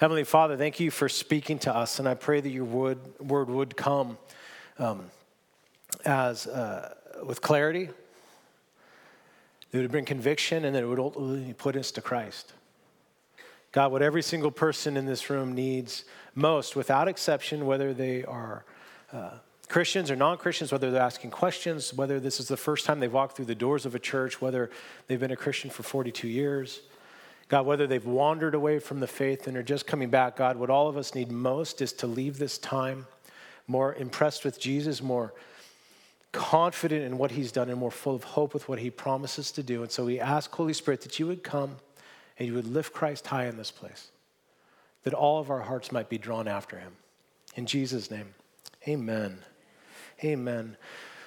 Heavenly 0.00 0.24
Father, 0.24 0.56
thank 0.56 0.80
you 0.80 0.90
for 0.90 1.10
speaking 1.10 1.58
to 1.58 1.76
us, 1.76 1.98
and 1.98 2.08
I 2.08 2.14
pray 2.14 2.40
that 2.40 2.48
your 2.48 2.64
word, 2.64 2.98
would 3.20 3.76
come 3.76 4.16
um, 4.78 5.10
as 6.06 6.46
uh, 6.46 6.94
with 7.22 7.42
clarity, 7.42 7.90
that 9.70 9.78
it 9.78 9.82
would 9.82 9.90
bring 9.90 10.06
conviction, 10.06 10.64
and 10.64 10.74
that 10.74 10.84
it 10.84 10.86
would 10.86 10.98
ultimately 10.98 11.52
put 11.52 11.76
us 11.76 11.90
to 11.90 12.00
Christ. 12.00 12.54
God, 13.72 13.92
what 13.92 14.00
every 14.00 14.22
single 14.22 14.50
person 14.50 14.96
in 14.96 15.04
this 15.04 15.28
room 15.28 15.54
needs 15.54 16.04
most, 16.34 16.76
without 16.76 17.06
exception, 17.06 17.66
whether 17.66 17.92
they 17.92 18.24
are 18.24 18.64
uh, 19.12 19.32
Christians 19.68 20.10
or 20.10 20.16
non 20.16 20.38
Christians, 20.38 20.72
whether 20.72 20.90
they're 20.90 21.02
asking 21.02 21.30
questions, 21.30 21.92
whether 21.92 22.18
this 22.18 22.40
is 22.40 22.48
the 22.48 22.56
first 22.56 22.86
time 22.86 23.00
they've 23.00 23.12
walked 23.12 23.36
through 23.36 23.44
the 23.44 23.54
doors 23.54 23.84
of 23.84 23.94
a 23.94 23.98
church, 23.98 24.40
whether 24.40 24.70
they've 25.08 25.20
been 25.20 25.30
a 25.30 25.36
Christian 25.36 25.68
for 25.68 25.82
42 25.82 26.26
years, 26.26 26.80
God, 27.50 27.66
whether 27.66 27.88
they've 27.88 28.06
wandered 28.06 28.54
away 28.54 28.78
from 28.78 29.00
the 29.00 29.08
faith 29.08 29.48
and 29.48 29.56
are 29.56 29.62
just 29.62 29.84
coming 29.84 30.08
back, 30.08 30.36
God, 30.36 30.56
what 30.56 30.70
all 30.70 30.88
of 30.88 30.96
us 30.96 31.16
need 31.16 31.32
most 31.32 31.82
is 31.82 31.92
to 31.94 32.06
leave 32.06 32.38
this 32.38 32.56
time 32.56 33.06
more 33.66 33.92
impressed 33.96 34.44
with 34.44 34.60
Jesus, 34.60 35.02
more 35.02 35.34
confident 36.30 37.04
in 37.04 37.18
what 37.18 37.32
he's 37.32 37.50
done, 37.50 37.68
and 37.68 37.78
more 37.78 37.90
full 37.90 38.14
of 38.14 38.22
hope 38.22 38.54
with 38.54 38.68
what 38.68 38.78
he 38.78 38.88
promises 38.88 39.50
to 39.50 39.64
do. 39.64 39.82
And 39.82 39.90
so 39.90 40.04
we 40.04 40.20
ask, 40.20 40.52
Holy 40.52 40.72
Spirit, 40.72 41.00
that 41.00 41.18
you 41.18 41.26
would 41.26 41.42
come 41.42 41.76
and 42.38 42.46
you 42.46 42.54
would 42.54 42.68
lift 42.68 42.92
Christ 42.92 43.26
high 43.26 43.46
in 43.46 43.56
this 43.56 43.72
place, 43.72 44.12
that 45.02 45.12
all 45.12 45.40
of 45.40 45.50
our 45.50 45.62
hearts 45.62 45.90
might 45.90 46.08
be 46.08 46.18
drawn 46.18 46.46
after 46.46 46.78
him. 46.78 46.92
In 47.56 47.66
Jesus' 47.66 48.12
name, 48.12 48.32
amen. 48.86 49.38
Amen. 50.22 50.76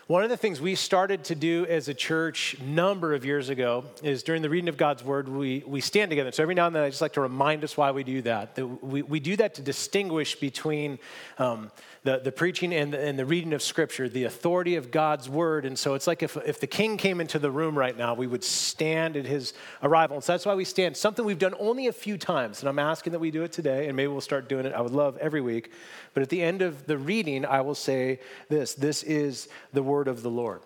One 0.08 0.22
of 0.22 0.30
the 0.30 0.36
things 0.36 0.60
we 0.60 0.76
started 0.76 1.24
to 1.26 1.36
do 1.36 1.66
as 1.70 1.88
a 1.88 1.94
church 1.94 2.58
number 2.60 3.14
of 3.14 3.24
years 3.24 3.48
ago 3.48 3.86
is 4.04 4.22
during 4.22 4.42
the 4.42 4.50
reading 4.50 4.68
of 4.68 4.76
God's 4.76 5.02
word, 5.02 5.30
we, 5.30 5.64
we 5.66 5.80
stand 5.80 6.10
together. 6.10 6.30
So 6.34 6.44
every 6.44 6.56
now 6.56 6.68
and 6.68 6.76
then 6.76 6.84
I 6.84 6.90
just 6.90 7.02
like 7.02 7.14
to 7.14 7.22
remind 7.22 7.64
us 7.64 7.78
why 7.78 7.92
we 7.92 8.04
do 8.04 8.22
that. 8.24 8.56
that 8.56 8.68
we, 8.68 9.02
we 9.02 9.22
do 9.22 9.38
that 9.38 9.54
to 9.56 9.62
distinguish 9.62 10.38
between 10.38 11.00
um, 11.38 11.72
the, 12.04 12.20
the 12.20 12.32
preaching 12.32 12.74
and 12.74 12.94
the, 12.94 13.00
and 13.00 13.18
the 13.18 13.26
reading 13.26 13.54
of 13.54 13.62
scripture, 13.62 14.10
the 14.10 14.26
authority 14.26 14.76
of 14.76 14.92
God's 14.92 15.30
word. 15.30 15.66
And 15.66 15.80
so 15.80 15.94
it's 15.94 16.06
like 16.06 16.22
if, 16.22 16.36
if 16.46 16.60
the 16.60 16.68
king 16.68 16.98
came 16.98 17.22
into 17.22 17.40
the 17.40 17.50
room 17.50 17.78
right 17.78 17.98
now, 17.98 18.14
we 18.14 18.28
would 18.28 18.44
stand 18.44 19.16
at 19.16 19.26
his 19.26 19.54
arrival. 19.82 20.18
And 20.18 20.24
so 20.24 20.34
that's 20.34 20.46
why 20.46 20.54
we 20.56 20.66
stand. 20.66 20.98
Something 20.98 21.24
we've 21.24 21.40
done 21.40 21.56
only 21.60 21.88
a 21.88 21.94
few 21.94 22.18
times. 22.18 22.60
And 22.60 22.68
I'm 22.68 22.80
asking 22.80 23.14
that 23.14 23.20
we 23.20 23.32
do 23.32 23.44
it 23.44 23.54
today, 23.54 23.88
and 23.88 23.96
maybe 23.96 24.08
we'll 24.08 24.22
start 24.22 24.50
doing 24.50 24.66
it. 24.66 24.74
I 24.74 24.82
would 24.82 24.92
love 24.92 25.18
every 25.18 25.42
week. 25.42 25.72
But 26.14 26.24
at 26.24 26.30
the 26.30 26.42
end 26.42 26.62
of 26.62 26.88
the 26.88 26.98
reading, 26.98 27.46
I 27.46 27.62
will 27.62 27.76
say 27.76 28.20
this 28.50 28.74
this 28.74 29.04
is 29.04 29.48
the 29.72 29.84
word 29.84 30.10
of 30.10 30.24
the 30.24 30.30
Lord. 30.30 30.62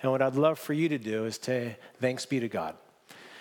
And 0.00 0.12
what 0.12 0.22
I'd 0.22 0.36
love 0.36 0.60
for 0.60 0.74
you 0.74 0.88
to 0.90 0.98
do 0.98 1.24
is 1.24 1.38
to 1.38 1.74
thanks 2.00 2.24
be 2.24 2.38
to 2.38 2.48
God. 2.48 2.76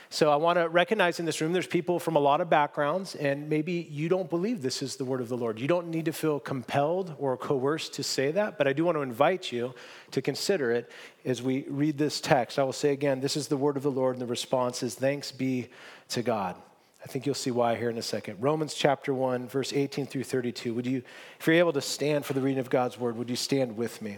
So 0.09 0.31
I 0.31 0.37
want 0.37 0.57
to 0.57 0.69
recognize 0.69 1.19
in 1.19 1.25
this 1.25 1.41
room 1.41 1.51
there's 1.51 1.67
people 1.67 1.99
from 1.99 2.15
a 2.15 2.19
lot 2.19 2.39
of 2.39 2.49
backgrounds, 2.49 3.15
and 3.15 3.49
maybe 3.49 3.87
you 3.91 4.07
don't 4.07 4.29
believe 4.29 4.61
this 4.61 4.81
is 4.81 4.95
the 4.95 5.03
word 5.03 5.19
of 5.19 5.27
the 5.27 5.35
Lord. 5.35 5.59
You 5.59 5.67
don't 5.67 5.89
need 5.89 6.05
to 6.05 6.13
feel 6.13 6.39
compelled 6.39 7.13
or 7.19 7.35
coerced 7.35 7.93
to 7.95 8.03
say 8.03 8.31
that, 8.31 8.57
but 8.57 8.67
I 8.67 8.73
do 8.73 8.85
want 8.85 8.97
to 8.97 9.01
invite 9.01 9.51
you 9.51 9.73
to 10.11 10.21
consider 10.21 10.71
it 10.71 10.89
as 11.25 11.41
we 11.41 11.65
read 11.67 11.97
this 11.97 12.21
text. 12.21 12.57
I 12.57 12.63
will 12.63 12.71
say 12.71 12.91
again, 12.91 13.19
this 13.19 13.35
is 13.35 13.49
the 13.49 13.57
word 13.57 13.75
of 13.75 13.83
the 13.83 13.91
Lord, 13.91 14.15
and 14.15 14.21
the 14.21 14.27
response 14.27 14.81
is 14.81 14.95
thanks 14.95 15.31
be 15.31 15.67
to 16.09 16.21
God. 16.21 16.55
I 17.03 17.07
think 17.07 17.25
you'll 17.25 17.35
see 17.35 17.51
why 17.51 17.75
here 17.75 17.89
in 17.89 17.97
a 17.97 18.01
second. 18.01 18.41
Romans 18.41 18.73
chapter 18.73 19.13
1, 19.13 19.49
verse 19.49 19.73
18 19.73 20.07
through 20.07 20.23
32. 20.23 20.73
Would 20.73 20.87
you, 20.87 21.03
if 21.39 21.47
you're 21.47 21.57
able 21.57 21.73
to 21.73 21.81
stand 21.81 22.25
for 22.25 22.33
the 22.33 22.41
reading 22.41 22.59
of 22.59 22.69
God's 22.69 22.97
word, 22.97 23.17
would 23.17 23.29
you 23.29 23.35
stand 23.35 23.75
with 23.75 24.01
me? 24.01 24.17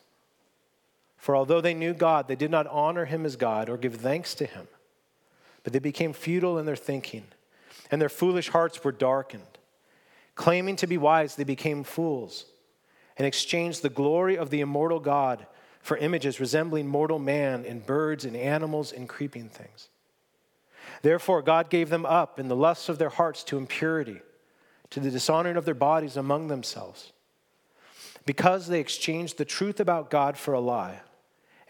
For 1.21 1.35
although 1.35 1.61
they 1.61 1.75
knew 1.75 1.93
God, 1.93 2.27
they 2.27 2.35
did 2.35 2.49
not 2.49 2.65
honor 2.65 3.05
him 3.05 3.27
as 3.27 3.35
God 3.35 3.69
or 3.69 3.77
give 3.77 3.93
thanks 3.93 4.33
to 4.33 4.47
him. 4.47 4.67
But 5.63 5.71
they 5.71 5.77
became 5.77 6.13
futile 6.13 6.57
in 6.57 6.65
their 6.65 6.75
thinking, 6.75 7.25
and 7.91 8.01
their 8.01 8.09
foolish 8.09 8.49
hearts 8.49 8.83
were 8.83 8.91
darkened. 8.91 9.59
Claiming 10.33 10.77
to 10.77 10.87
be 10.87 10.97
wise, 10.97 11.35
they 11.35 11.43
became 11.43 11.83
fools 11.83 12.45
and 13.17 13.27
exchanged 13.27 13.83
the 13.83 13.89
glory 13.89 14.35
of 14.35 14.49
the 14.49 14.61
immortal 14.61 14.99
God 14.99 15.45
for 15.83 15.95
images 15.95 16.39
resembling 16.39 16.87
mortal 16.87 17.19
man 17.19 17.65
in 17.65 17.81
birds 17.81 18.25
and 18.25 18.35
animals 18.35 18.91
and 18.91 19.07
creeping 19.07 19.47
things. 19.47 19.89
Therefore, 21.03 21.43
God 21.43 21.69
gave 21.69 21.91
them 21.91 22.07
up 22.07 22.39
in 22.39 22.47
the 22.47 22.55
lusts 22.55 22.89
of 22.89 22.97
their 22.97 23.09
hearts 23.09 23.43
to 23.43 23.59
impurity, 23.59 24.21
to 24.89 24.99
the 24.99 25.11
dishonoring 25.11 25.55
of 25.55 25.65
their 25.65 25.75
bodies 25.75 26.17
among 26.17 26.47
themselves, 26.47 27.11
because 28.25 28.65
they 28.65 28.79
exchanged 28.79 29.37
the 29.37 29.45
truth 29.45 29.79
about 29.79 30.09
God 30.09 30.35
for 30.35 30.55
a 30.55 30.59
lie 30.59 31.01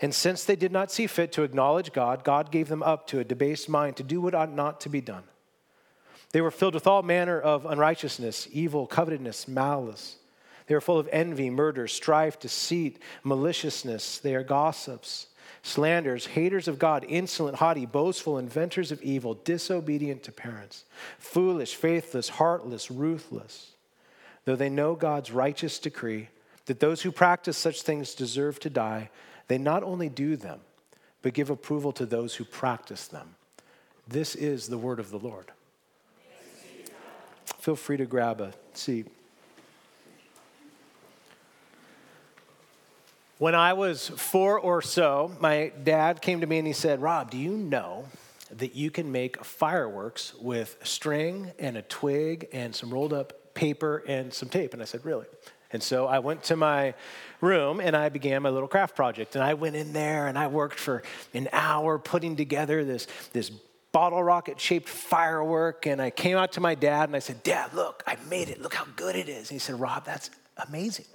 And 0.00 0.14
since 0.14 0.44
they 0.44 0.56
did 0.56 0.72
not 0.72 0.90
see 0.90 1.06
fit 1.06 1.32
to 1.32 1.42
acknowledge 1.42 1.92
God, 1.92 2.24
God 2.24 2.50
gave 2.50 2.68
them 2.68 2.82
up 2.82 3.06
to 3.08 3.18
a 3.18 3.24
debased 3.24 3.68
mind 3.68 3.96
to 3.96 4.02
do 4.02 4.20
what 4.20 4.34
ought 4.34 4.52
not 4.52 4.80
to 4.82 4.88
be 4.88 5.00
done. 5.00 5.24
They 6.32 6.40
were 6.40 6.50
filled 6.50 6.74
with 6.74 6.86
all 6.86 7.02
manner 7.02 7.40
of 7.40 7.64
unrighteousness, 7.64 8.48
evil, 8.50 8.86
covetousness, 8.86 9.46
malice. 9.46 10.16
They 10.66 10.74
are 10.74 10.80
full 10.80 10.98
of 10.98 11.08
envy, 11.12 11.50
murder, 11.50 11.86
strife, 11.86 12.40
deceit, 12.40 12.98
maliciousness. 13.22 14.18
They 14.18 14.34
are 14.34 14.42
gossips, 14.42 15.28
slanders, 15.62 16.26
haters 16.26 16.66
of 16.66 16.78
God, 16.78 17.04
insolent, 17.08 17.58
haughty, 17.58 17.86
boastful, 17.86 18.38
inventors 18.38 18.90
of 18.90 19.00
evil, 19.02 19.34
disobedient 19.34 20.22
to 20.24 20.32
parents, 20.32 20.84
foolish, 21.18 21.74
faithless, 21.74 22.30
heartless, 22.30 22.90
ruthless. 22.90 23.72
Though 24.44 24.56
they 24.56 24.70
know 24.70 24.94
God's 24.94 25.30
righteous 25.30 25.78
decree 25.78 26.28
that 26.66 26.80
those 26.80 27.02
who 27.02 27.12
practice 27.12 27.56
such 27.56 27.82
things 27.82 28.14
deserve 28.14 28.58
to 28.60 28.70
die, 28.70 29.10
they 29.48 29.58
not 29.58 29.82
only 29.82 30.08
do 30.08 30.36
them, 30.36 30.60
but 31.22 31.34
give 31.34 31.50
approval 31.50 31.92
to 31.92 32.06
those 32.06 32.34
who 32.34 32.44
practice 32.44 33.06
them. 33.06 33.34
This 34.06 34.34
is 34.34 34.68
the 34.68 34.78
word 34.78 35.00
of 35.00 35.10
the 35.10 35.18
Lord. 35.18 35.50
Feel 37.58 37.76
free 37.76 37.96
to 37.96 38.06
grab 38.06 38.40
a 38.40 38.52
seat. 38.74 39.06
When 43.38 43.54
I 43.54 43.72
was 43.72 44.08
four 44.08 44.58
or 44.58 44.80
so, 44.80 45.34
my 45.40 45.72
dad 45.82 46.22
came 46.22 46.40
to 46.40 46.46
me 46.46 46.58
and 46.58 46.66
he 46.66 46.72
said, 46.72 47.02
Rob, 47.02 47.30
do 47.30 47.38
you 47.38 47.56
know 47.56 48.06
that 48.50 48.76
you 48.76 48.90
can 48.90 49.10
make 49.10 49.44
fireworks 49.44 50.34
with 50.34 50.76
string 50.82 51.52
and 51.58 51.76
a 51.76 51.82
twig 51.82 52.48
and 52.52 52.74
some 52.74 52.90
rolled 52.90 53.12
up 53.12 53.54
paper 53.54 54.04
and 54.06 54.32
some 54.32 54.48
tape? 54.48 54.72
And 54.72 54.80
I 54.80 54.84
said, 54.84 55.04
Really? 55.04 55.26
And 55.74 55.82
so 55.82 56.06
I 56.06 56.20
went 56.20 56.44
to 56.44 56.56
my 56.56 56.94
room 57.40 57.80
and 57.80 57.96
I 57.96 58.08
began 58.08 58.42
my 58.42 58.48
little 58.48 58.68
craft 58.68 58.94
project. 58.94 59.34
And 59.34 59.42
I 59.42 59.54
went 59.54 59.74
in 59.74 59.92
there 59.92 60.28
and 60.28 60.38
I 60.38 60.46
worked 60.46 60.78
for 60.78 61.02
an 61.34 61.48
hour 61.52 61.98
putting 61.98 62.36
together 62.36 62.84
this, 62.84 63.08
this 63.32 63.50
bottle 63.90 64.22
rocket 64.22 64.60
shaped 64.60 64.88
firework. 64.88 65.86
And 65.86 66.00
I 66.00 66.10
came 66.10 66.36
out 66.36 66.52
to 66.52 66.60
my 66.60 66.76
dad 66.76 67.08
and 67.08 67.16
I 67.16 67.18
said, 67.18 67.42
Dad, 67.42 67.74
look, 67.74 68.04
I 68.06 68.16
made 68.30 68.50
it. 68.50 68.62
Look 68.62 68.74
how 68.74 68.86
good 68.94 69.16
it 69.16 69.28
is. 69.28 69.50
And 69.50 69.56
he 69.56 69.58
said, 69.58 69.80
Rob, 69.80 70.04
that's 70.04 70.30
amazing. 70.68 71.06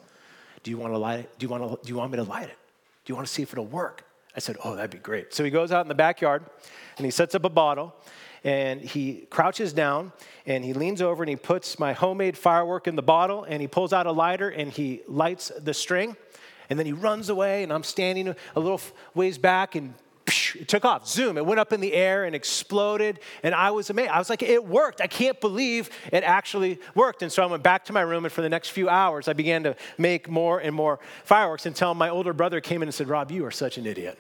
Do 0.63 0.71
you 0.71 0.77
want 0.77 0.93
to 0.93 0.97
light 0.97 1.21
it? 1.21 1.39
Do 1.39 1.45
you 1.45 1.49
want, 1.49 1.63
to, 1.63 1.79
do 1.81 1.89
you 1.89 1.95
want 1.95 2.11
me 2.11 2.17
to 2.17 2.23
light 2.23 2.49
it? 2.49 2.57
Do 3.05 3.11
you 3.11 3.15
want 3.15 3.29
to 3.29 3.33
see 3.33 3.41
if 3.41 3.53
it'll 3.53 3.65
work? 3.65 4.03
I 4.35 4.39
said, 4.39 4.57
Oh, 4.65 4.75
that'd 4.75 4.91
be 4.91 4.97
great. 4.97 5.33
So 5.33 5.45
he 5.45 5.51
goes 5.51 5.71
out 5.71 5.85
in 5.85 5.87
the 5.87 5.95
backyard 5.95 6.43
and 6.97 7.05
he 7.05 7.11
sets 7.11 7.33
up 7.33 7.45
a 7.45 7.49
bottle 7.49 7.95
and 8.43 8.81
he 8.81 9.27
crouches 9.29 9.73
down 9.73 10.11
and 10.45 10.63
he 10.63 10.73
leans 10.73 11.01
over 11.01 11.23
and 11.23 11.29
he 11.29 11.35
puts 11.35 11.79
my 11.79 11.93
homemade 11.93 12.37
firework 12.37 12.87
in 12.87 12.95
the 12.95 13.01
bottle 13.01 13.43
and 13.43 13.61
he 13.61 13.67
pulls 13.67 13.93
out 13.93 14.05
a 14.05 14.11
lighter 14.11 14.49
and 14.49 14.71
he 14.71 15.01
lights 15.07 15.51
the 15.59 15.73
string 15.73 16.15
and 16.69 16.77
then 16.77 16.85
he 16.85 16.93
runs 16.93 17.29
away 17.29 17.63
and 17.63 17.73
I'm 17.73 17.83
standing 17.83 18.27
a 18.27 18.59
little 18.59 18.81
ways 19.13 19.37
back 19.37 19.75
and 19.75 19.93
it 20.55 20.67
took 20.67 20.85
off. 20.85 21.07
Zoom, 21.07 21.37
it 21.37 21.45
went 21.45 21.59
up 21.59 21.73
in 21.73 21.81
the 21.81 21.93
air 21.93 22.23
and 22.25 22.35
exploded. 22.35 23.19
And 23.43 23.55
I 23.55 23.71
was 23.71 23.89
amazed. 23.89 24.11
I 24.11 24.19
was 24.19 24.29
like, 24.29 24.43
it 24.43 24.63
worked. 24.63 25.01
I 25.01 25.07
can't 25.07 25.39
believe 25.41 25.89
it 26.11 26.23
actually 26.23 26.79
worked. 26.95 27.23
And 27.23 27.31
so 27.31 27.43
I 27.43 27.45
went 27.47 27.63
back 27.63 27.85
to 27.85 27.93
my 27.93 28.01
room, 28.01 28.25
and 28.25 28.31
for 28.31 28.41
the 28.41 28.49
next 28.49 28.69
few 28.69 28.89
hours, 28.89 29.27
I 29.27 29.33
began 29.33 29.63
to 29.63 29.75
make 29.97 30.29
more 30.29 30.59
and 30.59 30.75
more 30.75 30.99
fireworks 31.23 31.65
until 31.65 31.93
my 31.93 32.09
older 32.09 32.33
brother 32.33 32.61
came 32.61 32.81
in 32.81 32.87
and 32.87 32.93
said, 32.93 33.07
Rob, 33.07 33.31
you 33.31 33.45
are 33.45 33.51
such 33.51 33.77
an 33.77 33.85
idiot. 33.85 34.19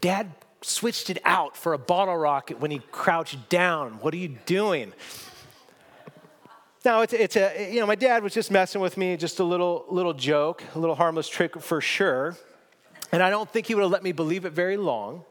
Dad 0.00 0.30
switched 0.66 1.10
it 1.10 1.18
out 1.24 1.56
for 1.56 1.72
a 1.72 1.78
bottle 1.78 2.16
rocket 2.16 2.60
when 2.60 2.70
he 2.70 2.80
crouched 2.90 3.48
down. 3.48 3.94
What 4.00 4.14
are 4.14 4.18
you 4.18 4.36
doing? 4.46 4.92
Now, 6.84 7.00
it's, 7.00 7.14
it's 7.14 7.36
a, 7.36 7.72
you 7.72 7.80
know, 7.80 7.86
my 7.86 7.94
dad 7.94 8.22
was 8.22 8.34
just 8.34 8.50
messing 8.50 8.80
with 8.80 8.96
me, 8.96 9.16
just 9.16 9.40
a 9.40 9.44
little, 9.44 9.86
little 9.88 10.12
joke, 10.12 10.62
a 10.74 10.78
little 10.78 10.94
harmless 10.94 11.28
trick 11.28 11.60
for 11.60 11.80
sure. 11.80 12.36
And 13.10 13.22
I 13.22 13.30
don't 13.30 13.48
think 13.48 13.66
he 13.66 13.74
would 13.74 13.82
have 13.82 13.90
let 13.90 14.02
me 14.02 14.12
believe 14.12 14.44
it 14.44 14.52
very 14.52 14.76
long. 14.76 15.24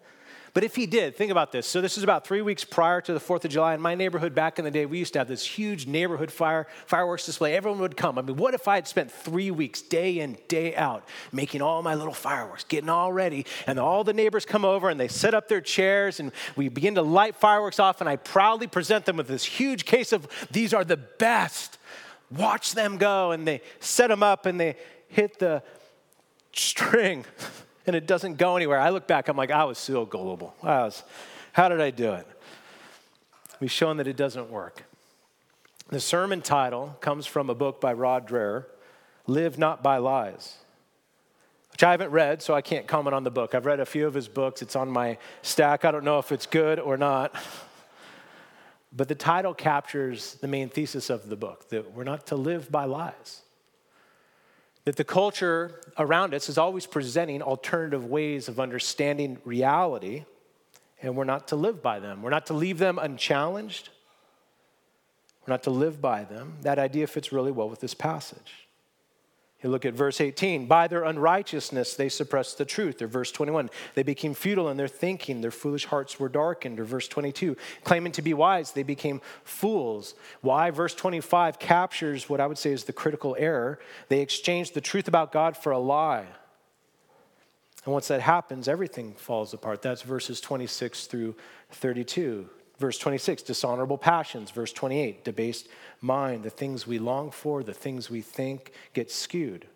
But 0.53 0.63
if 0.63 0.75
he 0.75 0.85
did, 0.85 1.15
think 1.15 1.31
about 1.31 1.51
this. 1.51 1.65
So, 1.65 1.81
this 1.81 1.97
is 1.97 2.03
about 2.03 2.27
three 2.27 2.43
weeks 2.43 2.63
prior 2.63 3.01
to 3.01 3.13
the 3.13 3.19
4th 3.19 3.43
of 3.43 3.49
July. 3.49 3.73
In 3.73 3.81
my 3.81 3.95
neighborhood 3.95 4.35
back 4.35 4.59
in 4.59 4.65
the 4.65 4.69
day, 4.69 4.85
we 4.85 4.99
used 4.99 5.13
to 5.13 5.19
have 5.19 5.27
this 5.27 5.43
huge 5.43 5.87
neighborhood 5.87 6.31
fire, 6.31 6.67
fireworks 6.85 7.25
display. 7.25 7.55
Everyone 7.55 7.79
would 7.81 7.97
come. 7.97 8.19
I 8.19 8.21
mean, 8.21 8.37
what 8.37 8.53
if 8.53 8.67
I 8.67 8.75
had 8.75 8.87
spent 8.87 9.11
three 9.11 9.49
weeks, 9.49 9.81
day 9.81 10.19
in, 10.19 10.37
day 10.47 10.75
out, 10.75 11.07
making 11.31 11.63
all 11.63 11.81
my 11.81 11.95
little 11.95 12.13
fireworks, 12.13 12.65
getting 12.65 12.89
all 12.89 13.11
ready, 13.11 13.47
and 13.65 13.79
all 13.79 14.03
the 14.03 14.13
neighbors 14.13 14.45
come 14.45 14.63
over 14.63 14.91
and 14.91 14.99
they 14.99 15.07
set 15.07 15.33
up 15.33 15.47
their 15.47 15.61
chairs 15.61 16.19
and 16.19 16.31
we 16.55 16.69
begin 16.69 16.95
to 16.95 17.01
light 17.01 17.35
fireworks 17.35 17.79
off, 17.79 17.99
and 17.99 18.07
I 18.07 18.17
proudly 18.17 18.67
present 18.67 19.05
them 19.05 19.17
with 19.17 19.27
this 19.27 19.43
huge 19.43 19.85
case 19.85 20.13
of 20.13 20.27
these 20.51 20.71
are 20.71 20.83
the 20.83 20.97
best. 20.97 21.79
Watch 22.29 22.73
them 22.73 22.97
go. 22.97 23.31
And 23.31 23.47
they 23.47 23.61
set 23.79 24.09
them 24.09 24.21
up 24.21 24.45
and 24.45 24.59
they 24.59 24.75
hit 25.07 25.39
the 25.39 25.63
string. 26.53 27.25
and 27.85 27.95
it 27.95 28.07
doesn't 28.07 28.37
go 28.37 28.55
anywhere. 28.55 28.79
I 28.79 28.89
look 28.89 29.07
back, 29.07 29.27
I'm 29.27 29.37
like, 29.37 29.51
I 29.51 29.65
was 29.65 29.77
so 29.77 30.05
gullible. 30.05 30.55
I 30.63 30.83
was, 30.83 31.03
how 31.51 31.69
did 31.69 31.81
I 31.81 31.91
do 31.91 32.13
it? 32.13 32.27
We've 33.59 33.71
shown 33.71 33.97
that 33.97 34.07
it 34.07 34.17
doesn't 34.17 34.49
work. 34.49 34.83
The 35.89 35.99
sermon 35.99 36.41
title 36.41 36.97
comes 37.01 37.25
from 37.25 37.49
a 37.49 37.55
book 37.55 37.79
by 37.79 37.93
Rod 37.93 38.27
Dreher, 38.27 38.65
Live 39.27 39.57
Not 39.57 39.83
by 39.83 39.97
Lies, 39.97 40.57
which 41.71 41.83
I 41.83 41.91
haven't 41.91 42.11
read, 42.11 42.41
so 42.41 42.53
I 42.53 42.61
can't 42.61 42.87
comment 42.87 43.13
on 43.13 43.23
the 43.23 43.31
book. 43.31 43.53
I've 43.53 43.65
read 43.65 43.79
a 43.79 43.85
few 43.85 44.07
of 44.07 44.13
his 44.13 44.27
books, 44.27 44.61
it's 44.61 44.75
on 44.75 44.89
my 44.89 45.17
stack. 45.43 45.85
I 45.85 45.91
don't 45.91 46.03
know 46.03 46.19
if 46.19 46.31
it's 46.31 46.45
good 46.45 46.79
or 46.79 46.97
not. 46.97 47.35
But 48.95 49.07
the 49.07 49.15
title 49.15 49.53
captures 49.53 50.35
the 50.35 50.47
main 50.47 50.69
thesis 50.69 51.09
of 51.09 51.29
the 51.29 51.35
book 51.35 51.69
that 51.69 51.93
we're 51.93 52.03
not 52.03 52.27
to 52.27 52.35
live 52.35 52.71
by 52.71 52.85
lies 52.85 53.42
that 54.85 54.95
the 54.95 55.03
culture 55.03 55.81
around 55.97 56.33
us 56.33 56.49
is 56.49 56.57
always 56.57 56.85
presenting 56.85 57.41
alternative 57.41 58.05
ways 58.05 58.47
of 58.47 58.59
understanding 58.59 59.37
reality, 59.45 60.25
and 61.01 61.15
we're 61.15 61.23
not 61.23 61.47
to 61.49 61.55
live 61.55 61.81
by 61.81 61.99
them. 61.99 62.21
We're 62.21 62.29
not 62.29 62.47
to 62.47 62.53
leave 62.53 62.79
them 62.79 62.99
unchallenged. 62.99 63.89
We're 65.45 65.53
not 65.53 65.63
to 65.63 65.69
live 65.69 66.01
by 66.01 66.23
them. 66.23 66.57
That 66.61 66.79
idea 66.79 67.07
fits 67.07 67.31
really 67.31 67.51
well 67.51 67.69
with 67.69 67.79
this 67.79 67.93
passage. 67.93 68.62
You 69.63 69.69
look 69.69 69.85
at 69.85 69.93
verse 69.93 70.19
18. 70.19 70.65
By 70.65 70.87
their 70.87 71.05
unrighteousness, 71.05 71.95
they 71.95 72.09
suppressed 72.09 72.57
the 72.57 72.65
truth. 72.65 73.01
Or 73.01 73.07
verse 73.07 73.31
21. 73.31 73.69
They 73.95 74.03
became 74.03 74.33
futile 74.33 74.69
in 74.69 74.75
their 74.75 74.89
thinking. 74.89 75.39
Their 75.39 75.51
foolish 75.51 75.85
hearts 75.85 76.19
were 76.19 76.27
darkened. 76.27 76.81
Or 76.81 76.83
verse 76.83 77.07
22. 77.07 77.55
Claiming 77.85 78.11
to 78.11 78.21
be 78.21 78.33
wise, 78.33 78.73
they 78.73 78.83
became 78.83 79.21
fools. 79.45 80.15
Why? 80.41 80.69
Verse 80.69 80.93
25 80.93 81.59
captures 81.59 82.29
what 82.29 82.41
I 82.41 82.47
would 82.47 82.57
say 82.57 82.71
is 82.71 82.83
the 82.83 82.93
critical 82.93 83.37
error. 83.39 83.79
They 84.09 84.19
exchanged 84.19 84.73
the 84.73 84.81
truth 84.81 85.07
about 85.07 85.31
God 85.31 85.55
for 85.55 85.71
a 85.71 85.79
lie. 85.79 86.27
And 87.85 87.93
once 87.93 88.09
that 88.09 88.21
happens, 88.21 88.67
everything 88.67 89.13
falls 89.13 89.53
apart. 89.53 89.81
That's 89.81 90.01
verses 90.01 90.41
26 90.41 91.07
through 91.07 91.35
32. 91.71 92.49
Verse 92.79 92.97
26, 92.97 93.43
dishonorable 93.43 93.97
passions. 93.97 94.51
Verse 94.51 94.73
28, 94.73 95.23
debased 95.23 95.67
mind. 96.01 96.43
The 96.43 96.49
things 96.49 96.87
we 96.87 96.99
long 96.99 97.31
for, 97.31 97.63
the 97.63 97.73
things 97.73 98.09
we 98.09 98.21
think 98.21 98.71
get 98.93 99.11
skewed. 99.11 99.67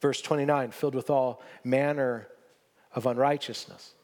Verse 0.00 0.20
29, 0.20 0.70
filled 0.70 0.94
with 0.94 1.10
all 1.10 1.42
manner 1.64 2.28
of 2.94 3.06
unrighteousness. 3.06 3.94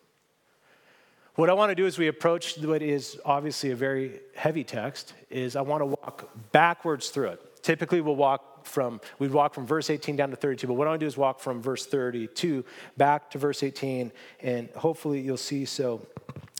What 1.35 1.49
I 1.49 1.53
want 1.53 1.71
to 1.71 1.77
do 1.77 1.87
as 1.87 1.99
we 1.99 2.09
approach 2.09 2.59
what 2.59 2.83
is 2.83 3.17
obviously 3.25 3.71
a 3.71 3.77
very 3.77 4.21
heavy 4.35 4.65
text 4.65 5.15
is 5.31 5.55
I 5.55 5.61
want 5.61 5.83
to 5.83 5.87
walk 5.87 6.29
backwards 6.51 7.11
through 7.11 7.29
it. 7.29 7.63
Typically, 7.63 8.01
we'll 8.01 8.17
walk 8.17 8.67
from 8.67 9.01
we'd 9.19 9.31
walk 9.31 9.55
from 9.55 9.67
verse 9.67 9.89
18 9.89 10.17
down 10.17 10.31
to 10.31 10.37
32, 10.37 10.67
but 10.67 10.75
what 10.75 10.89
I 10.89 10.91
want 10.91 11.01
to 11.01 11.05
do 11.05 11.09
is 11.09 11.17
walk 11.17 11.39
from 11.39 11.63
verse 11.63 11.87
32 11.87 12.65
back 12.97 13.31
to 13.31 13.39
verse 13.39 13.63
18, 13.63 14.11
and 14.41 14.69
hopefully 14.71 15.21
you'll 15.21 15.37
see 15.37 15.65
so 15.65 16.05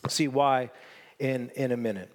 see 0.09 0.29
why 0.29 0.71
in, 1.19 1.51
in 1.51 1.73
a 1.73 1.77
minute. 1.77 2.11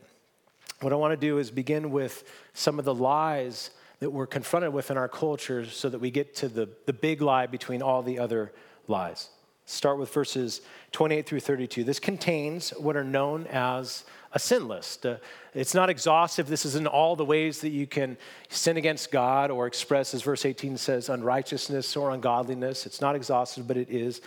What 0.81 0.93
I 0.93 0.95
want 0.95 1.11
to 1.11 1.17
do 1.17 1.37
is 1.37 1.51
begin 1.51 1.91
with 1.91 2.23
some 2.53 2.79
of 2.79 2.85
the 2.85 2.93
lies 2.93 3.71
that 3.99 4.09
we're 4.09 4.27
confronted 4.27 4.73
with 4.73 4.91
in 4.91 4.97
our 4.97 5.07
culture 5.07 5.65
so 5.65 5.89
that 5.89 5.99
we 5.99 6.11
get 6.11 6.35
to 6.35 6.49
the, 6.49 6.67
the 6.85 6.93
big 6.93 7.21
lie 7.21 7.47
between 7.47 7.81
all 7.81 8.03
the 8.03 8.19
other 8.19 8.51
lies. 8.87 9.29
Start 9.65 9.97
with 9.97 10.13
verses 10.13 10.61
28 10.91 11.25
through 11.25 11.39
32. 11.39 11.85
This 11.85 11.99
contains 11.99 12.71
what 12.71 12.97
are 12.97 13.03
known 13.03 13.47
as 13.47 14.03
a 14.33 14.39
sin 14.39 14.67
list. 14.67 15.05
Uh, 15.05 15.17
it's 15.53 15.73
not 15.73 15.89
exhaustive. 15.89 16.47
This 16.47 16.65
isn't 16.65 16.87
all 16.87 17.15
the 17.15 17.23
ways 17.23 17.61
that 17.61 17.69
you 17.69 17.87
can 17.87 18.17
sin 18.49 18.75
against 18.75 19.11
God 19.11 19.51
or 19.51 19.67
express, 19.67 20.13
as 20.13 20.21
verse 20.21 20.45
18 20.45 20.75
says, 20.75 21.07
unrighteousness 21.07 21.95
or 21.95 22.11
ungodliness. 22.11 22.85
It's 22.85 22.99
not 22.99 23.15
exhaustive, 23.15 23.67
but 23.67 23.77
it 23.77 23.89
is 23.89 24.21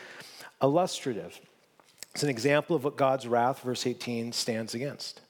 illustrative. 0.62 1.38
It's 2.16 2.22
an 2.22 2.30
example 2.30 2.74
of 2.74 2.82
what 2.82 2.96
God's 2.96 3.28
wrath, 3.28 3.60
verse 3.60 3.86
18, 3.86 4.32
stands 4.32 4.74
against. 4.74 5.20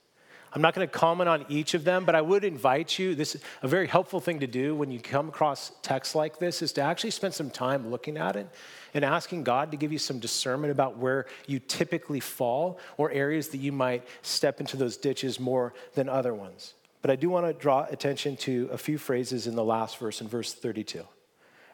I'm 0.53 0.63
not 0.63 0.73
going 0.73 0.87
to 0.87 0.93
comment 0.93 1.29
on 1.29 1.45
each 1.49 1.75
of 1.75 1.83
them, 1.83 2.05
but 2.05 2.15
I 2.15 2.21
would 2.21 2.45
invite 2.45 2.97
you. 2.97 3.17
This 3.17 3.35
is 3.35 3.43
a 3.63 3.67
very 3.67 3.89
helpful 3.89 4.21
thing 4.21 4.39
to 4.39 4.47
do 4.47 4.73
when 4.77 4.93
you 4.93 5.01
come 5.01 5.29
across 5.29 5.73
texts 5.83 6.15
like 6.15 6.39
this 6.39 6.63
is 6.63 6.71
to 6.75 6.83
actually 6.83 7.11
spend 7.11 7.35
some 7.35 7.51
time 7.51 7.91
looking 7.91 8.17
at 8.17 8.37
it 8.37 8.49
and 8.95 9.05
asking 9.05 9.43
God 9.43 9.73
to 9.73 9.77
give 9.77 9.91
you 9.91 9.99
some 9.99 10.21
discernment 10.21 10.71
about 10.71 10.97
where 10.97 11.27
you 11.49 11.59
typically 11.59 12.21
fall 12.21 12.79
or 12.99 13.11
areas 13.11 13.49
that 13.49 13.59
you 13.59 13.73
might 13.73 14.07
step 14.23 14.61
into 14.61 14.77
those 14.77 14.97
ditches 14.97 15.41
more 15.41 15.75
than 15.95 16.09
other 16.09 16.35
ones. 16.35 16.75
But 17.03 17.11
I 17.11 17.17
do 17.17 17.29
want 17.29 17.47
to 17.47 17.53
draw 17.53 17.85
attention 17.91 18.37
to 18.37 18.69
a 18.71 18.79
few 18.79 18.97
phrases 18.97 19.49
in 19.49 19.57
the 19.57 19.65
last 19.65 19.99
verse, 19.99 20.21
in 20.21 20.29
verse 20.29 20.55
32. 20.55 21.03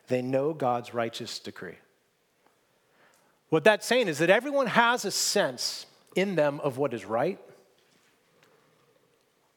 They 0.09 0.23
know 0.23 0.55
God's 0.55 0.95
righteous 0.95 1.39
decree. 1.39 1.77
What 3.53 3.65
that's 3.65 3.87
saying 3.87 4.09
is 4.09 4.17
that 4.21 4.31
everyone 4.31 4.67
has 4.67 5.05
a 5.05 5.11
sense 5.11 5.85
in 6.17 6.37
them 6.37 6.59
of 6.61 6.79
what 6.79 6.95
is 6.95 7.05
right, 7.05 7.39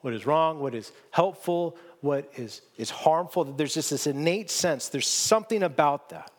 what 0.02 0.14
is 0.14 0.26
wrong, 0.26 0.60
what 0.60 0.76
is 0.76 0.92
helpful, 1.12 1.78
what 2.02 2.30
is, 2.36 2.60
is 2.76 2.90
harmful. 2.90 3.46
There's 3.46 3.74
just 3.74 3.92
this 3.92 4.06
innate 4.06 4.52
sense. 4.52 4.90
There's 4.90 5.08
something 5.08 5.64
about 5.64 6.10
that. 6.10 6.30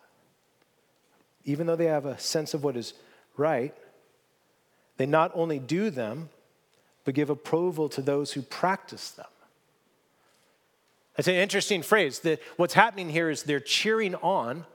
Even 1.46 1.66
though 1.66 1.76
they 1.76 1.86
have 1.86 2.04
a 2.04 2.18
sense 2.18 2.52
of 2.52 2.62
what 2.62 2.76
is 2.76 2.92
right, 3.38 3.75
they 4.98 5.06
not 5.06 5.32
only 5.34 5.58
do 5.58 5.88
them, 5.88 6.28
but 7.06 7.14
give 7.14 7.30
approval 7.30 7.88
to 7.88 8.02
those 8.02 8.34
who 8.34 8.42
practice 8.42 9.12
them. 9.12 9.25
That's 11.16 11.28
an 11.28 11.36
interesting 11.36 11.80
phrase. 11.80 12.18
That 12.18 12.38
what's 12.58 12.75
happening 12.75 13.08
here 13.08 13.30
is 13.30 13.44
they're 13.44 13.60
cheering 13.60 14.14
on 14.16 14.66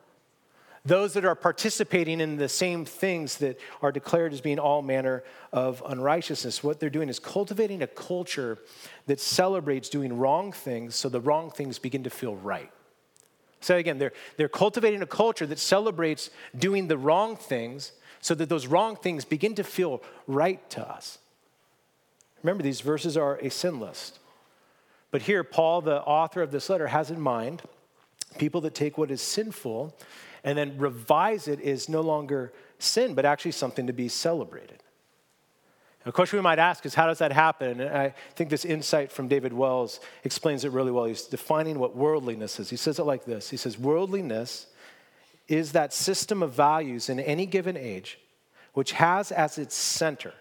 those 0.83 1.13
that 1.13 1.25
are 1.25 1.35
participating 1.35 2.19
in 2.19 2.37
the 2.37 2.49
same 2.49 2.85
things 2.85 3.37
that 3.37 3.59
are 3.81 3.91
declared 3.91 4.33
as 4.33 4.41
being 4.41 4.57
all 4.57 4.81
manner 4.81 5.23
of 5.53 5.83
unrighteousness. 5.85 6.63
What 6.63 6.79
they're 6.79 6.89
doing 6.89 7.09
is 7.09 7.19
cultivating 7.19 7.83
a 7.83 7.87
culture 7.87 8.57
that 9.05 9.19
celebrates 9.19 9.89
doing 9.89 10.17
wrong 10.17 10.51
things 10.51 10.95
so 10.95 11.07
the 11.07 11.21
wrong 11.21 11.51
things 11.51 11.77
begin 11.77 12.03
to 12.03 12.09
feel 12.09 12.35
right. 12.35 12.71
So 13.59 13.77
again, 13.77 13.99
they're, 13.99 14.13
they're 14.37 14.49
cultivating 14.49 15.03
a 15.03 15.07
culture 15.07 15.45
that 15.45 15.59
celebrates 15.59 16.31
doing 16.57 16.87
the 16.87 16.97
wrong 16.97 17.35
things 17.35 17.91
so 18.19 18.33
that 18.35 18.49
those 18.49 18.65
wrong 18.65 18.95
things 18.95 19.23
begin 19.23 19.53
to 19.55 19.63
feel 19.63 20.01
right 20.25 20.67
to 20.71 20.87
us. 20.87 21.19
Remember, 22.41 22.63
these 22.63 22.81
verses 22.81 23.15
are 23.15 23.37
a 23.37 23.49
sin 23.51 23.79
list. 23.79 24.17
But 25.11 25.23
here, 25.23 25.43
Paul, 25.43 25.81
the 25.81 26.01
author 26.01 26.41
of 26.41 26.51
this 26.51 26.69
letter, 26.69 26.87
has 26.87 27.11
in 27.11 27.19
mind 27.19 27.61
people 28.39 28.61
that 28.61 28.73
take 28.73 28.97
what 28.97 29.11
is 29.11 29.21
sinful 29.21 29.95
and 30.43 30.57
then 30.57 30.77
revise 30.77 31.47
it 31.47 31.59
is 31.59 31.87
no 31.89 32.01
longer 32.01 32.51
sin, 32.79 33.13
but 33.13 33.25
actually 33.25 33.51
something 33.51 33.87
to 33.87 33.93
be 33.93 34.07
celebrated. 34.07 34.81
A 36.05 36.11
question 36.11 36.39
we 36.39 36.43
might 36.43 36.57
ask 36.57 36.85
is 36.85 36.95
how 36.95 37.05
does 37.05 37.19
that 37.19 37.31
happen? 37.31 37.79
And 37.79 37.95
I 37.95 38.15
think 38.35 38.49
this 38.49 38.65
insight 38.65 39.11
from 39.11 39.27
David 39.27 39.53
Wells 39.53 39.99
explains 40.23 40.65
it 40.65 40.71
really 40.71 40.91
well. 40.91 41.05
He's 41.05 41.23
defining 41.23 41.77
what 41.77 41.95
worldliness 41.95 42.59
is. 42.59 42.71
He 42.71 42.75
says 42.75 42.97
it 42.97 43.03
like 43.03 43.25
this 43.25 43.49
He 43.49 43.57
says, 43.57 43.77
Worldliness 43.77 44.67
is 45.47 45.73
that 45.73 45.93
system 45.93 46.41
of 46.41 46.53
values 46.53 47.09
in 47.09 47.19
any 47.19 47.45
given 47.45 47.77
age 47.77 48.17
which 48.73 48.93
has 48.93 49.31
as 49.31 49.57
its 49.57 49.75
center. 49.75 50.33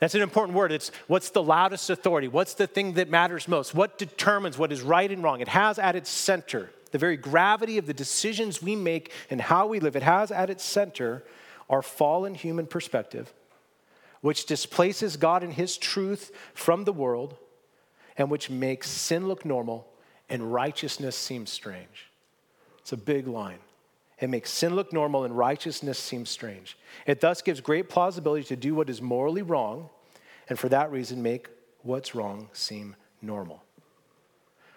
That's 0.00 0.14
an 0.14 0.22
important 0.22 0.56
word. 0.56 0.72
It's 0.72 0.90
what's 1.06 1.30
the 1.30 1.42
loudest 1.42 1.88
authority? 1.88 2.28
What's 2.28 2.54
the 2.54 2.66
thing 2.66 2.94
that 2.94 3.08
matters 3.08 3.48
most? 3.48 3.74
What 3.74 3.96
determines 3.96 4.58
what 4.58 4.72
is 4.72 4.82
right 4.82 5.10
and 5.10 5.22
wrong? 5.22 5.40
It 5.40 5.48
has 5.48 5.78
at 5.78 5.96
its 5.96 6.10
center 6.10 6.70
the 6.94 6.98
very 6.98 7.16
gravity 7.16 7.76
of 7.76 7.86
the 7.86 7.92
decisions 7.92 8.62
we 8.62 8.76
make 8.76 9.10
and 9.28 9.40
how 9.40 9.66
we 9.66 9.80
live, 9.80 9.96
it 9.96 10.04
has 10.04 10.30
at 10.30 10.48
its 10.48 10.62
center 10.62 11.24
our 11.68 11.82
fallen 11.82 12.36
human 12.36 12.66
perspective, 12.68 13.32
which 14.20 14.46
displaces 14.46 15.16
God 15.16 15.42
and 15.42 15.52
His 15.52 15.76
truth 15.76 16.30
from 16.54 16.84
the 16.84 16.92
world, 16.92 17.34
and 18.16 18.30
which 18.30 18.48
makes 18.48 18.88
sin 18.88 19.26
look 19.26 19.44
normal 19.44 19.88
and 20.28 20.52
righteousness 20.52 21.16
seem 21.16 21.46
strange. 21.46 22.12
It's 22.78 22.92
a 22.92 22.96
big 22.96 23.26
line. 23.26 23.58
It 24.20 24.30
makes 24.30 24.52
sin 24.52 24.76
look 24.76 24.92
normal 24.92 25.24
and 25.24 25.36
righteousness 25.36 25.98
seem 25.98 26.24
strange. 26.24 26.78
It 27.08 27.20
thus 27.20 27.42
gives 27.42 27.60
great 27.60 27.88
plausibility 27.88 28.44
to 28.44 28.56
do 28.56 28.76
what 28.76 28.88
is 28.88 29.02
morally 29.02 29.42
wrong, 29.42 29.88
and 30.48 30.56
for 30.56 30.68
that 30.68 30.92
reason, 30.92 31.24
make 31.24 31.48
what's 31.82 32.14
wrong 32.14 32.50
seem 32.52 32.94
normal. 33.20 33.63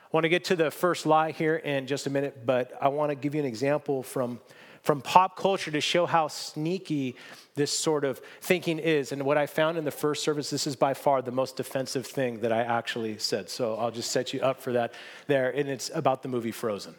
I 0.07 0.09
want 0.15 0.23
to 0.23 0.29
get 0.29 0.45
to 0.45 0.55
the 0.55 0.71
first 0.71 1.05
lie 1.05 1.31
here 1.31 1.57
in 1.57 1.85
just 1.85 2.07
a 2.07 2.09
minute, 2.09 2.45
but 2.45 2.71
I 2.79 2.87
want 2.87 3.09
to 3.09 3.15
give 3.15 3.35
you 3.35 3.41
an 3.41 3.45
example 3.45 4.03
from, 4.03 4.39
from 4.81 5.01
pop 5.01 5.35
culture 5.35 5.69
to 5.69 5.81
show 5.81 6.05
how 6.05 6.29
sneaky 6.29 7.17
this 7.55 7.77
sort 7.77 8.05
of 8.05 8.21
thinking 8.39 8.79
is. 8.79 9.11
And 9.11 9.23
what 9.23 9.37
I 9.37 9.47
found 9.47 9.77
in 9.77 9.83
the 9.83 9.91
first 9.91 10.23
service, 10.23 10.49
this 10.49 10.65
is 10.65 10.77
by 10.77 10.93
far 10.93 11.21
the 11.21 11.33
most 11.33 11.57
defensive 11.57 12.07
thing 12.07 12.39
that 12.39 12.53
I 12.53 12.61
actually 12.61 13.17
said. 13.17 13.49
So 13.49 13.75
I'll 13.75 13.91
just 13.91 14.09
set 14.11 14.33
you 14.33 14.39
up 14.39 14.61
for 14.61 14.71
that 14.71 14.93
there. 15.27 15.49
And 15.49 15.67
it's 15.67 15.91
about 15.93 16.23
the 16.23 16.29
movie 16.29 16.53
Frozen. 16.53 16.95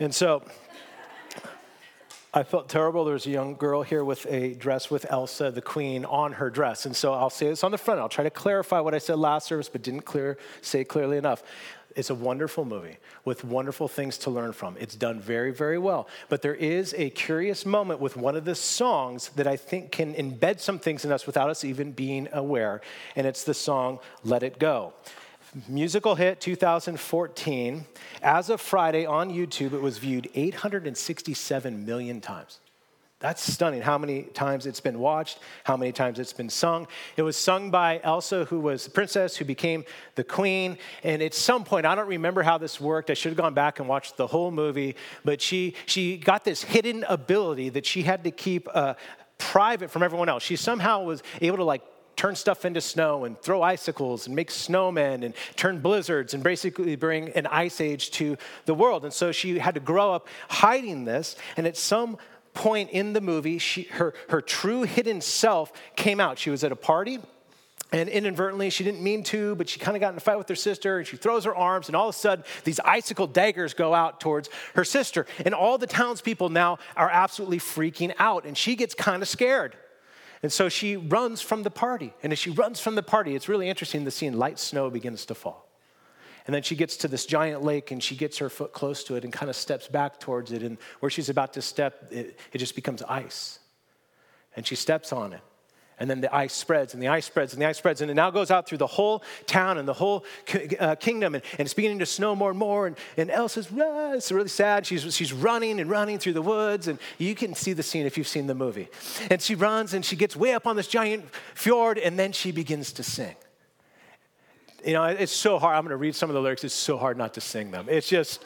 And 0.00 0.12
so 0.12 0.42
I 2.34 2.42
felt 2.42 2.68
terrible. 2.68 3.04
There 3.04 3.14
was 3.14 3.26
a 3.26 3.30
young 3.30 3.54
girl 3.54 3.82
here 3.82 4.04
with 4.04 4.26
a 4.28 4.54
dress 4.54 4.90
with 4.90 5.04
Elsa, 5.08 5.52
the 5.52 5.62
queen, 5.62 6.04
on 6.04 6.32
her 6.32 6.50
dress. 6.50 6.84
And 6.84 6.96
so 6.96 7.12
I'll 7.12 7.30
say 7.30 7.48
this 7.48 7.62
on 7.62 7.70
the 7.70 7.78
front. 7.78 8.00
I'll 8.00 8.08
try 8.08 8.24
to 8.24 8.30
clarify 8.30 8.80
what 8.80 8.94
I 8.94 8.98
said 8.98 9.20
last 9.20 9.46
service, 9.46 9.68
but 9.68 9.82
didn't 9.82 10.02
clear, 10.02 10.36
say 10.62 10.82
clearly 10.82 11.16
enough. 11.16 11.44
It's 11.96 12.10
a 12.10 12.14
wonderful 12.14 12.64
movie 12.64 12.98
with 13.24 13.44
wonderful 13.44 13.88
things 13.88 14.18
to 14.18 14.30
learn 14.30 14.52
from. 14.52 14.76
It's 14.78 14.94
done 14.94 15.20
very, 15.20 15.52
very 15.52 15.78
well. 15.78 16.08
But 16.28 16.42
there 16.42 16.54
is 16.54 16.94
a 16.96 17.10
curious 17.10 17.66
moment 17.66 18.00
with 18.00 18.16
one 18.16 18.36
of 18.36 18.44
the 18.44 18.54
songs 18.54 19.30
that 19.36 19.46
I 19.46 19.56
think 19.56 19.92
can 19.92 20.14
embed 20.14 20.60
some 20.60 20.78
things 20.78 21.04
in 21.04 21.12
us 21.12 21.26
without 21.26 21.50
us 21.50 21.64
even 21.64 21.92
being 21.92 22.28
aware. 22.32 22.80
And 23.16 23.26
it's 23.26 23.44
the 23.44 23.54
song 23.54 23.98
Let 24.24 24.42
It 24.42 24.58
Go. 24.58 24.92
Musical 25.68 26.14
hit 26.14 26.40
2014. 26.40 27.84
As 28.22 28.50
of 28.50 28.60
Friday 28.60 29.04
on 29.04 29.30
YouTube, 29.30 29.72
it 29.72 29.82
was 29.82 29.98
viewed 29.98 30.28
867 30.34 31.84
million 31.84 32.20
times. 32.20 32.60
That's 33.20 33.42
stunning 33.42 33.82
how 33.82 33.98
many 33.98 34.22
times 34.22 34.64
it's 34.64 34.80
been 34.80 34.98
watched, 34.98 35.40
how 35.64 35.76
many 35.76 35.92
times 35.92 36.18
it's 36.18 36.32
been 36.32 36.48
sung. 36.48 36.88
It 37.18 37.22
was 37.22 37.36
sung 37.36 37.70
by 37.70 38.00
Elsa, 38.02 38.46
who 38.46 38.60
was 38.60 38.84
the 38.84 38.90
princess 38.90 39.36
who 39.36 39.44
became 39.44 39.84
the 40.14 40.24
queen. 40.24 40.78
And 41.04 41.20
at 41.20 41.34
some 41.34 41.62
point, 41.62 41.84
I 41.84 41.94
don't 41.94 42.08
remember 42.08 42.42
how 42.42 42.56
this 42.56 42.80
worked. 42.80 43.10
I 43.10 43.14
should 43.14 43.28
have 43.32 43.36
gone 43.36 43.52
back 43.52 43.78
and 43.78 43.86
watched 43.86 44.16
the 44.16 44.26
whole 44.26 44.50
movie. 44.50 44.96
But 45.22 45.42
she, 45.42 45.74
she 45.84 46.16
got 46.16 46.44
this 46.44 46.62
hidden 46.62 47.04
ability 47.04 47.68
that 47.70 47.84
she 47.84 48.02
had 48.02 48.24
to 48.24 48.30
keep 48.30 48.66
uh, 48.72 48.94
private 49.36 49.90
from 49.90 50.02
everyone 50.02 50.30
else. 50.30 50.42
She 50.42 50.56
somehow 50.56 51.02
was 51.02 51.22
able 51.42 51.58
to 51.58 51.64
like 51.64 51.82
turn 52.16 52.34
stuff 52.34 52.64
into 52.64 52.80
snow 52.80 53.26
and 53.26 53.38
throw 53.42 53.60
icicles 53.60 54.26
and 54.26 54.34
make 54.34 54.48
snowmen 54.48 55.24
and 55.24 55.34
turn 55.56 55.80
blizzards 55.80 56.32
and 56.32 56.42
basically 56.42 56.96
bring 56.96 57.28
an 57.30 57.46
ice 57.46 57.82
age 57.82 58.12
to 58.12 58.38
the 58.64 58.74
world. 58.74 59.04
And 59.04 59.12
so 59.12 59.30
she 59.30 59.58
had 59.58 59.74
to 59.74 59.80
grow 59.80 60.14
up 60.14 60.26
hiding 60.48 61.04
this. 61.04 61.36
And 61.58 61.66
at 61.66 61.76
some 61.76 62.16
point 62.54 62.90
in 62.90 63.12
the 63.12 63.20
movie, 63.20 63.58
she, 63.58 63.82
her, 63.84 64.14
her 64.28 64.40
true 64.40 64.82
hidden 64.82 65.20
self 65.20 65.72
came 65.96 66.20
out. 66.20 66.38
She 66.38 66.50
was 66.50 66.64
at 66.64 66.72
a 66.72 66.76
party. 66.76 67.20
And 67.92 68.08
inadvertently, 68.08 68.70
she 68.70 68.84
didn't 68.84 69.02
mean 69.02 69.24
to, 69.24 69.56
but 69.56 69.68
she 69.68 69.80
kind 69.80 69.96
of 69.96 70.00
got 70.00 70.12
in 70.12 70.16
a 70.16 70.20
fight 70.20 70.38
with 70.38 70.48
her 70.48 70.54
sister, 70.54 70.98
and 70.98 71.06
she 71.06 71.16
throws 71.16 71.44
her 71.44 71.54
arms, 71.56 71.88
and 71.88 71.96
all 71.96 72.08
of 72.08 72.14
a 72.14 72.18
sudden, 72.18 72.44
these 72.62 72.78
icicle 72.80 73.26
daggers 73.26 73.74
go 73.74 73.94
out 73.94 74.20
towards 74.20 74.48
her 74.74 74.84
sister. 74.84 75.26
And 75.44 75.54
all 75.54 75.76
the 75.76 75.88
townspeople 75.88 76.50
now 76.50 76.78
are 76.96 77.10
absolutely 77.10 77.58
freaking 77.58 78.14
out, 78.20 78.44
and 78.44 78.56
she 78.56 78.76
gets 78.76 78.94
kind 78.94 79.22
of 79.22 79.28
scared. 79.28 79.76
And 80.42 80.52
so 80.52 80.68
she 80.68 80.96
runs 80.96 81.42
from 81.42 81.64
the 81.64 81.70
party. 81.70 82.14
And 82.22 82.32
as 82.32 82.38
she 82.38 82.50
runs 82.50 82.80
from 82.80 82.94
the 82.94 83.02
party, 83.02 83.34
it's 83.34 83.48
really 83.48 83.68
interesting 83.68 84.04
the 84.04 84.10
scene 84.10 84.38
light 84.38 84.58
snow 84.58 84.88
begins 84.88 85.26
to 85.26 85.34
fall. 85.34 85.69
And 86.46 86.54
then 86.54 86.62
she 86.62 86.76
gets 86.76 86.96
to 86.98 87.08
this 87.08 87.26
giant 87.26 87.62
lake 87.62 87.90
and 87.90 88.02
she 88.02 88.16
gets 88.16 88.38
her 88.38 88.48
foot 88.48 88.72
close 88.72 89.04
to 89.04 89.16
it 89.16 89.24
and 89.24 89.32
kind 89.32 89.50
of 89.50 89.56
steps 89.56 89.88
back 89.88 90.18
towards 90.18 90.52
it. 90.52 90.62
And 90.62 90.78
where 91.00 91.10
she's 91.10 91.28
about 91.28 91.52
to 91.54 91.62
step, 91.62 92.08
it, 92.10 92.38
it 92.52 92.58
just 92.58 92.74
becomes 92.74 93.02
ice. 93.02 93.58
And 94.56 94.66
she 94.66 94.74
steps 94.74 95.12
on 95.12 95.32
it. 95.32 95.42
And 96.00 96.08
then 96.08 96.22
the 96.22 96.34
ice 96.34 96.54
spreads 96.54 96.94
and 96.94 97.02
the 97.02 97.08
ice 97.08 97.26
spreads 97.26 97.52
and 97.52 97.60
the 97.60 97.66
ice 97.66 97.76
spreads. 97.76 98.00
And 98.00 98.10
it 98.10 98.14
now 98.14 98.30
goes 98.30 98.50
out 98.50 98.66
through 98.66 98.78
the 98.78 98.86
whole 98.86 99.22
town 99.46 99.76
and 99.76 99.86
the 99.86 99.92
whole 99.92 100.24
uh, 100.80 100.94
kingdom. 100.94 101.34
And, 101.34 101.44
and, 101.58 101.60
it's 101.60 101.74
beginning 101.74 101.98
to 101.98 102.06
snow 102.06 102.34
more 102.34 102.48
and 102.48 102.58
more. 102.58 102.86
And, 102.86 102.96
and 103.18 103.30
Elsa's, 103.30 103.68
ah, 103.78 104.14
it's 104.14 104.32
really 104.32 104.48
sad. 104.48 104.86
She's, 104.86 105.14
she's 105.14 105.34
running 105.34 105.78
and 105.78 105.90
running 105.90 106.18
through 106.18 106.32
the 106.32 106.42
woods. 106.42 106.88
And 106.88 106.98
you 107.18 107.34
can 107.34 107.54
see 107.54 107.74
the 107.74 107.82
scene 107.82 108.06
if 108.06 108.16
you've 108.16 108.26
seen 108.26 108.46
the 108.46 108.54
movie. 108.54 108.88
And 109.30 109.42
she 109.42 109.54
runs 109.54 109.92
and 109.92 110.02
she 110.02 110.16
gets 110.16 110.34
way 110.34 110.54
up 110.54 110.66
on 110.66 110.74
this 110.74 110.88
giant 110.88 111.26
fjord. 111.54 111.98
And 111.98 112.18
then 112.18 112.32
she 112.32 112.50
begins 112.50 112.92
to 112.94 113.02
sing 113.02 113.36
you 114.84 114.92
know, 114.92 115.04
it's 115.04 115.32
so 115.32 115.58
hard. 115.58 115.76
I'm 115.76 115.82
going 115.82 115.90
to 115.90 115.96
read 115.96 116.14
some 116.14 116.30
of 116.30 116.34
the 116.34 116.40
lyrics. 116.40 116.64
It's 116.64 116.74
so 116.74 116.96
hard 116.96 117.16
not 117.16 117.34
to 117.34 117.40
sing 117.40 117.70
them. 117.70 117.86
It's 117.88 118.08
just 118.08 118.42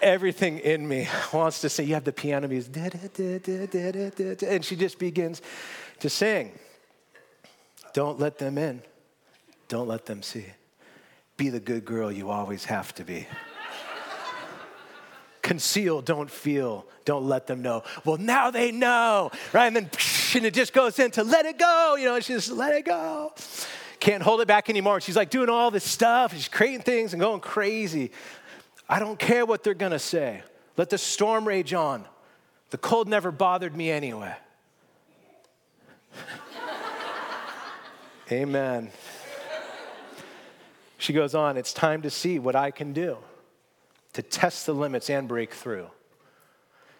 everything 0.00 0.58
in 0.58 0.86
me 0.86 1.08
wants 1.32 1.60
to 1.62 1.68
sing. 1.68 1.88
You 1.88 1.94
have 1.94 2.04
the 2.04 2.12
piano 2.12 2.48
music, 2.48 2.76
and 4.42 4.64
she 4.64 4.76
just 4.76 4.98
begins 4.98 5.42
to 6.00 6.10
sing. 6.10 6.52
Don't 7.92 8.20
let 8.20 8.38
them 8.38 8.56
in. 8.58 8.82
Don't 9.68 9.88
let 9.88 10.06
them 10.06 10.22
see. 10.22 10.46
Be 11.36 11.48
the 11.48 11.60
good 11.60 11.84
girl 11.84 12.12
you 12.12 12.30
always 12.30 12.64
have 12.66 12.94
to 12.96 13.04
be. 13.04 13.26
Conceal, 15.42 16.02
don't 16.02 16.30
feel, 16.30 16.86
don't 17.04 17.24
let 17.24 17.46
them 17.46 17.62
know. 17.62 17.82
Well, 18.04 18.18
now 18.18 18.50
they 18.50 18.70
know, 18.70 19.30
right? 19.52 19.66
And 19.66 19.74
then 19.74 19.90
and 20.34 20.46
it 20.46 20.54
just 20.54 20.72
goes 20.72 20.98
into 20.98 21.24
let 21.24 21.46
it 21.46 21.58
go, 21.58 21.96
you 21.98 22.04
know, 22.04 22.20
she 22.20 22.34
just 22.34 22.52
let 22.52 22.74
it 22.74 22.84
go 22.84 23.32
can't 24.00 24.22
hold 24.22 24.40
it 24.40 24.48
back 24.48 24.70
anymore. 24.70 25.00
She's 25.00 25.16
like 25.16 25.30
doing 25.30 25.48
all 25.48 25.70
this 25.70 25.84
stuff. 25.84 26.34
She's 26.34 26.48
creating 26.48 26.82
things 26.82 27.12
and 27.12 27.20
going 27.20 27.40
crazy. 27.40 28.10
I 28.88 28.98
don't 28.98 29.18
care 29.18 29.46
what 29.46 29.62
they're 29.62 29.74
going 29.74 29.92
to 29.92 29.98
say. 29.98 30.42
Let 30.76 30.90
the 30.90 30.98
storm 30.98 31.46
rage 31.46 31.74
on. 31.74 32.06
The 32.70 32.78
cold 32.78 33.08
never 33.08 33.30
bothered 33.30 33.76
me 33.76 33.90
anyway. 33.90 34.34
Amen. 38.32 38.90
She 40.98 41.12
goes 41.12 41.34
on, 41.34 41.56
it's 41.56 41.72
time 41.72 42.02
to 42.02 42.10
see 42.10 42.38
what 42.38 42.56
I 42.56 42.70
can 42.70 42.92
do 42.92 43.18
to 44.12 44.22
test 44.22 44.66
the 44.66 44.74
limits 44.74 45.10
and 45.10 45.28
break 45.28 45.52
through. 45.52 45.88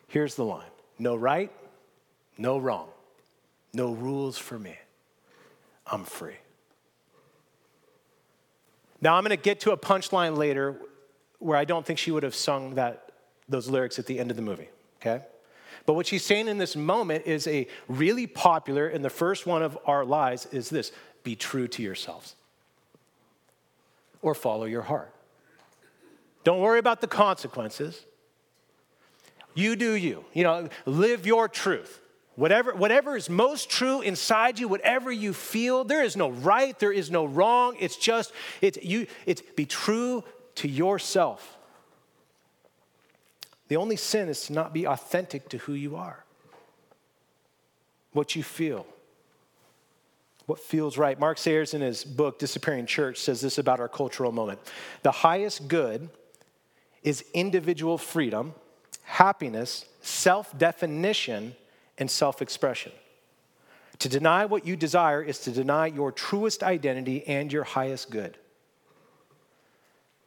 Here's 0.08 0.34
the 0.34 0.44
line 0.44 0.70
no 0.98 1.16
right, 1.16 1.52
no 2.36 2.58
wrong, 2.58 2.88
no 3.72 3.92
rules 3.92 4.38
for 4.38 4.58
me. 4.58 4.76
I'm 5.86 6.04
free. 6.04 6.36
Now, 9.00 9.16
I'm 9.16 9.24
going 9.24 9.36
to 9.36 9.42
get 9.42 9.60
to 9.60 9.72
a 9.72 9.76
punchline 9.76 10.36
later 10.36 10.76
where 11.38 11.56
I 11.56 11.64
don't 11.64 11.86
think 11.86 11.98
she 11.98 12.10
would 12.10 12.22
have 12.22 12.34
sung 12.34 12.74
that, 12.74 13.12
those 13.48 13.68
lyrics 13.68 13.98
at 13.98 14.06
the 14.06 14.18
end 14.18 14.30
of 14.30 14.36
the 14.36 14.42
movie, 14.42 14.68
okay? 15.00 15.24
But 15.86 15.94
what 15.94 16.06
she's 16.06 16.24
saying 16.24 16.48
in 16.48 16.58
this 16.58 16.76
moment 16.76 17.26
is 17.26 17.46
a 17.46 17.66
really 17.88 18.26
popular, 18.26 18.86
and 18.86 19.04
the 19.04 19.10
first 19.10 19.46
one 19.46 19.62
of 19.62 19.78
our 19.86 20.04
lies 20.04 20.46
is 20.46 20.68
this 20.68 20.92
be 21.22 21.34
true 21.34 21.68
to 21.68 21.82
yourselves 21.82 22.34
or 24.22 24.34
follow 24.34 24.66
your 24.66 24.82
heart. 24.82 25.14
Don't 26.44 26.60
worry 26.60 26.78
about 26.78 27.00
the 27.00 27.06
consequences. 27.06 28.04
You 29.54 29.76
do 29.76 29.92
you. 29.92 30.24
You 30.32 30.44
know, 30.44 30.68
live 30.86 31.26
your 31.26 31.48
truth. 31.48 32.00
Whatever, 32.36 32.74
whatever 32.74 33.16
is 33.16 33.28
most 33.28 33.68
true 33.68 34.00
inside 34.00 34.58
you, 34.58 34.68
whatever 34.68 35.10
you 35.10 35.32
feel, 35.32 35.84
there 35.84 36.02
is 36.02 36.16
no 36.16 36.30
right, 36.30 36.78
there 36.78 36.92
is 36.92 37.10
no 37.10 37.24
wrong. 37.24 37.76
It's 37.78 37.96
just, 37.96 38.32
it's, 38.60 38.78
you, 38.82 39.06
it's 39.26 39.42
be 39.56 39.66
true 39.66 40.24
to 40.56 40.68
yourself. 40.68 41.58
The 43.68 43.76
only 43.76 43.96
sin 43.96 44.28
is 44.28 44.46
to 44.46 44.52
not 44.52 44.72
be 44.72 44.86
authentic 44.86 45.48
to 45.50 45.58
who 45.58 45.74
you 45.74 45.96
are, 45.96 46.24
what 48.12 48.34
you 48.34 48.42
feel, 48.42 48.86
what 50.46 50.58
feels 50.58 50.98
right. 50.98 51.18
Mark 51.18 51.38
Sayers, 51.38 51.74
in 51.74 51.80
his 51.80 52.04
book, 52.04 52.38
Disappearing 52.40 52.86
Church, 52.86 53.18
says 53.18 53.40
this 53.40 53.58
about 53.58 53.78
our 53.78 53.88
cultural 53.88 54.32
moment 54.32 54.58
The 55.02 55.12
highest 55.12 55.68
good 55.68 56.08
is 57.02 57.24
individual 57.32 57.96
freedom, 57.96 58.54
happiness, 59.04 59.84
self 60.00 60.56
definition, 60.58 61.54
and 62.00 62.10
self 62.10 62.42
expression. 62.42 62.92
To 64.00 64.08
deny 64.08 64.46
what 64.46 64.66
you 64.66 64.76
desire 64.76 65.22
is 65.22 65.38
to 65.40 65.52
deny 65.52 65.86
your 65.86 66.10
truest 66.10 66.62
identity 66.62 67.22
and 67.26 67.52
your 67.52 67.64
highest 67.64 68.10
good. 68.10 68.38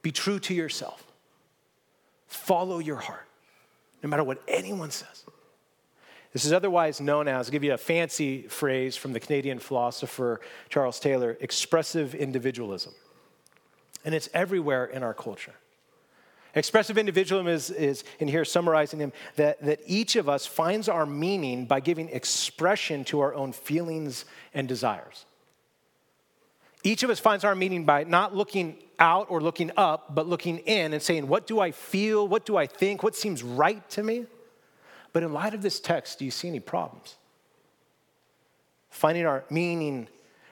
Be 0.00 0.12
true 0.12 0.38
to 0.38 0.54
yourself. 0.54 1.04
Follow 2.28 2.78
your 2.78 2.96
heart, 2.96 3.26
no 4.02 4.08
matter 4.08 4.24
what 4.24 4.40
anyone 4.46 4.90
says. 4.90 5.24
This 6.32 6.44
is 6.44 6.52
otherwise 6.52 7.00
known 7.00 7.28
as, 7.28 7.46
I'll 7.46 7.52
give 7.52 7.64
you 7.64 7.74
a 7.74 7.78
fancy 7.78 8.42
phrase 8.42 8.96
from 8.96 9.12
the 9.12 9.20
Canadian 9.20 9.58
philosopher 9.58 10.40
Charles 10.68 10.98
Taylor 10.98 11.36
expressive 11.40 12.14
individualism. 12.14 12.92
And 14.04 14.14
it's 14.14 14.28
everywhere 14.34 14.84
in 14.84 15.02
our 15.02 15.14
culture. 15.14 15.54
Expressive 16.54 16.96
individualism 16.96 17.48
is, 17.48 17.70
is, 17.70 18.04
in 18.20 18.28
here 18.28 18.44
summarizing 18.44 19.00
him, 19.00 19.12
that, 19.36 19.60
that 19.62 19.80
each 19.86 20.14
of 20.16 20.28
us 20.28 20.46
finds 20.46 20.88
our 20.88 21.04
meaning 21.04 21.66
by 21.66 21.80
giving 21.80 22.08
expression 22.10 23.04
to 23.06 23.20
our 23.20 23.34
own 23.34 23.52
feelings 23.52 24.24
and 24.52 24.68
desires. 24.68 25.26
Each 26.84 27.02
of 27.02 27.10
us 27.10 27.18
finds 27.18 27.44
our 27.44 27.54
meaning 27.54 27.84
by 27.84 28.04
not 28.04 28.36
looking 28.36 28.76
out 28.98 29.26
or 29.30 29.40
looking 29.40 29.72
up, 29.76 30.14
but 30.14 30.28
looking 30.28 30.58
in 30.58 30.92
and 30.92 31.02
saying, 31.02 31.26
What 31.26 31.46
do 31.46 31.58
I 31.58 31.72
feel? 31.72 32.28
What 32.28 32.46
do 32.46 32.56
I 32.56 32.66
think? 32.66 33.02
What 33.02 33.16
seems 33.16 33.42
right 33.42 33.88
to 33.90 34.02
me? 34.02 34.26
But 35.12 35.22
in 35.22 35.32
light 35.32 35.54
of 35.54 35.62
this 35.62 35.80
text, 35.80 36.18
do 36.18 36.24
you 36.24 36.30
see 36.30 36.48
any 36.48 36.60
problems? 36.60 37.16
Finding 38.90 39.26
our 39.26 39.44
meaning 39.50 40.08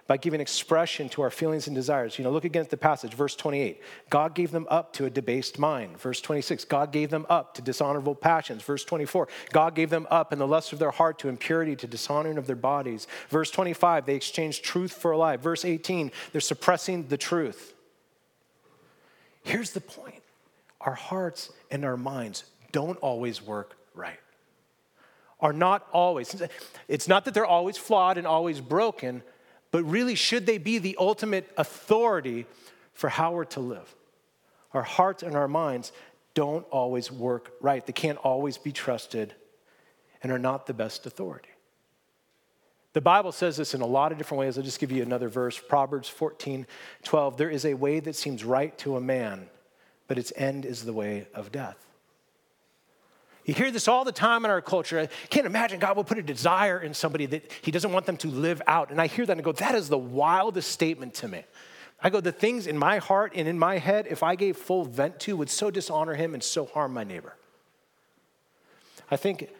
by 0.06 0.16
giving 0.16 0.40
expression 0.40 1.08
to 1.10 1.22
our 1.22 1.30
feelings 1.30 1.66
and 1.66 1.76
desires. 1.76 2.18
You 2.18 2.24
know, 2.24 2.30
look 2.30 2.44
again 2.44 2.62
at 2.62 2.70
the 2.70 2.76
passage, 2.76 3.14
verse 3.14 3.36
28. 3.36 3.80
God 4.10 4.34
gave 4.34 4.50
them 4.50 4.66
up 4.68 4.92
to 4.94 5.06
a 5.06 5.10
debased 5.10 5.58
mind. 5.58 5.98
Verse 5.98 6.20
26, 6.20 6.64
God 6.64 6.92
gave 6.92 7.10
them 7.10 7.24
up 7.28 7.54
to 7.54 7.62
dishonorable 7.62 8.14
passions. 8.14 8.62
Verse 8.62 8.84
24, 8.84 9.28
God 9.52 9.74
gave 9.74 9.90
them 9.90 10.06
up 10.10 10.32
in 10.32 10.38
the 10.38 10.46
lust 10.46 10.72
of 10.72 10.78
their 10.78 10.90
heart 10.90 11.18
to 11.20 11.28
impurity, 11.28 11.76
to 11.76 11.86
dishonoring 11.86 12.36
of 12.36 12.46
their 12.46 12.56
bodies. 12.56 13.06
Verse 13.28 13.50
25, 13.50 14.06
they 14.06 14.16
exchanged 14.16 14.64
truth 14.64 14.92
for 14.92 15.12
a 15.12 15.16
lie. 15.16 15.36
Verse 15.36 15.64
18, 15.64 16.10
they're 16.32 16.40
suppressing 16.40 17.06
the 17.06 17.16
truth. 17.16 17.74
Here's 19.44 19.72
the 19.72 19.80
point 19.80 20.22
our 20.80 20.94
hearts 20.94 21.52
and 21.70 21.84
our 21.84 21.96
minds 21.96 22.44
don't 22.72 22.98
always 22.98 23.40
work 23.40 23.76
right. 23.94 24.18
Are 25.40 25.52
not 25.52 25.86
always. 25.92 26.40
It's 26.88 27.08
not 27.08 27.24
that 27.24 27.34
they're 27.34 27.46
always 27.46 27.76
flawed 27.76 28.18
and 28.18 28.26
always 28.26 28.60
broken, 28.60 29.22
but 29.72 29.82
really, 29.84 30.14
should 30.14 30.46
they 30.46 30.58
be 30.58 30.78
the 30.78 30.96
ultimate 31.00 31.50
authority 31.56 32.46
for 32.92 33.08
how 33.08 33.32
we're 33.32 33.44
to 33.46 33.60
live? 33.60 33.92
Our 34.72 34.82
hearts 34.82 35.22
and 35.22 35.34
our 35.34 35.48
minds 35.48 35.92
don't 36.34 36.64
always 36.70 37.10
work 37.10 37.52
right. 37.60 37.84
They 37.84 37.92
can't 37.92 38.18
always 38.18 38.58
be 38.58 38.70
trusted 38.70 39.34
and 40.22 40.30
are 40.30 40.38
not 40.38 40.66
the 40.66 40.74
best 40.74 41.06
authority. 41.06 41.48
The 42.92 43.00
Bible 43.00 43.32
says 43.32 43.56
this 43.56 43.72
in 43.72 43.80
a 43.80 43.86
lot 43.86 44.12
of 44.12 44.18
different 44.18 44.40
ways. 44.40 44.58
I'll 44.58 44.64
just 44.64 44.78
give 44.78 44.92
you 44.92 45.02
another 45.02 45.28
verse 45.28 45.58
Proverbs 45.58 46.08
14 46.08 46.66
12. 47.02 47.36
There 47.38 47.50
is 47.50 47.64
a 47.64 47.74
way 47.74 48.00
that 48.00 48.14
seems 48.14 48.44
right 48.44 48.76
to 48.78 48.96
a 48.96 49.00
man, 49.00 49.48
but 50.06 50.18
its 50.18 50.32
end 50.36 50.66
is 50.66 50.84
the 50.84 50.92
way 50.92 51.26
of 51.34 51.50
death. 51.50 51.91
You 53.44 53.54
hear 53.54 53.70
this 53.70 53.88
all 53.88 54.04
the 54.04 54.12
time 54.12 54.44
in 54.44 54.50
our 54.50 54.60
culture. 54.60 55.00
I 55.00 55.06
can't 55.28 55.46
imagine 55.46 55.80
God 55.80 55.96
will 55.96 56.04
put 56.04 56.18
a 56.18 56.22
desire 56.22 56.78
in 56.80 56.94
somebody 56.94 57.26
that 57.26 57.50
He 57.62 57.70
doesn't 57.70 57.92
want 57.92 58.06
them 58.06 58.16
to 58.18 58.28
live 58.28 58.62
out. 58.66 58.90
And 58.90 59.00
I 59.00 59.08
hear 59.08 59.26
that 59.26 59.32
and 59.32 59.44
go, 59.44 59.52
that 59.52 59.74
is 59.74 59.88
the 59.88 59.98
wildest 59.98 60.70
statement 60.70 61.14
to 61.14 61.28
me. 61.28 61.44
I 62.00 62.10
go, 62.10 62.20
the 62.20 62.32
things 62.32 62.66
in 62.66 62.78
my 62.78 62.98
heart 62.98 63.32
and 63.34 63.48
in 63.48 63.58
my 63.58 63.78
head, 63.78 64.06
if 64.08 64.22
I 64.22 64.34
gave 64.36 64.56
full 64.56 64.84
vent 64.84 65.18
to, 65.20 65.36
would 65.36 65.50
so 65.50 65.70
dishonor 65.70 66.14
Him 66.14 66.34
and 66.34 66.42
so 66.42 66.66
harm 66.66 66.94
my 66.94 67.04
neighbor. 67.04 67.34
I 69.10 69.16
think 69.16 69.50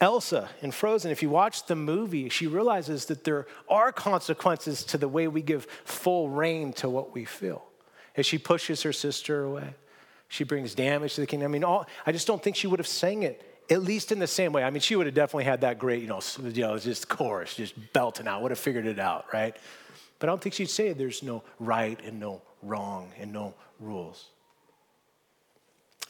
Elsa 0.00 0.50
in 0.60 0.70
Frozen, 0.70 1.10
if 1.10 1.22
you 1.22 1.30
watch 1.30 1.66
the 1.66 1.76
movie, 1.76 2.28
she 2.28 2.46
realizes 2.46 3.06
that 3.06 3.24
there 3.24 3.46
are 3.68 3.90
consequences 3.90 4.84
to 4.84 4.98
the 4.98 5.08
way 5.08 5.28
we 5.28 5.42
give 5.42 5.64
full 5.84 6.28
rein 6.28 6.72
to 6.74 6.88
what 6.88 7.14
we 7.14 7.24
feel 7.24 7.64
as 8.16 8.26
she 8.26 8.38
pushes 8.38 8.82
her 8.82 8.92
sister 8.92 9.44
away 9.44 9.74
she 10.30 10.44
brings 10.44 10.76
damage 10.76 11.16
to 11.16 11.20
the 11.20 11.26
kingdom. 11.26 11.50
I 11.50 11.52
mean, 11.52 11.64
all, 11.64 11.86
I 12.06 12.12
just 12.12 12.26
don't 12.26 12.40
think 12.40 12.54
she 12.54 12.68
would 12.68 12.78
have 12.78 12.86
sang 12.86 13.24
it 13.24 13.44
at 13.68 13.82
least 13.82 14.12
in 14.12 14.20
the 14.20 14.28
same 14.28 14.52
way. 14.52 14.62
I 14.62 14.70
mean, 14.70 14.80
she 14.80 14.94
would 14.94 15.06
have 15.06 15.14
definitely 15.14 15.44
had 15.44 15.60
that 15.62 15.78
great, 15.78 16.02
you 16.02 16.08
know, 16.08 16.20
you 16.40 16.62
know, 16.62 16.78
just 16.78 17.08
chorus, 17.08 17.54
just 17.54 17.74
belting 17.92 18.28
out, 18.28 18.40
would 18.40 18.52
have 18.52 18.58
figured 18.58 18.86
it 18.86 19.00
out, 19.00 19.26
right? 19.32 19.56
But 20.20 20.28
I 20.28 20.32
don't 20.32 20.40
think 20.40 20.54
she'd 20.54 20.70
say 20.70 20.92
there's 20.92 21.24
no 21.24 21.42
right 21.58 21.98
and 22.04 22.20
no 22.20 22.42
wrong 22.62 23.12
and 23.18 23.32
no 23.32 23.54
rules. 23.80 24.28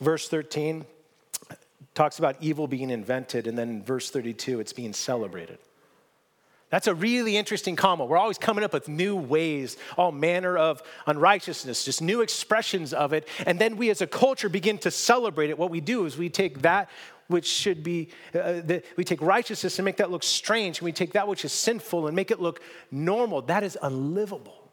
Verse 0.00 0.29
13 0.29 0.85
talks 1.95 2.19
about 2.19 2.37
evil 2.41 2.67
being 2.67 2.91
invented, 2.91 3.47
and 3.47 3.57
then 3.57 3.83
verse 3.83 4.11
32, 4.11 4.61
it's 4.61 4.75
being 4.75 4.93
celebrated. 4.93 5.59
That's 6.71 6.87
a 6.87 6.95
really 6.95 7.37
interesting 7.37 7.75
comma. 7.75 8.05
We're 8.05 8.17
always 8.17 8.39
coming 8.39 8.62
up 8.62 8.73
with 8.73 8.89
new 8.89 9.17
ways, 9.17 9.77
all 9.99 10.12
manner 10.12 10.57
of 10.57 10.83
unrighteousness, 11.07 11.85
just 11.85 12.00
new 12.00 12.21
expressions 12.23 12.95
of 12.95 13.12
it. 13.12 13.27
And 13.45 13.59
then 13.59 13.77
we 13.77 13.91
as 13.91 14.00
a 14.00 14.07
culture 14.07 14.49
begin 14.49 14.79
to 14.79 14.91
celebrate 14.91 15.50
it. 15.50 15.59
What 15.59 15.71
we 15.71 15.81
do 15.81 16.06
is 16.06 16.17
we 16.17 16.28
take 16.28 16.63
that 16.63 16.89
which 17.26 17.47
should 17.47 17.83
be, 17.83 18.09
uh, 18.35 18.61
the, 18.61 18.83
we 18.97 19.04
take 19.04 19.21
righteousness 19.21 19.78
and 19.78 19.85
make 19.85 19.97
that 19.99 20.11
look 20.11 20.23
strange. 20.23 20.78
And 20.78 20.85
we 20.85 20.93
take 20.93 21.13
that 21.13 21.26
which 21.26 21.45
is 21.45 21.52
sinful 21.52 22.06
and 22.06 22.15
make 22.15 22.30
it 22.30 22.41
look 22.41 22.61
normal. 22.91 23.43
That 23.43 23.65
is 23.65 23.76
unlivable. 23.83 24.71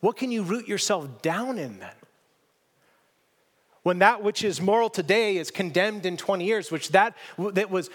What 0.00 0.16
can 0.16 0.30
you 0.30 0.42
root 0.42 0.68
yourself 0.68 1.22
down 1.22 1.58
in 1.58 1.78
then? 1.80 1.94
when 3.84 3.98
that 3.98 4.22
which 4.22 4.42
is 4.42 4.62
moral 4.62 4.88
today 4.88 5.36
is 5.36 5.50
condemned 5.50 6.06
in 6.06 6.16
20 6.16 6.44
years, 6.44 6.72
which 6.72 6.88
that, 6.88 7.14
that 7.52 7.70
was 7.70 7.90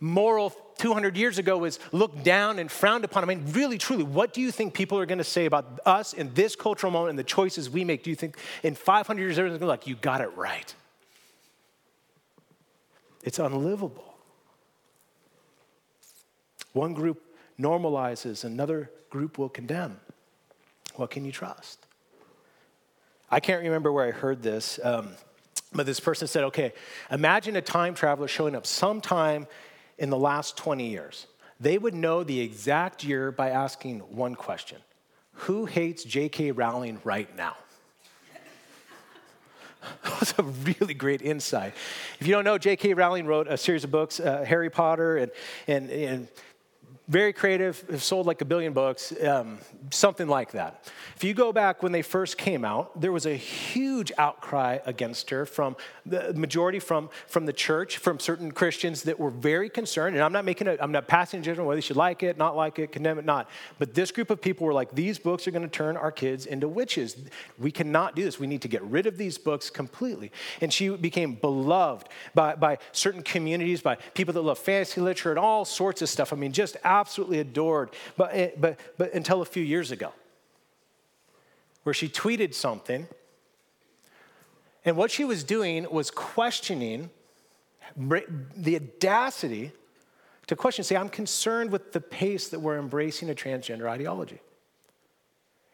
moral 0.00 0.48
200 0.80 1.14
years 1.14 1.36
ago 1.36 1.58
was 1.58 1.78
looked 1.92 2.24
down 2.24 2.58
and 2.58 2.70
frowned 2.70 3.04
upon. 3.04 3.22
I 3.22 3.26
mean, 3.26 3.44
really, 3.52 3.76
truly, 3.76 4.02
what 4.02 4.32
do 4.32 4.40
you 4.40 4.50
think 4.50 4.72
people 4.72 4.98
are 4.98 5.04
going 5.04 5.18
to 5.18 5.24
say 5.24 5.44
about 5.44 5.78
us 5.84 6.14
in 6.14 6.32
this 6.32 6.56
cultural 6.56 6.90
moment 6.90 7.10
and 7.10 7.18
the 7.18 7.24
choices 7.24 7.68
we 7.68 7.84
make? 7.84 8.02
Do 8.02 8.08
you 8.08 8.16
think 8.16 8.38
in 8.62 8.74
500 8.74 9.20
years, 9.20 9.38
everyone's 9.38 9.60
going 9.60 9.60
to 9.60 9.64
be 9.66 9.68
like, 9.68 9.86
you 9.86 9.94
got 9.96 10.22
it 10.22 10.34
right? 10.38 10.74
It's 13.22 13.38
unlivable. 13.38 14.14
One 16.72 16.94
group 16.94 17.22
normalizes, 17.60 18.44
another 18.44 18.90
group 19.10 19.36
will 19.36 19.50
condemn. 19.50 20.00
What 20.94 21.10
can 21.10 21.26
you 21.26 21.32
trust? 21.32 21.84
I 23.30 23.40
can't 23.40 23.62
remember 23.62 23.92
where 23.92 24.06
I 24.06 24.12
heard 24.12 24.42
this, 24.42 24.80
um, 24.82 25.10
but 25.74 25.84
this 25.84 26.00
person 26.00 26.26
said, 26.26 26.44
okay, 26.44 26.72
imagine 27.10 27.54
a 27.56 27.60
time 27.60 27.92
traveler 27.92 28.28
showing 28.28 28.56
up 28.56 28.66
sometime 28.66 29.46
in 30.00 30.10
the 30.10 30.18
last 30.18 30.56
20 30.56 30.88
years. 30.88 31.28
They 31.60 31.78
would 31.78 31.94
know 31.94 32.24
the 32.24 32.40
exact 32.40 33.04
year 33.04 33.30
by 33.30 33.50
asking 33.50 34.00
one 34.00 34.34
question 34.34 34.78
Who 35.32 35.66
hates 35.66 36.02
J.K. 36.02 36.50
Rowling 36.50 37.00
right 37.04 37.34
now? 37.36 37.56
That's 40.02 40.34
a 40.38 40.42
really 40.42 40.94
great 40.94 41.22
insight. 41.22 41.74
If 42.18 42.26
you 42.26 42.34
don't 42.34 42.44
know, 42.44 42.58
J.K. 42.58 42.94
Rowling 42.94 43.26
wrote 43.26 43.46
a 43.46 43.56
series 43.56 43.84
of 43.84 43.90
books, 43.90 44.20
uh, 44.20 44.44
Harry 44.46 44.70
Potter, 44.70 45.18
and, 45.18 45.30
and, 45.66 45.90
and 45.90 46.28
very 47.10 47.32
creative, 47.32 47.84
have 47.90 48.04
sold 48.04 48.24
like 48.24 48.40
a 48.40 48.44
billion 48.44 48.72
books, 48.72 49.12
um, 49.24 49.58
something 49.90 50.28
like 50.28 50.52
that. 50.52 50.88
If 51.16 51.24
you 51.24 51.34
go 51.34 51.52
back 51.52 51.82
when 51.82 51.90
they 51.90 52.02
first 52.02 52.38
came 52.38 52.64
out, 52.64 53.00
there 53.00 53.10
was 53.10 53.26
a 53.26 53.34
huge 53.34 54.12
outcry 54.16 54.78
against 54.86 55.28
her 55.30 55.44
from 55.44 55.76
the 56.06 56.32
majority 56.34 56.78
from, 56.78 57.10
from 57.26 57.46
the 57.46 57.52
church, 57.52 57.96
from 57.98 58.20
certain 58.20 58.52
Christians 58.52 59.02
that 59.02 59.18
were 59.18 59.30
very 59.30 59.68
concerned. 59.68 60.14
And 60.14 60.24
I'm 60.24 60.32
not 60.32 60.44
making 60.44 60.68
a, 60.68 60.76
I'm 60.80 60.92
not 60.92 61.08
passing 61.08 61.42
judgment 61.42 61.66
whether 61.66 61.78
you 61.78 61.82
should 61.82 61.96
like 61.96 62.22
it, 62.22 62.38
not 62.38 62.54
like 62.54 62.78
it, 62.78 62.92
condemn 62.92 63.18
it, 63.18 63.24
not. 63.24 63.50
But 63.80 63.92
this 63.92 64.12
group 64.12 64.30
of 64.30 64.40
people 64.40 64.64
were 64.64 64.72
like, 64.72 64.92
these 64.92 65.18
books 65.18 65.48
are 65.48 65.50
going 65.50 65.62
to 65.62 65.68
turn 65.68 65.96
our 65.96 66.12
kids 66.12 66.46
into 66.46 66.68
witches. 66.68 67.16
We 67.58 67.72
cannot 67.72 68.14
do 68.14 68.22
this. 68.22 68.38
We 68.38 68.46
need 68.46 68.62
to 68.62 68.68
get 68.68 68.82
rid 68.82 69.08
of 69.08 69.18
these 69.18 69.36
books 69.36 69.68
completely. 69.68 70.30
And 70.60 70.72
she 70.72 70.90
became 70.90 71.34
beloved 71.34 72.08
by, 72.36 72.54
by 72.54 72.78
certain 72.92 73.24
communities, 73.24 73.82
by 73.82 73.96
people 74.14 74.32
that 74.34 74.42
love 74.42 74.60
fantasy 74.60 75.00
literature 75.00 75.30
and 75.30 75.40
all 75.40 75.64
sorts 75.64 76.02
of 76.02 76.08
stuff. 76.08 76.32
I 76.32 76.36
mean, 76.36 76.52
just 76.52 76.76
absolutely 77.00 77.38
adored, 77.38 77.90
but, 78.16 78.30
eh, 78.32 78.50
but, 78.56 78.78
but 78.98 79.14
until 79.14 79.40
a 79.42 79.44
few 79.44 79.64
years 79.64 79.90
ago, 79.90 80.12
where 81.82 81.94
she 81.94 82.08
tweeted 82.08 82.54
something. 82.54 83.06
And 84.84 84.96
what 84.96 85.10
she 85.10 85.24
was 85.24 85.44
doing 85.44 85.86
was 85.90 86.10
questioning 86.10 87.10
the 87.96 88.76
audacity 88.76 89.72
to 90.46 90.56
question, 90.56 90.84
say, 90.84 90.96
I'm 90.96 91.08
concerned 91.08 91.70
with 91.70 91.92
the 91.92 92.00
pace 92.00 92.48
that 92.48 92.60
we're 92.60 92.78
embracing 92.78 93.30
a 93.30 93.34
transgender 93.34 93.88
ideology. 93.88 94.40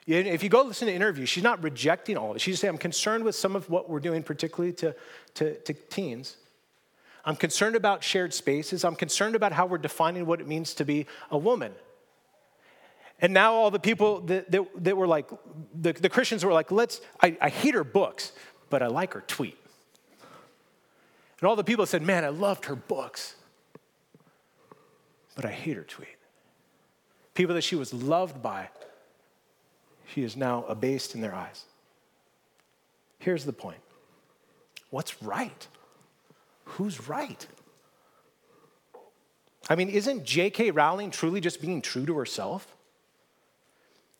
If 0.07 0.43
you 0.43 0.49
go 0.49 0.63
listen 0.63 0.87
to 0.87 0.95
interviews, 0.95 1.29
she's 1.29 1.43
not 1.43 1.63
rejecting 1.63 2.17
all 2.17 2.31
of 2.31 2.37
it. 2.37 2.41
She's 2.41 2.61
saying, 2.61 2.75
I'm 2.75 2.79
concerned 2.79 3.25
with 3.25 3.35
some 3.35 3.57
of 3.57 3.69
what 3.69 3.91
we're 3.91 4.01
doing, 4.01 4.23
particularly 4.23 4.73
to, 4.75 4.95
to, 5.35 5.55
to 5.55 5.73
teens. 5.73 6.37
I'm 7.27 7.35
concerned 7.35 7.75
about 7.75 8.05
shared 8.05 8.33
spaces. 8.33 8.85
I'm 8.85 8.95
concerned 8.95 9.35
about 9.35 9.53
how 9.53 9.67
we're 9.67 9.79
defining 9.79 10.27
what 10.27 10.41
it 10.41 10.47
means 10.47 10.75
to 10.75 10.85
be 10.85 11.07
a 11.31 11.37
woman. 11.37 11.73
And 13.21 13.35
now 13.35 13.55
all 13.55 13.73
the 13.73 13.81
people 13.81 14.21
that, 14.23 14.51
that, 14.53 14.85
that 14.85 14.97
were 14.97 15.09
like, 15.09 15.29
the, 15.75 15.93
the, 15.93 16.09
Christians 16.09 16.45
were 16.45 16.53
like, 16.53 16.71
let's, 16.71 17.01
I, 17.21 17.37
I 17.41 17.49
hate 17.49 17.75
her 17.75 17.83
books, 17.83 18.31
but 18.71 18.83
I 18.83 18.87
like 18.87 19.15
her 19.15 19.23
tweet. 19.23 19.59
And 21.41 21.49
all 21.49 21.57
the 21.57 21.65
people 21.65 21.85
said, 21.85 22.03
man, 22.03 22.25
I 22.25 22.29
loved 22.29 22.67
her 22.67 22.77
books, 22.77 23.35
but 25.35 25.45
I 25.45 25.51
hate 25.51 25.77
her 25.77 25.83
tweet. 25.83 26.09
People 27.35 27.55
that 27.57 27.65
she 27.65 27.75
was 27.75 27.93
loved 27.93 28.41
by, 28.41 28.69
she 30.15 30.23
is 30.23 30.37
now 30.37 30.65
abased 30.69 31.15
in 31.15 31.21
their 31.21 31.35
eyes. 31.35 31.65
Here's 33.19 33.45
the 33.45 33.53
point 33.53 33.81
what's 34.91 35.21
right? 35.23 35.67
Who's 36.67 37.09
right? 37.09 37.47
I 39.69 39.75
mean, 39.75 39.89
isn't 39.89 40.25
J.K. 40.25 40.71
Rowling 40.71 41.11
truly 41.11 41.41
just 41.41 41.61
being 41.61 41.83
true 41.83 42.07
to 42.07 42.17
herself? 42.17 42.77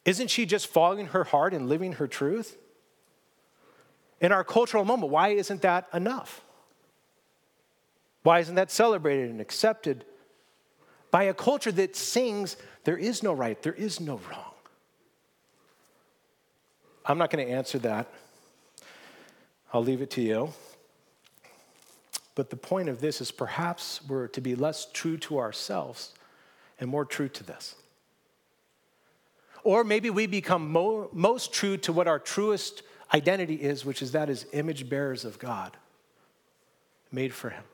Isn't 0.05 0.29
she 0.29 0.47
just 0.47 0.67
following 0.67 1.07
her 1.07 1.25
heart 1.25 1.53
and 1.53 1.69
living 1.69 1.95
her 1.95 2.07
truth? 2.07 2.57
In 4.21 4.33
our 4.33 4.45
cultural 4.45 4.85
moment, 4.85 5.13
why 5.13 5.29
isn't 5.29 5.63
that 5.63 5.89
enough? 5.93 6.41
Why 8.23 8.41
isn't 8.41 8.55
that 8.55 8.71
celebrated 8.71 9.31
and 9.31 9.41
accepted 9.41 10.05
by 11.11 11.25
a 11.25 11.35
culture 11.35 11.73
that 11.73 11.95
sings, 11.95 12.57
there 12.85 12.97
is 12.97 13.23
no 13.23 13.33
right, 13.33 13.61
there 13.63 13.73
is 13.73 14.01
no 14.01 14.21
wrong? 14.31 14.55
I'm 17.05 17.19
not 17.19 17.31
going 17.31 17.47
to 17.47 17.53
answer 17.53 17.79
that. 17.81 18.09
I'll 19.73 19.85
leave 19.85 20.03
it 20.03 20.11
to 20.13 20.23
you. 20.23 20.53
But 22.37 22.51
the 22.51 22.57
point 22.57 22.89
of 22.89 23.01
this 23.01 23.21
is 23.21 23.33
perhaps 23.33 24.01
we're 24.07 24.29
to 24.29 24.41
be 24.41 24.55
less 24.55 24.87
true 24.93 25.17
to 25.17 25.39
ourselves 25.39 26.13
and 26.79 26.89
more 26.89 27.05
true 27.05 27.31
to 27.31 27.43
this. 27.43 27.75
Or 29.65 29.83
maybe 29.83 30.11
we 30.11 30.27
become 30.27 30.71
mo- 30.71 31.09
most 31.13 31.53
true 31.53 31.77
to 31.79 31.93
what 31.93 32.07
our 32.07 32.21
truest 32.21 32.83
identity 33.13 33.55
is, 33.55 33.85
which 33.85 34.03
is 34.03 34.13
that 34.13 34.29
as 34.29 34.47
image 34.53 34.89
bearers 34.89 35.25
of 35.25 35.39
God, 35.39 35.77
made 37.11 37.33
for 37.33 37.51
Him. 37.51 37.65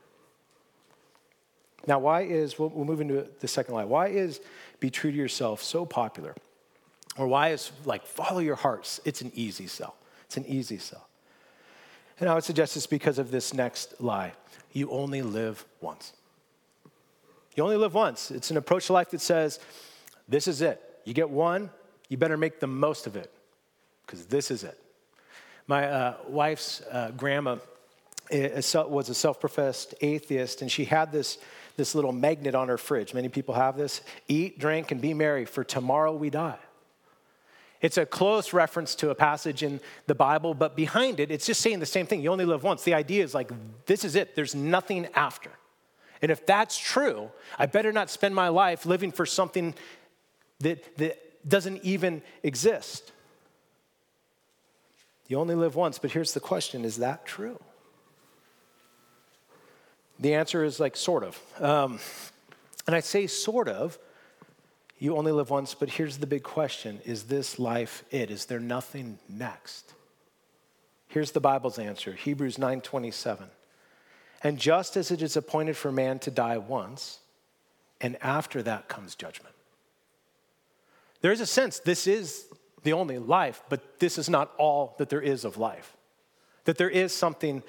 Now, 1.85 1.99
why 1.99 2.21
is, 2.21 2.57
we'll, 2.57 2.69
we'll 2.69 2.85
move 2.85 3.01
into 3.01 3.27
the 3.41 3.47
second 3.47 3.75
line, 3.75 3.89
why 3.89 4.07
is 4.07 4.39
be 4.79 4.89
true 4.89 5.11
to 5.11 5.17
yourself 5.17 5.61
so 5.61 5.85
popular? 5.85 6.33
Or 7.17 7.27
why 7.27 7.49
is 7.49 7.71
like 7.83 8.05
follow 8.05 8.39
your 8.39 8.55
hearts? 8.55 9.01
It's 9.03 9.21
an 9.21 9.31
easy 9.35 9.67
sell. 9.67 9.95
It's 10.25 10.37
an 10.37 10.45
easy 10.45 10.77
sell. 10.77 11.05
And 12.23 12.29
I 12.29 12.35
would 12.35 12.45
suggest 12.45 12.77
it's 12.77 12.87
because 12.87 13.19
of 13.19 13.31
this 13.31 13.53
next 13.53 13.99
lie 13.99 14.31
you 14.71 14.89
only 14.91 15.21
live 15.21 15.65
once. 15.81 16.13
You 17.53 17.63
only 17.63 17.75
live 17.75 17.93
once. 17.93 18.31
It's 18.31 18.49
an 18.49 18.55
approach 18.55 18.87
to 18.87 18.93
life 18.93 19.09
that 19.09 19.19
says, 19.19 19.59
this 20.29 20.47
is 20.47 20.61
it. 20.61 20.81
You 21.03 21.13
get 21.13 21.29
one, 21.29 21.69
you 22.07 22.15
better 22.15 22.37
make 22.37 22.61
the 22.61 22.67
most 22.67 23.07
of 23.07 23.17
it, 23.17 23.29
because 24.05 24.25
this 24.27 24.51
is 24.51 24.63
it. 24.63 24.81
My 25.67 25.85
uh, 25.85 26.15
wife's 26.29 26.79
uh, 26.89 27.11
grandma 27.11 27.57
was 28.31 29.09
a 29.09 29.13
self 29.13 29.41
professed 29.41 29.93
atheist, 29.99 30.61
and 30.61 30.71
she 30.71 30.85
had 30.85 31.11
this, 31.11 31.39
this 31.75 31.93
little 31.93 32.13
magnet 32.13 32.55
on 32.55 32.69
her 32.69 32.77
fridge. 32.77 33.13
Many 33.13 33.27
people 33.27 33.55
have 33.55 33.75
this 33.75 33.99
eat, 34.29 34.57
drink, 34.57 34.93
and 34.93 35.01
be 35.01 35.13
merry, 35.13 35.43
for 35.43 35.65
tomorrow 35.65 36.15
we 36.15 36.29
die. 36.29 36.59
It's 37.83 37.97
a 37.97 38.05
close 38.05 38.53
reference 38.53 38.95
to 38.95 39.09
a 39.09 39.15
passage 39.15 39.61
in 39.61 39.81
the 40.07 40.15
Bible, 40.15 40.53
but 40.53 40.73
behind 40.73 41.19
it, 41.19 41.29
it's 41.29 41.45
just 41.45 41.59
saying 41.59 41.81
the 41.81 41.85
same 41.85 42.05
thing. 42.05 42.21
You 42.21 42.31
only 42.31 42.45
live 42.45 42.63
once. 42.63 42.83
The 42.83 42.93
idea 42.93 43.25
is 43.25 43.33
like, 43.33 43.51
this 43.85 44.05
is 44.05 44.15
it, 44.15 44.35
there's 44.35 44.55
nothing 44.55 45.05
after. 45.15 45.51
And 46.21 46.31
if 46.31 46.45
that's 46.45 46.77
true, 46.77 47.29
I 47.59 47.65
better 47.65 47.91
not 47.91 48.09
spend 48.09 48.33
my 48.33 48.47
life 48.47 48.85
living 48.85 49.11
for 49.11 49.25
something 49.25 49.75
that, 50.61 50.95
that 50.97 51.47
doesn't 51.47 51.83
even 51.83 52.21
exist. 52.41 53.11
You 55.27 55.37
only 55.37 55.55
live 55.55 55.75
once, 55.75 55.99
but 55.99 56.11
here's 56.11 56.33
the 56.33 56.39
question 56.39 56.85
is 56.85 56.97
that 56.97 57.25
true? 57.25 57.59
The 60.21 60.35
answer 60.35 60.63
is 60.63 60.79
like, 60.79 60.95
sort 60.95 61.25
of. 61.25 61.41
Um, 61.59 61.99
and 62.87 62.95
I 62.95 63.01
say 63.01 63.27
sort 63.27 63.67
of 63.67 63.99
you 65.03 65.17
only 65.17 65.33
live 65.33 65.49
once, 65.49 65.73
but 65.73 65.89
here's 65.89 66.19
the 66.19 66.27
big 66.27 66.43
question 66.43 67.01
Is 67.03 67.23
this 67.23 67.59
life 67.59 68.05
it? 68.09 68.31
Is 68.31 68.45
there 68.45 68.61
nothing 68.61 69.19
next? 69.27 69.93
Here's 71.09 71.31
the 71.31 71.41
Bible's 71.41 71.77
answer 71.77 72.13
Hebrews 72.13 72.57
9 72.57 72.79
27. 72.79 73.49
And 74.43 74.57
just 74.57 74.95
as 74.95 75.11
it 75.11 75.21
is 75.21 75.35
appointed 75.35 75.75
for 75.75 75.91
man 75.91 76.19
to 76.19 76.31
die 76.31 76.57
once, 76.57 77.19
and 77.99 78.17
after 78.21 78.63
that 78.63 78.87
comes 78.87 79.15
judgment. 79.15 79.53
There 81.19 81.33
is 81.33 81.41
a 81.41 81.45
sense 81.45 81.79
this 81.79 82.07
is 82.07 82.45
the 82.83 82.93
only 82.93 83.17
life, 83.17 83.61
but 83.67 83.99
this 83.99 84.17
is 84.17 84.29
not 84.29 84.51
all 84.57 84.95
that 84.99 85.09
there 85.09 85.21
is 85.21 85.43
of 85.43 85.57
life. 85.57 85.97
That 86.63 86.77
there 86.77 86.89
is 86.89 87.13
something 87.13 87.61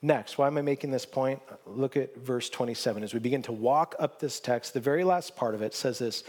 Next, 0.00 0.38
why 0.38 0.46
am 0.46 0.56
I 0.56 0.62
making 0.62 0.92
this 0.92 1.04
point? 1.04 1.42
Look 1.66 1.96
at 1.96 2.16
verse 2.16 2.48
27. 2.48 3.02
As 3.02 3.12
we 3.12 3.18
begin 3.18 3.42
to 3.42 3.52
walk 3.52 3.96
up 3.98 4.20
this 4.20 4.38
text, 4.38 4.72
the 4.72 4.78
very 4.78 5.02
last 5.02 5.34
part 5.34 5.56
of 5.56 5.62
it 5.62 5.74
says 5.74 5.98
this 5.98 6.22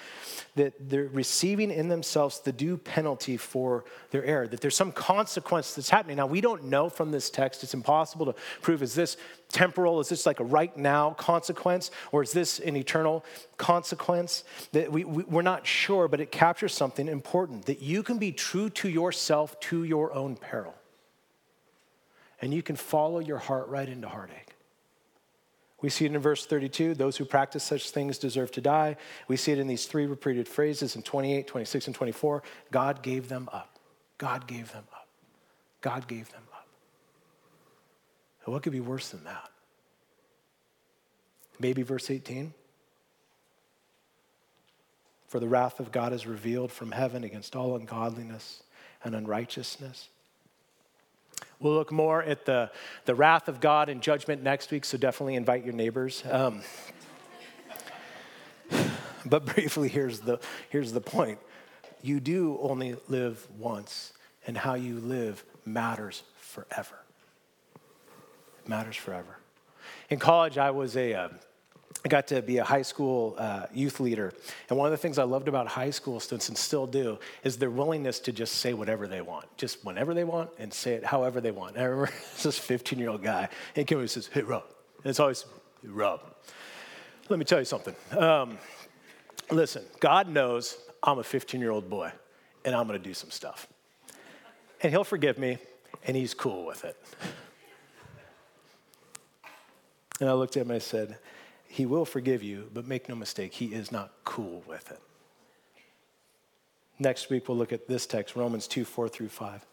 that 0.55 0.73
they're 0.89 1.07
receiving 1.09 1.69
in 1.69 1.87
themselves 1.87 2.39
the 2.39 2.51
due 2.51 2.77
penalty 2.77 3.37
for 3.37 3.85
their 4.09 4.25
error, 4.25 4.47
that 4.47 4.59
there's 4.59 4.75
some 4.75 4.91
consequence 4.91 5.75
that's 5.75 5.91
happening. 5.91 6.17
Now, 6.17 6.25
we 6.25 6.41
don't 6.41 6.63
know 6.63 6.89
from 6.89 7.11
this 7.11 7.29
text, 7.29 7.61
it's 7.61 7.75
impossible 7.75 8.25
to 8.25 8.35
prove 8.63 8.81
is 8.81 8.95
this 8.95 9.17
temporal, 9.51 9.99
is 9.99 10.09
this 10.09 10.25
like 10.25 10.39
a 10.39 10.43
right 10.43 10.75
now 10.75 11.11
consequence, 11.11 11.91
or 12.11 12.23
is 12.23 12.31
this 12.31 12.57
an 12.57 12.75
eternal 12.75 13.23
consequence? 13.57 14.45
That 14.71 14.91
we, 14.91 15.03
we, 15.03 15.23
we're 15.25 15.43
not 15.43 15.67
sure, 15.67 16.07
but 16.07 16.19
it 16.19 16.31
captures 16.31 16.73
something 16.73 17.07
important 17.07 17.65
that 17.67 17.83
you 17.83 18.01
can 18.01 18.17
be 18.17 18.31
true 18.31 18.71
to 18.71 18.89
yourself 18.89 19.59
to 19.59 19.83
your 19.83 20.11
own 20.11 20.37
peril 20.37 20.73
and 22.41 22.53
you 22.53 22.61
can 22.61 22.75
follow 22.75 23.19
your 23.19 23.37
heart 23.37 23.67
right 23.67 23.87
into 23.87 24.07
heartache. 24.07 24.55
We 25.81 25.89
see 25.89 26.05
it 26.05 26.13
in 26.13 26.19
verse 26.19 26.45
32 26.45 26.95
those 26.95 27.17
who 27.17 27.25
practice 27.25 27.63
such 27.63 27.91
things 27.91 28.17
deserve 28.17 28.51
to 28.51 28.61
die. 28.61 28.97
We 29.27 29.37
see 29.37 29.51
it 29.51 29.59
in 29.59 29.67
these 29.67 29.85
three 29.85 30.05
repeated 30.05 30.47
phrases 30.47 30.95
in 30.95 31.01
28, 31.01 31.47
26, 31.47 31.87
and 31.87 31.95
24. 31.95 32.43
God 32.71 33.01
gave 33.01 33.29
them 33.29 33.49
up. 33.53 33.79
God 34.17 34.47
gave 34.47 34.71
them 34.71 34.85
up. 34.91 35.07
God 35.81 36.07
gave 36.07 36.29
them 36.31 36.43
up. 36.53 36.67
And 38.45 38.53
what 38.53 38.63
could 38.63 38.73
be 38.73 38.81
worse 38.81 39.09
than 39.09 39.23
that? 39.23 39.49
Maybe 41.59 41.83
verse 41.83 42.09
18. 42.09 42.53
For 45.27 45.39
the 45.39 45.47
wrath 45.47 45.79
of 45.79 45.91
God 45.91 46.11
is 46.11 46.25
revealed 46.25 46.71
from 46.71 46.91
heaven 46.91 47.23
against 47.23 47.55
all 47.55 47.75
ungodliness 47.75 48.63
and 49.03 49.15
unrighteousness 49.15 50.09
We'll 51.59 51.73
look 51.73 51.91
more 51.91 52.23
at 52.23 52.45
the, 52.45 52.71
the 53.05 53.15
wrath 53.15 53.47
of 53.47 53.59
God 53.59 53.89
and 53.89 54.01
judgment 54.01 54.41
next 54.41 54.71
week, 54.71 54.85
so 54.85 54.97
definitely 54.97 55.35
invite 55.35 55.65
your 55.65 55.73
neighbors. 55.73 56.23
Um, 56.29 56.61
but 59.25 59.45
briefly, 59.45 59.89
here's 59.89 60.21
the, 60.21 60.39
here's 60.69 60.93
the 60.93 61.01
point 61.01 61.39
you 62.01 62.19
do 62.19 62.57
only 62.61 62.95
live 63.09 63.45
once, 63.57 64.13
and 64.47 64.57
how 64.57 64.75
you 64.75 64.99
live 64.99 65.43
matters 65.65 66.23
forever. 66.39 66.95
It 68.63 68.69
matters 68.69 68.95
forever. 68.95 69.37
In 70.09 70.17
college, 70.17 70.57
I 70.57 70.71
was 70.71 70.95
a, 70.95 71.13
uh, 71.13 71.29
I 72.05 72.07
got 72.07 72.27
to 72.27 72.41
be 72.41 72.57
a 72.57 72.63
high 72.63 72.83
school 72.83 73.35
uh, 73.37 73.65
youth 73.73 73.99
leader. 73.99 74.31
And 74.69 74.77
one 74.77 74.87
of 74.87 74.91
the 74.91 74.97
things 74.97 75.17
I 75.17 75.23
loved 75.23 75.47
about 75.47 75.67
high 75.67 75.89
school 75.89 76.19
students 76.19 76.47
and 76.47 76.57
still 76.57 76.87
do 76.87 77.19
is 77.43 77.57
their 77.57 77.69
willingness 77.69 78.19
to 78.21 78.31
just 78.31 78.55
say 78.55 78.73
whatever 78.73 79.05
they 79.07 79.21
want, 79.21 79.45
just 79.57 79.83
whenever 79.83 80.13
they 80.13 80.23
want 80.23 80.49
and 80.57 80.73
say 80.73 80.93
it 80.93 81.03
however 81.03 81.41
they 81.41 81.51
want. 81.51 81.75
And 81.75 81.83
I 81.83 81.87
remember 81.87 82.13
this 82.41 82.57
15 82.57 82.99
year 82.99 83.09
old 83.09 83.21
guy, 83.21 83.49
and 83.75 83.89
he 83.89 84.07
says, 84.07 84.29
Hey, 84.31 84.41
Rob. 84.41 84.63
And 85.03 85.09
it's 85.09 85.19
always, 85.19 85.45
hey, 85.81 85.89
Rob, 85.89 86.21
let 87.27 87.37
me 87.37 87.45
tell 87.45 87.59
you 87.59 87.65
something. 87.65 87.95
Um, 88.17 88.57
listen, 89.51 89.83
God 89.99 90.29
knows 90.29 90.77
I'm 91.03 91.19
a 91.19 91.23
15 91.23 91.59
year 91.59 91.71
old 91.71 91.89
boy, 91.89 92.11
and 92.63 92.75
I'm 92.75 92.87
going 92.87 92.99
to 92.99 93.07
do 93.07 93.13
some 93.13 93.29
stuff. 93.29 93.67
And 94.81 94.91
he'll 94.91 95.03
forgive 95.03 95.37
me, 95.37 95.57
and 96.05 96.15
he's 96.15 96.33
cool 96.33 96.65
with 96.65 96.85
it. 96.85 96.97
And 100.21 100.29
I 100.29 100.33
looked 100.33 100.55
at 100.57 100.61
him 100.61 100.71
and 100.71 100.75
I 100.75 100.79
said, 100.79 101.17
he 101.71 101.85
will 101.85 102.03
forgive 102.03 102.41
you, 102.41 102.67
but 102.73 102.87
make 102.87 103.07
no 103.07 103.15
mistake, 103.15 103.53
He 103.53 103.67
is 103.67 103.91
not 103.91 104.11
cool 104.25 104.63
with 104.67 104.89
it. 104.89 104.99
Next 106.97 107.29
week, 107.29 107.47
we'll 107.47 107.57
look 107.57 107.71
at 107.71 107.87
this 107.87 108.07
text, 108.07 108.35
Romans 108.35 108.67
2 108.67 108.83
4 108.83 109.07
through 109.07 109.29
5. 109.29 109.65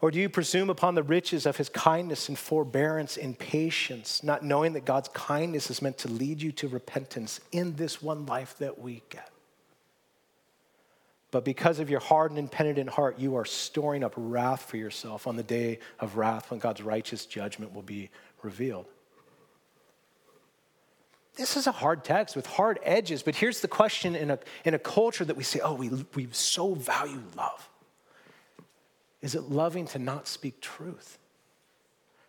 Or 0.00 0.10
do 0.10 0.18
you 0.18 0.28
presume 0.28 0.70
upon 0.70 0.94
the 0.94 1.02
riches 1.02 1.46
of 1.46 1.56
his 1.56 1.70
kindness 1.70 2.28
and 2.28 2.38
forbearance 2.38 3.16
and 3.16 3.38
patience, 3.38 4.22
not 4.22 4.42
knowing 4.42 4.74
that 4.74 4.84
God's 4.84 5.08
kindness 5.08 5.70
is 5.70 5.80
meant 5.80 5.98
to 5.98 6.08
lead 6.08 6.42
you 6.42 6.52
to 6.52 6.68
repentance 6.68 7.40
in 7.52 7.76
this 7.76 8.02
one 8.02 8.26
life 8.26 8.56
that 8.58 8.78
we 8.78 9.02
get? 9.08 9.30
But 11.30 11.44
because 11.44 11.78
of 11.78 11.88
your 11.88 12.00
hardened 12.00 12.38
and 12.38 12.50
penitent 12.50 12.90
heart, 12.90 13.18
you 13.18 13.36
are 13.36 13.44
storing 13.44 14.02
up 14.02 14.14
wrath 14.16 14.62
for 14.62 14.76
yourself 14.76 15.26
on 15.26 15.36
the 15.36 15.42
day 15.42 15.78
of 15.98 16.16
wrath 16.16 16.50
when 16.50 16.60
God's 16.60 16.82
righteous 16.82 17.26
judgment 17.26 17.74
will 17.74 17.82
be 17.82 18.10
revealed. 18.42 18.86
This 21.36 21.56
is 21.58 21.66
a 21.66 21.72
hard 21.72 22.02
text 22.02 22.34
with 22.34 22.46
hard 22.46 22.78
edges, 22.82 23.22
but 23.22 23.36
here's 23.36 23.60
the 23.60 23.68
question 23.68 24.16
in 24.16 24.30
a, 24.30 24.38
in 24.64 24.72
a 24.72 24.78
culture 24.78 25.24
that 25.24 25.36
we 25.36 25.44
say, 25.44 25.60
oh, 25.60 25.74
we, 25.74 25.90
we 26.14 26.28
so 26.32 26.74
value 26.74 27.22
love. 27.36 27.68
Is 29.20 29.34
it 29.34 29.42
loving 29.42 29.86
to 29.88 29.98
not 29.98 30.26
speak 30.28 30.60
truth? 30.60 31.18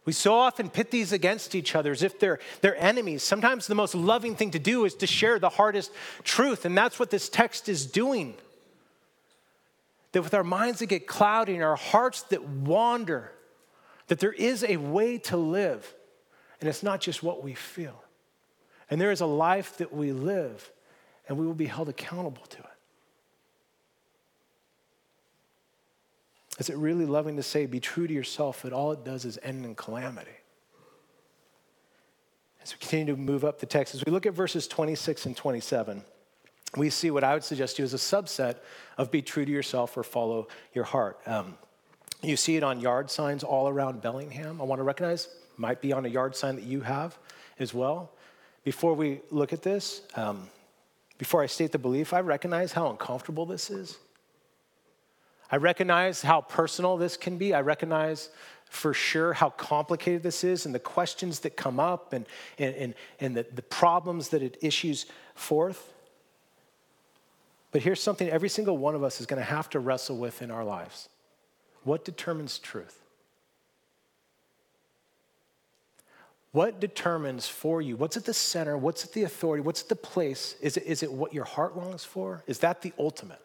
We 0.03 0.13
so 0.13 0.35
often 0.35 0.69
pit 0.69 0.91
these 0.91 1.13
against 1.13 1.55
each 1.55 1.75
other 1.75 1.91
as 1.91 2.03
if 2.03 2.19
they're, 2.19 2.39
they're 2.61 2.81
enemies. 2.81 3.23
Sometimes 3.23 3.67
the 3.67 3.75
most 3.75 3.95
loving 3.95 4.35
thing 4.35 4.51
to 4.51 4.59
do 4.59 4.83
is 4.85 4.93
to 4.95 5.07
share 5.07 5.39
the 5.39 5.49
hardest 5.49 5.91
truth, 6.23 6.65
and 6.65 6.77
that's 6.77 6.99
what 6.99 7.09
this 7.09 7.29
text 7.29 7.69
is 7.69 7.85
doing. 7.85 8.35
That 10.11 10.21
with 10.21 10.33
our 10.33 10.43
minds 10.43 10.79
that 10.79 10.85
get 10.87 11.07
cloudy 11.07 11.55
and 11.55 11.63
our 11.63 11.75
hearts 11.75 12.23
that 12.23 12.43
wander, 12.43 13.31
that 14.07 14.19
there 14.19 14.33
is 14.33 14.63
a 14.63 14.77
way 14.77 15.17
to 15.19 15.37
live, 15.37 15.93
and 16.59 16.69
it's 16.69 16.83
not 16.83 16.99
just 16.99 17.21
what 17.21 17.43
we 17.43 17.53
feel. 17.53 18.01
And 18.89 18.99
there 19.01 19.11
is 19.11 19.21
a 19.21 19.25
life 19.25 19.77
that 19.77 19.93
we 19.93 20.11
live, 20.11 20.71
and 21.27 21.37
we 21.37 21.45
will 21.45 21.53
be 21.53 21.65
held 21.65 21.89
accountable 21.89 22.45
to 22.45 22.59
it. 22.59 22.65
Is 26.59 26.69
it 26.69 26.77
really 26.77 27.05
loving 27.05 27.35
to 27.37 27.43
say, 27.43 27.65
be 27.65 27.79
true 27.79 28.07
to 28.07 28.13
yourself, 28.13 28.61
but 28.63 28.73
all 28.73 28.91
it 28.91 29.03
does 29.03 29.25
is 29.25 29.37
end 29.43 29.63
in 29.65 29.75
calamity? 29.75 30.31
As 32.63 32.73
we 32.73 32.79
continue 32.79 33.13
to 33.13 33.19
move 33.19 33.45
up 33.45 33.59
the 33.59 33.65
text, 33.65 33.93
as 33.93 34.03
we 34.03 34.11
look 34.11 34.25
at 34.25 34.33
verses 34.33 34.67
26 34.67 35.27
and 35.27 35.37
27, 35.37 36.03
we 36.75 36.89
see 36.89 37.11
what 37.11 37.23
I 37.23 37.33
would 37.33 37.43
suggest 37.43 37.75
to 37.75 37.83
you 37.83 37.85
as 37.85 37.93
a 37.93 37.97
subset 37.97 38.57
of 38.97 39.11
be 39.11 39.21
true 39.21 39.45
to 39.45 39.51
yourself 39.51 39.95
or 39.95 40.03
follow 40.03 40.47
your 40.73 40.83
heart. 40.83 41.19
Um, 41.25 41.57
you 42.21 42.35
see 42.35 42.57
it 42.57 42.63
on 42.63 42.79
yard 42.79 43.11
signs 43.11 43.43
all 43.43 43.69
around 43.69 44.01
Bellingham. 44.01 44.59
I 44.59 44.63
want 44.63 44.79
to 44.79 44.83
recognize, 44.83 45.29
might 45.55 45.81
be 45.81 45.93
on 45.93 46.05
a 46.05 46.09
yard 46.09 46.35
sign 46.35 46.55
that 46.55 46.65
you 46.65 46.81
have 46.81 47.17
as 47.59 47.73
well. 47.73 48.11
Before 48.67 48.93
we 48.95 49.21
look 49.31 49.53
at 49.53 49.61
this, 49.61 50.01
um, 50.17 50.49
before 51.17 51.41
I 51.41 51.45
state 51.45 51.71
the 51.71 51.77
belief, 51.77 52.11
I 52.11 52.19
recognize 52.19 52.73
how 52.73 52.89
uncomfortable 52.89 53.45
this 53.45 53.69
is. 53.69 53.97
I 55.49 55.55
recognize 55.55 56.21
how 56.21 56.41
personal 56.41 56.97
this 56.97 57.15
can 57.15 57.37
be. 57.37 57.53
I 57.53 57.61
recognize 57.61 58.27
for 58.69 58.93
sure 58.93 59.31
how 59.31 59.51
complicated 59.51 60.21
this 60.21 60.43
is 60.43 60.65
and 60.65 60.75
the 60.75 60.79
questions 60.79 61.39
that 61.39 61.55
come 61.55 61.79
up 61.79 62.11
and, 62.11 62.25
and, 62.59 62.75
and, 62.75 62.93
and 63.21 63.37
the, 63.37 63.45
the 63.55 63.61
problems 63.61 64.27
that 64.27 64.41
it 64.43 64.57
issues 64.61 65.05
forth. 65.33 65.93
But 67.71 67.83
here's 67.83 68.03
something 68.03 68.29
every 68.29 68.49
single 68.49 68.77
one 68.77 68.95
of 68.95 69.01
us 69.01 69.21
is 69.21 69.27
going 69.27 69.41
to 69.41 69.49
have 69.49 69.69
to 69.69 69.79
wrestle 69.79 70.17
with 70.17 70.41
in 70.41 70.51
our 70.51 70.65
lives 70.65 71.07
what 71.85 72.03
determines 72.03 72.59
truth? 72.59 73.06
What 76.51 76.79
determines 76.79 77.47
for 77.47 77.81
you? 77.81 77.97
What's 77.97 78.17
at 78.17 78.25
the 78.25 78.33
center? 78.33 78.77
What's 78.77 79.03
at 79.03 79.13
the 79.13 79.23
authority? 79.23 79.61
What's 79.61 79.83
at 79.83 79.89
the 79.89 79.95
place? 79.95 80.55
Is 80.61 80.77
it, 80.77 80.83
is 80.85 81.03
it 81.03 81.11
what 81.11 81.33
your 81.33 81.43
heart 81.43 81.77
longs 81.77 82.03
for? 82.03 82.43
Is 82.47 82.59
that 82.59 82.81
the 82.81 82.93
ultimate? 82.97 83.41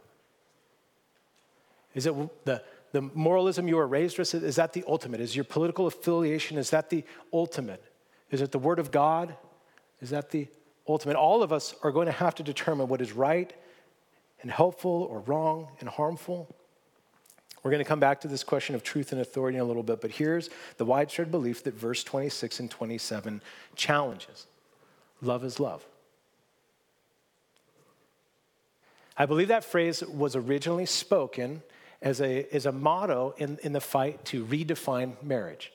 Is 1.95 2.07
it 2.07 2.15
the, 2.45 2.63
the 2.93 3.03
moralism 3.03 3.69
you 3.69 3.77
were 3.77 3.87
raised 3.87 4.19
with? 4.19 4.35
Is 4.35 4.57
that 4.57 4.73
the 4.73 4.85
ultimate? 4.87 5.21
Is 5.21 5.35
your 5.37 5.45
political 5.45 5.87
affiliation, 5.87 6.59
is 6.59 6.71
that 6.71 6.91
the 6.91 7.05
ultimate? 7.33 7.83
Is 8.31 8.41
it 8.41 8.53
the 8.53 8.59
word 8.59 8.79
of 8.79 8.91
God? 8.91 9.35
Is 10.01 10.11
that 10.11 10.31
the 10.31 10.49
ultimate? 10.89 11.17
All 11.17 11.43
of 11.43 11.53
us 11.53 11.75
are 11.83 11.91
going 11.91 12.07
to 12.07 12.13
have 12.13 12.35
to 12.37 12.43
determine 12.43 12.89
what 12.89 13.01
is 13.01 13.13
right 13.13 13.53
and 14.41 14.51
helpful 14.51 15.07
or 15.11 15.21
wrong 15.21 15.69
and 15.81 15.89
harmful. 15.89 16.55
We're 17.63 17.71
going 17.71 17.85
to 17.85 17.89
come 17.89 18.01
back 18.01 18.21
to 18.23 18.29
this 18.29 18.43
question 18.43 18.75
of 18.75 18.83
truth 18.83 19.13
and 19.13 19.21
authority 19.21 19.57
in 19.57 19.63
a 19.63 19.67
little 19.67 19.85
bit, 19.85 20.01
but 20.01 20.11
here's 20.11 20.51
the 20.79 20.85
widespread 20.85 21.31
belief 21.31 21.63
that 21.65 21.75
verse 21.75 22.03
26 22.03 22.61
and 22.61 22.71
27 22.71 23.41
challenges 23.77 24.47
love 25.21 25.45
is 25.45 25.61
love. 25.61 25.85
I 29.17 29.27
believe 29.27 29.49
that 29.49 29.65
phrase 29.65 30.03
was 30.03 30.35
originally 30.35 30.87
spoken 30.87 31.63
as 32.01 32.21
a, 32.21 32.47
as 32.53 32.67
a 32.67 32.73
motto 32.73 33.35
in, 33.39 33.59
in 33.63 33.73
the 33.73 33.81
fight 33.81 34.25
to 34.27 34.45
redefine 34.45 35.23
marriage. 35.23 35.73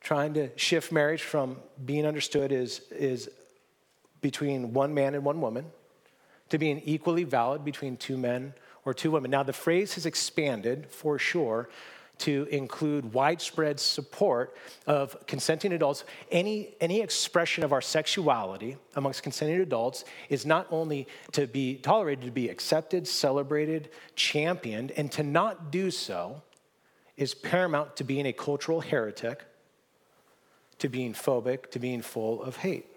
Trying 0.00 0.34
to 0.34 0.50
shift 0.56 0.90
marriage 0.90 1.22
from 1.22 1.58
being 1.84 2.06
understood 2.06 2.50
as, 2.52 2.80
is 2.90 3.28
between 4.20 4.72
one 4.72 4.94
man 4.94 5.14
and 5.14 5.24
one 5.24 5.40
woman 5.40 5.66
to 6.48 6.58
being 6.58 6.80
equally 6.84 7.24
valid 7.24 7.64
between 7.64 7.96
two 7.96 8.16
men 8.16 8.54
or 8.86 8.94
two 8.94 9.10
women. 9.10 9.30
Now, 9.30 9.42
the 9.42 9.52
phrase 9.52 9.94
has 9.94 10.06
expanded 10.06 10.86
for 10.88 11.18
sure 11.18 11.68
to 12.18 12.48
include 12.50 13.12
widespread 13.12 13.78
support 13.78 14.56
of 14.86 15.26
consenting 15.26 15.72
adults. 15.72 16.04
Any, 16.30 16.74
any 16.80 17.02
expression 17.02 17.62
of 17.62 17.74
our 17.74 17.82
sexuality 17.82 18.78
amongst 18.94 19.22
consenting 19.22 19.60
adults 19.60 20.04
is 20.30 20.46
not 20.46 20.66
only 20.70 21.08
to 21.32 21.46
be 21.46 21.74
tolerated, 21.74 22.24
to 22.24 22.30
be 22.30 22.48
accepted, 22.48 23.06
celebrated, 23.06 23.90
championed, 24.14 24.92
and 24.92 25.12
to 25.12 25.22
not 25.22 25.70
do 25.70 25.90
so 25.90 26.40
is 27.18 27.34
paramount 27.34 27.96
to 27.96 28.04
being 28.04 28.26
a 28.26 28.32
cultural 28.32 28.80
heretic, 28.80 29.44
to 30.78 30.88
being 30.88 31.12
phobic, 31.12 31.70
to 31.72 31.78
being 31.78 32.00
full 32.00 32.42
of 32.42 32.56
hate. 32.56 32.95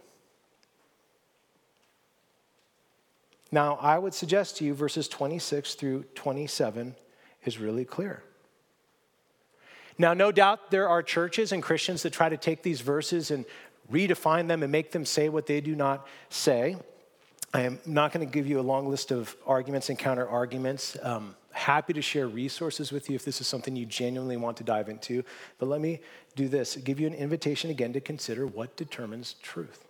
Now, 3.51 3.77
I 3.81 3.97
would 3.97 4.13
suggest 4.13 4.57
to 4.57 4.65
you 4.65 4.73
verses 4.73 5.07
26 5.07 5.75
through 5.75 6.03
27 6.15 6.95
is 7.45 7.57
really 7.57 7.85
clear. 7.85 8.23
Now, 9.97 10.13
no 10.13 10.31
doubt 10.31 10.71
there 10.71 10.87
are 10.87 11.03
churches 11.03 11.51
and 11.51 11.61
Christians 11.61 12.03
that 12.03 12.13
try 12.13 12.29
to 12.29 12.37
take 12.37 12.63
these 12.63 12.81
verses 12.81 13.31
and 13.31 13.45
redefine 13.91 14.47
them 14.47 14.63
and 14.63 14.71
make 14.71 14.91
them 14.91 15.03
say 15.03 15.29
what 15.29 15.45
they 15.45 15.61
do 15.61 15.75
not 15.75 16.07
say. 16.29 16.77
I 17.53 17.61
am 17.61 17.79
not 17.85 18.13
going 18.13 18.25
to 18.25 18.31
give 18.31 18.47
you 18.47 18.59
a 18.59 18.61
long 18.61 18.87
list 18.87 19.11
of 19.11 19.35
arguments 19.45 19.89
and 19.89 19.97
counter 19.97 20.27
arguments. 20.27 20.95
Um, 21.01 21.35
happy 21.51 21.93
to 21.93 22.01
share 22.01 22.27
resources 22.27 22.91
with 22.91 23.09
you 23.09 23.15
if 23.15 23.25
this 23.25 23.41
is 23.41 23.47
something 23.47 23.75
you 23.75 23.85
genuinely 23.85 24.37
want 24.37 24.57
to 24.57 24.63
dive 24.63 24.87
into. 24.87 25.23
But 25.57 25.67
let 25.67 25.81
me 25.81 25.99
do 26.35 26.47
this 26.47 26.75
give 26.75 26.99
you 26.99 27.07
an 27.07 27.15
invitation 27.15 27.69
again 27.71 27.91
to 27.93 27.99
consider 27.99 28.45
what 28.45 28.77
determines 28.77 29.33
truth. 29.41 29.85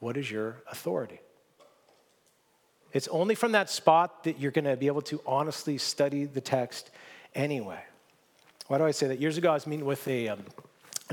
What 0.00 0.16
is 0.16 0.30
your 0.30 0.62
authority? 0.70 1.20
It's 2.94 3.08
only 3.08 3.34
from 3.34 3.52
that 3.52 3.68
spot 3.68 4.24
that 4.24 4.40
you're 4.40 4.52
going 4.52 4.64
to 4.64 4.76
be 4.76 4.86
able 4.86 5.02
to 5.02 5.20
honestly 5.26 5.76
study 5.76 6.24
the 6.24 6.40
text 6.40 6.90
anyway. 7.34 7.82
Why 8.68 8.78
do 8.78 8.84
I 8.84 8.92
say 8.92 9.08
that? 9.08 9.20
Years 9.20 9.36
ago, 9.36 9.50
I 9.50 9.54
was 9.54 9.66
meeting 9.66 9.84
with 9.84 10.08
a 10.08 10.28
um, 10.28 10.44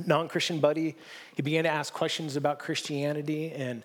non 0.06 0.30
Christian 0.30 0.60
buddy. 0.60 0.96
He 1.36 1.42
began 1.42 1.66
to 1.66 1.70
ask 1.70 1.94
questions 1.94 2.38
about 2.38 2.60
Christianity, 2.60 3.52
and 3.52 3.84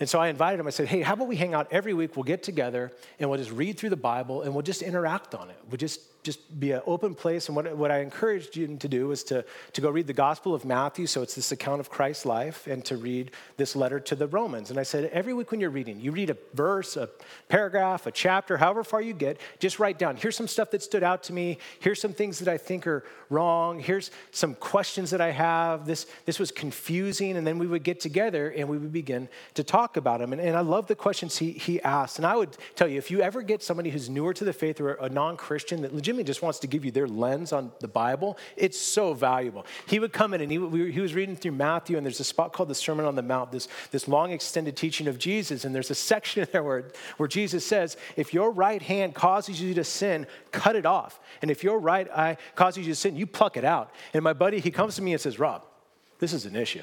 and 0.00 0.08
so 0.08 0.18
I 0.18 0.28
invited 0.28 0.58
him. 0.58 0.66
I 0.66 0.70
said, 0.70 0.88
hey, 0.88 1.02
how 1.02 1.12
about 1.12 1.28
we 1.28 1.36
hang 1.36 1.54
out 1.54 1.68
every 1.70 1.94
week? 1.94 2.16
We'll 2.16 2.24
get 2.24 2.42
together 2.42 2.90
and 3.20 3.30
we'll 3.30 3.38
just 3.38 3.52
read 3.52 3.78
through 3.78 3.90
the 3.90 3.96
Bible 3.96 4.42
and 4.42 4.52
we'll 4.52 4.62
just 4.62 4.82
interact 4.82 5.34
on 5.34 5.50
it. 5.50 5.56
We'll 5.70 5.78
just, 5.78 6.00
just 6.24 6.58
be 6.58 6.72
an 6.72 6.80
open 6.86 7.14
place. 7.14 7.48
And 7.48 7.54
what, 7.54 7.76
what 7.76 7.90
I 7.90 7.98
encouraged 7.98 8.56
you 8.56 8.76
to 8.78 8.88
do 8.88 9.08
was 9.08 9.22
to, 9.24 9.44
to 9.74 9.80
go 9.82 9.90
read 9.90 10.06
the 10.06 10.14
Gospel 10.14 10.54
of 10.54 10.64
Matthew. 10.64 11.06
So 11.06 11.20
it's 11.20 11.34
this 11.34 11.52
account 11.52 11.80
of 11.80 11.90
Christ's 11.90 12.24
life 12.24 12.66
and 12.66 12.82
to 12.86 12.96
read 12.96 13.30
this 13.58 13.76
letter 13.76 14.00
to 14.00 14.16
the 14.16 14.26
Romans. 14.26 14.70
And 14.70 14.80
I 14.80 14.84
said, 14.84 15.10
every 15.12 15.34
week 15.34 15.50
when 15.50 15.60
you're 15.60 15.70
reading, 15.70 16.00
you 16.00 16.12
read 16.12 16.30
a 16.30 16.36
verse, 16.54 16.96
a 16.96 17.10
paragraph, 17.48 18.06
a 18.06 18.10
chapter, 18.10 18.56
however 18.56 18.82
far 18.82 19.02
you 19.02 19.12
get, 19.12 19.38
just 19.58 19.78
write 19.78 19.98
down, 19.98 20.16
here's 20.16 20.34
some 20.34 20.48
stuff 20.48 20.70
that 20.70 20.82
stood 20.82 21.02
out 21.02 21.22
to 21.24 21.34
me. 21.34 21.58
Here's 21.78 22.00
some 22.00 22.14
things 22.14 22.38
that 22.38 22.48
I 22.48 22.56
think 22.56 22.86
are 22.86 23.04
wrong. 23.28 23.78
Here's 23.78 24.10
some 24.30 24.54
questions 24.54 25.10
that 25.10 25.20
I 25.20 25.30
have. 25.30 25.84
This, 25.84 26.06
this 26.24 26.38
was 26.38 26.50
confusing. 26.50 27.36
And 27.36 27.46
then 27.46 27.58
we 27.58 27.66
would 27.66 27.82
get 27.82 28.00
together 28.00 28.48
and 28.48 28.66
we 28.66 28.78
would 28.78 28.92
begin 28.92 29.28
to 29.54 29.62
talk 29.62 29.98
about 29.98 30.22
him. 30.22 30.32
And, 30.32 30.40
and 30.40 30.56
I 30.56 30.60
love 30.60 30.86
the 30.86 30.94
questions 30.94 31.36
he, 31.36 31.52
he 31.52 31.82
asked. 31.82 32.16
And 32.16 32.24
I 32.24 32.34
would 32.34 32.56
tell 32.76 32.88
you, 32.88 32.96
if 32.96 33.10
you 33.10 33.20
ever 33.20 33.42
get 33.42 33.62
somebody 33.62 33.90
who's 33.90 34.08
newer 34.08 34.32
to 34.32 34.44
the 34.44 34.54
faith 34.54 34.80
or 34.80 34.94
a 34.94 35.10
non 35.10 35.36
Christian 35.36 35.82
that 35.82 35.94
legitimately 35.94 36.13
just 36.22 36.42
wants 36.42 36.58
to 36.60 36.66
give 36.66 36.84
you 36.84 36.90
their 36.90 37.08
lens 37.08 37.52
on 37.52 37.72
the 37.80 37.88
Bible, 37.88 38.38
it's 38.56 38.78
so 38.78 39.14
valuable. 39.14 39.66
He 39.86 39.98
would 39.98 40.12
come 40.12 40.34
in 40.34 40.40
and 40.40 40.50
he, 40.50 40.58
he 40.92 41.00
was 41.00 41.14
reading 41.14 41.34
through 41.34 41.52
Matthew, 41.52 41.96
and 41.96 42.06
there's 42.06 42.20
a 42.20 42.24
spot 42.24 42.52
called 42.52 42.68
the 42.68 42.74
Sermon 42.74 43.06
on 43.06 43.16
the 43.16 43.22
Mount, 43.22 43.50
this, 43.50 43.68
this 43.90 44.06
long 44.06 44.30
extended 44.30 44.76
teaching 44.76 45.08
of 45.08 45.18
Jesus. 45.18 45.64
And 45.64 45.74
there's 45.74 45.90
a 45.90 45.94
section 45.94 46.46
there 46.52 46.62
where, 46.62 46.90
where 47.16 47.28
Jesus 47.28 47.66
says, 47.66 47.96
If 48.16 48.32
your 48.32 48.50
right 48.50 48.82
hand 48.82 49.14
causes 49.14 49.60
you 49.60 49.74
to 49.74 49.84
sin, 49.84 50.26
cut 50.52 50.76
it 50.76 50.86
off. 50.86 51.18
And 51.42 51.50
if 51.50 51.64
your 51.64 51.78
right 51.78 52.08
eye 52.10 52.36
causes 52.54 52.86
you 52.86 52.92
to 52.92 52.96
sin, 52.96 53.16
you 53.16 53.26
pluck 53.26 53.56
it 53.56 53.64
out. 53.64 53.90
And 54.12 54.22
my 54.22 54.32
buddy, 54.32 54.60
he 54.60 54.70
comes 54.70 54.96
to 54.96 55.02
me 55.02 55.12
and 55.12 55.20
says, 55.20 55.38
Rob, 55.38 55.64
this 56.18 56.32
is 56.32 56.46
an 56.46 56.54
issue. 56.56 56.82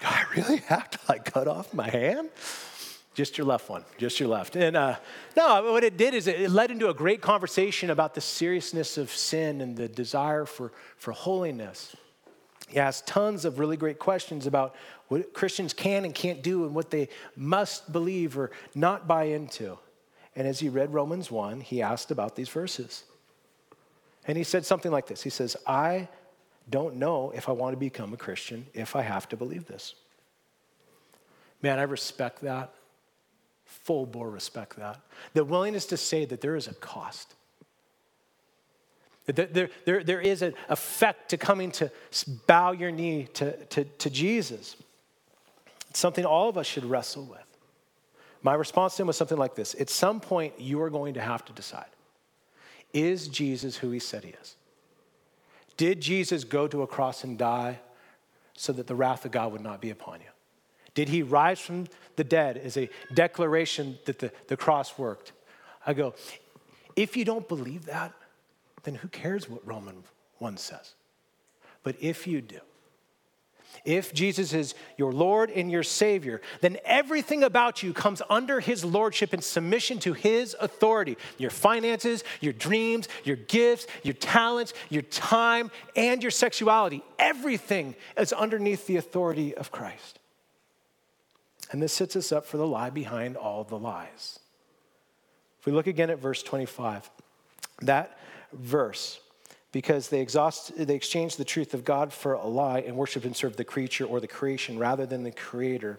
do 0.00 0.06
I 0.06 0.24
really 0.36 0.56
have 0.68 0.90
to 0.90 0.98
like 1.08 1.24
cut 1.32 1.46
off 1.46 1.72
my 1.72 1.88
hand? 1.88 2.30
Just 3.18 3.36
your 3.36 3.48
left 3.48 3.68
one, 3.68 3.84
just 3.96 4.20
your 4.20 4.28
left. 4.28 4.54
And 4.54 4.76
uh, 4.76 4.94
no, 5.36 5.72
what 5.72 5.82
it 5.82 5.96
did 5.96 6.14
is 6.14 6.28
it 6.28 6.52
led 6.52 6.70
into 6.70 6.88
a 6.88 6.94
great 6.94 7.20
conversation 7.20 7.90
about 7.90 8.14
the 8.14 8.20
seriousness 8.20 8.96
of 8.96 9.10
sin 9.10 9.60
and 9.60 9.76
the 9.76 9.88
desire 9.88 10.44
for, 10.44 10.70
for 10.96 11.10
holiness. 11.10 11.96
He 12.68 12.78
asked 12.78 13.08
tons 13.08 13.44
of 13.44 13.58
really 13.58 13.76
great 13.76 13.98
questions 13.98 14.46
about 14.46 14.76
what 15.08 15.34
Christians 15.34 15.72
can 15.72 16.04
and 16.04 16.14
can't 16.14 16.44
do 16.44 16.64
and 16.64 16.76
what 16.76 16.92
they 16.92 17.08
must 17.34 17.90
believe 17.90 18.38
or 18.38 18.52
not 18.72 19.08
buy 19.08 19.24
into. 19.24 19.76
And 20.36 20.46
as 20.46 20.60
he 20.60 20.68
read 20.68 20.94
Romans 20.94 21.28
1, 21.28 21.62
he 21.62 21.82
asked 21.82 22.12
about 22.12 22.36
these 22.36 22.48
verses. 22.48 23.02
And 24.28 24.38
he 24.38 24.44
said 24.44 24.64
something 24.64 24.92
like 24.92 25.08
this 25.08 25.24
He 25.24 25.30
says, 25.30 25.56
I 25.66 26.06
don't 26.70 26.94
know 26.94 27.32
if 27.34 27.48
I 27.48 27.52
want 27.52 27.72
to 27.72 27.78
become 27.78 28.12
a 28.12 28.16
Christian 28.16 28.68
if 28.74 28.94
I 28.94 29.02
have 29.02 29.28
to 29.30 29.36
believe 29.36 29.66
this. 29.66 29.96
Man, 31.60 31.80
I 31.80 31.82
respect 31.82 32.42
that. 32.42 32.72
Full 33.68 34.06
bore 34.06 34.30
respect 34.30 34.76
that. 34.76 34.98
The 35.34 35.44
willingness 35.44 35.86
to 35.86 35.96
say 35.96 36.24
that 36.24 36.40
there 36.40 36.56
is 36.56 36.66
a 36.66 36.74
cost. 36.74 37.34
That 39.26 39.52
there, 39.52 39.68
there, 39.84 40.02
there 40.02 40.20
is 40.20 40.40
an 40.40 40.54
effect 40.70 41.28
to 41.30 41.36
coming 41.36 41.70
to 41.72 41.90
bow 42.46 42.72
your 42.72 42.90
knee 42.90 43.28
to, 43.34 43.52
to, 43.66 43.84
to 43.84 44.10
Jesus. 44.10 44.74
It's 45.90 45.98
something 45.98 46.24
all 46.24 46.48
of 46.48 46.56
us 46.56 46.66
should 46.66 46.86
wrestle 46.86 47.24
with. 47.24 47.44
My 48.42 48.54
response 48.54 48.96
to 48.96 49.02
him 49.02 49.08
was 49.08 49.16
something 49.16 49.38
like 49.38 49.54
this 49.54 49.74
At 49.74 49.90
some 49.90 50.18
point, 50.18 50.58
you 50.58 50.80
are 50.80 50.90
going 50.90 51.14
to 51.14 51.20
have 51.20 51.44
to 51.44 51.52
decide 51.52 51.86
is 52.94 53.28
Jesus 53.28 53.76
who 53.76 53.90
he 53.90 53.98
said 53.98 54.24
he 54.24 54.30
is? 54.30 54.56
Did 55.76 56.00
Jesus 56.00 56.44
go 56.44 56.66
to 56.66 56.80
a 56.82 56.86
cross 56.86 57.22
and 57.22 57.36
die 57.36 57.80
so 58.54 58.72
that 58.72 58.86
the 58.86 58.94
wrath 58.94 59.26
of 59.26 59.30
God 59.30 59.52
would 59.52 59.60
not 59.60 59.82
be 59.82 59.90
upon 59.90 60.20
you? 60.20 60.26
Did 60.98 61.10
he 61.10 61.22
rise 61.22 61.60
from 61.60 61.86
the 62.16 62.24
dead 62.24 62.56
as 62.56 62.76
a 62.76 62.90
declaration 63.14 64.00
that 64.06 64.18
the, 64.18 64.32
the 64.48 64.56
cross 64.56 64.98
worked? 64.98 65.30
I 65.86 65.94
go, 65.94 66.12
if 66.96 67.16
you 67.16 67.24
don't 67.24 67.46
believe 67.46 67.86
that, 67.86 68.12
then 68.82 68.96
who 68.96 69.06
cares 69.06 69.48
what 69.48 69.64
Roman 69.64 70.02
1 70.38 70.56
says? 70.56 70.94
But 71.84 71.94
if 72.00 72.26
you 72.26 72.40
do, 72.40 72.58
if 73.84 74.12
Jesus 74.12 74.52
is 74.52 74.74
your 74.96 75.12
Lord 75.12 75.50
and 75.50 75.70
your 75.70 75.84
Savior, 75.84 76.40
then 76.62 76.78
everything 76.84 77.44
about 77.44 77.80
you 77.80 77.92
comes 77.92 78.20
under 78.28 78.58
His 78.58 78.84
Lordship 78.84 79.32
and 79.32 79.44
submission 79.44 80.00
to 80.00 80.14
His 80.14 80.56
authority. 80.58 81.16
Your 81.36 81.50
finances, 81.50 82.24
your 82.40 82.54
dreams, 82.54 83.06
your 83.22 83.36
gifts, 83.36 83.86
your 84.02 84.14
talents, 84.14 84.74
your 84.90 85.02
time, 85.02 85.70
and 85.94 86.24
your 86.24 86.32
sexuality. 86.32 87.04
Everything 87.20 87.94
is 88.16 88.32
underneath 88.32 88.88
the 88.88 88.96
authority 88.96 89.54
of 89.54 89.70
Christ. 89.70 90.17
And 91.70 91.82
this 91.82 91.92
sets 91.92 92.16
us 92.16 92.32
up 92.32 92.46
for 92.46 92.56
the 92.56 92.66
lie 92.66 92.90
behind 92.90 93.36
all 93.36 93.64
the 93.64 93.78
lies. 93.78 94.38
If 95.60 95.66
we 95.66 95.72
look 95.72 95.86
again 95.86 96.10
at 96.10 96.18
verse 96.18 96.42
25, 96.42 97.10
that 97.82 98.18
verse 98.52 99.20
because 99.72 100.08
they, 100.08 100.20
exhaust, 100.20 100.72
they 100.76 100.94
exchange 100.94 101.36
the 101.36 101.44
truth 101.44 101.74
of 101.74 101.84
God 101.84 102.12
for 102.12 102.32
a 102.32 102.46
lie 102.46 102.80
and 102.80 102.96
worship 102.96 103.24
and 103.24 103.36
serve 103.36 103.56
the 103.56 103.64
creature 103.64 104.04
or 104.04 104.20
the 104.20 104.26
creation 104.26 104.78
rather 104.78 105.04
than 105.04 105.24
the 105.24 105.30
creator, 105.30 105.98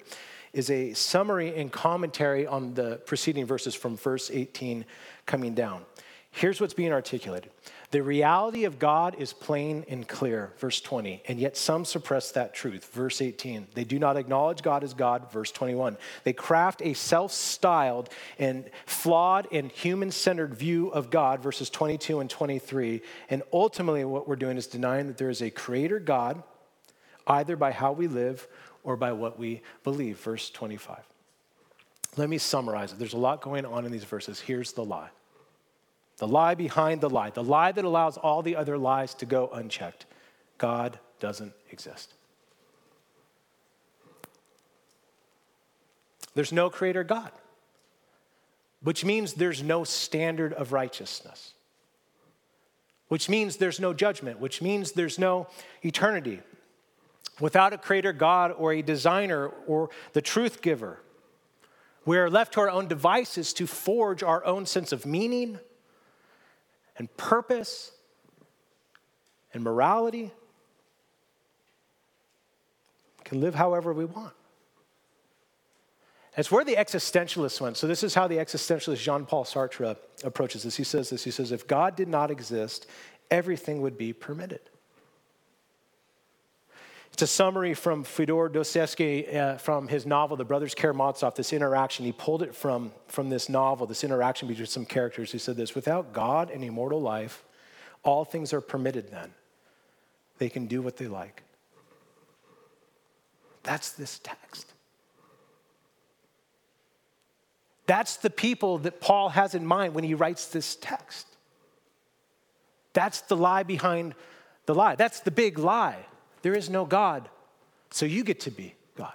is 0.53 0.71
a 0.71 0.93
summary 0.93 1.55
and 1.55 1.71
commentary 1.71 2.47
on 2.47 2.73
the 2.73 2.95
preceding 3.05 3.45
verses 3.45 3.75
from 3.75 3.95
verse 3.95 4.31
18 4.31 4.85
coming 5.27 5.53
down. 5.53 5.85
Here's 6.31 6.61
what's 6.61 6.73
being 6.73 6.93
articulated 6.93 7.51
the 7.91 8.03
reality 8.03 8.65
of 8.65 8.77
God 8.77 9.15
is 9.17 9.33
plain 9.33 9.83
and 9.89 10.07
clear, 10.07 10.53
verse 10.59 10.79
20, 10.79 11.23
and 11.27 11.39
yet 11.39 11.57
some 11.57 11.85
suppress 11.85 12.31
that 12.33 12.53
truth, 12.53 12.87
verse 12.93 13.19
18. 13.19 13.67
They 13.73 13.83
do 13.83 13.97
not 13.97 14.15
acknowledge 14.15 14.61
God 14.61 14.83
as 14.83 14.93
God, 14.93 15.31
verse 15.31 15.51
21. 15.51 15.97
They 16.23 16.33
craft 16.33 16.83
a 16.83 16.93
self 16.93 17.31
styled 17.31 18.09
and 18.37 18.69
flawed 18.85 19.47
and 19.51 19.71
human 19.71 20.11
centered 20.11 20.53
view 20.53 20.89
of 20.89 21.09
God, 21.09 21.41
verses 21.41 21.71
22 21.71 22.19
and 22.19 22.29
23. 22.29 23.01
And 23.31 23.41
ultimately, 23.51 24.05
what 24.05 24.27
we're 24.27 24.35
doing 24.35 24.57
is 24.57 24.67
denying 24.67 25.07
that 25.07 25.17
there 25.17 25.31
is 25.31 25.41
a 25.41 25.49
creator 25.49 25.99
God, 25.99 26.43
either 27.25 27.55
by 27.55 27.71
how 27.71 27.91
we 27.91 28.07
live 28.07 28.47
or 28.83 28.97
by 28.97 29.13
what 29.13 29.39
we 29.39 29.63
believe, 29.83 30.19
verse 30.19 30.51
25. 30.51 30.99
Let 32.17 32.29
me 32.29 32.37
summarize 32.37 32.91
it. 32.91 32.99
There's 32.99 33.13
a 33.13 33.17
lot 33.17 33.41
going 33.41 33.65
on 33.65 33.85
in 33.85 33.91
these 33.91 34.03
verses. 34.03 34.39
Here's 34.39 34.73
the 34.73 34.85
lie 34.85 35.09
the 36.19 36.27
lie 36.27 36.53
behind 36.53 37.01
the 37.01 37.09
lie, 37.09 37.29
the 37.29 37.43
lie 37.43 37.71
that 37.71 37.85
allows 37.85 38.17
all 38.17 38.41
the 38.41 38.55
other 38.55 38.77
lies 38.77 39.13
to 39.15 39.25
go 39.25 39.49
unchecked. 39.53 40.05
God 40.57 40.99
doesn't 41.19 41.53
exist. 41.71 42.13
There's 46.35 46.51
no 46.51 46.69
creator 46.69 47.05
God, 47.05 47.31
which 48.83 49.03
means 49.03 49.33
there's 49.33 49.63
no 49.63 49.85
standard 49.85 50.53
of 50.53 50.73
righteousness, 50.73 51.53
which 53.07 53.29
means 53.29 53.55
there's 53.55 53.79
no 53.79 53.93
judgment, 53.93 54.41
which 54.41 54.61
means 54.61 54.91
there's 54.91 55.17
no 55.17 55.47
eternity. 55.83 56.41
Without 57.39 57.71
a 57.71 57.77
creator 57.77 58.11
God 58.11 58.53
or 58.57 58.73
a 58.73 58.81
designer 58.81 59.47
or 59.67 59.89
the 60.11 60.21
truth 60.21 60.61
giver, 60.61 60.99
we 62.05 62.17
are 62.17 62.29
left 62.29 62.53
to 62.55 62.59
our 62.59 62.69
own 62.69 62.89
devices 62.89 63.53
to 63.53 63.65
forge 63.65 64.21
our 64.21 64.43
own 64.43 64.65
sense 64.65 64.91
of 64.91 65.05
meaning 65.05 65.59
and 66.99 67.15
purpose 67.17 67.91
and 69.53 69.63
morality. 69.63 70.31
We 73.17 73.23
can 73.23 73.41
live 73.41 73.55
however 73.55 73.91
we 73.93 74.05
want. 74.05 74.33
It's 76.37 76.51
where 76.51 76.63
the 76.63 76.75
existentialists 76.75 77.59
went. 77.59 77.75
So, 77.75 77.87
this 77.87 78.03
is 78.03 78.13
how 78.13 78.27
the 78.27 78.37
existentialist 78.37 78.97
Jean 78.97 79.25
Paul 79.25 79.43
Sartre 79.43 79.97
approaches 80.23 80.63
this. 80.63 80.77
He 80.77 80.83
says 80.83 81.09
this 81.09 81.23
He 81.23 81.31
says, 81.31 81.51
If 81.51 81.67
God 81.67 81.95
did 81.95 82.07
not 82.07 82.29
exist, 82.29 82.85
everything 83.31 83.81
would 83.81 83.97
be 83.97 84.13
permitted. 84.13 84.61
It's 87.19 87.29
a 87.29 87.35
summary 87.35 87.73
from 87.73 88.05
Fyodor 88.05 88.47
Dostoevsky 88.47 89.27
uh, 89.27 89.57
from 89.57 89.89
his 89.89 90.05
novel, 90.05 90.37
The 90.37 90.45
Brothers 90.45 90.73
Karamazov, 90.73 91.35
this 91.35 91.51
interaction. 91.51 92.05
He 92.05 92.13
pulled 92.13 92.41
it 92.41 92.55
from, 92.55 92.93
from 93.09 93.27
this 93.29 93.49
novel, 93.49 93.85
this 93.85 94.05
interaction 94.05 94.47
between 94.47 94.67
some 94.67 94.85
characters. 94.85 95.29
He 95.29 95.37
said 95.37 95.57
this 95.57 95.75
Without 95.75 96.13
God 96.13 96.49
and 96.49 96.63
immortal 96.63 97.01
life, 97.01 97.43
all 98.03 98.23
things 98.23 98.53
are 98.53 98.61
permitted 98.61 99.11
then. 99.11 99.33
They 100.37 100.47
can 100.47 100.67
do 100.67 100.81
what 100.81 100.95
they 100.95 101.07
like. 101.07 101.43
That's 103.63 103.91
this 103.91 104.21
text. 104.23 104.71
That's 107.85 108.15
the 108.15 108.29
people 108.29 108.77
that 108.77 109.01
Paul 109.01 109.27
has 109.27 109.55
in 109.55 109.65
mind 109.65 109.93
when 109.93 110.05
he 110.05 110.13
writes 110.13 110.47
this 110.47 110.77
text. 110.77 111.27
That's 112.93 113.19
the 113.19 113.35
lie 113.35 113.63
behind 113.63 114.15
the 114.67 114.73
lie. 114.73 114.95
That's 114.95 115.19
the 115.19 115.31
big 115.31 115.59
lie. 115.59 116.05
There 116.41 116.53
is 116.53 116.69
no 116.69 116.85
God, 116.85 117.29
so 117.91 118.05
you 118.05 118.23
get 118.23 118.39
to 118.41 118.51
be 118.51 118.75
God. 118.95 119.13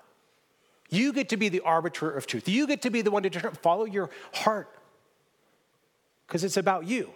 You 0.91 1.13
get 1.13 1.29
to 1.31 1.37
be 1.37 1.49
the 1.49 1.61
arbiter 1.61 2.11
of 2.11 2.27
truth. 2.27 2.49
You 2.49 2.67
get 2.67 2.83
to 2.83 2.91
be 2.91 3.03
the 3.03 3.11
one 3.11 3.23
to 3.23 3.31
determine, 3.31 3.57
follow 3.57 3.85
your 3.85 4.11
heart 4.33 4.69
because 6.27 6.45
it's 6.45 6.57
about 6.57 6.87
you. 6.87 7.11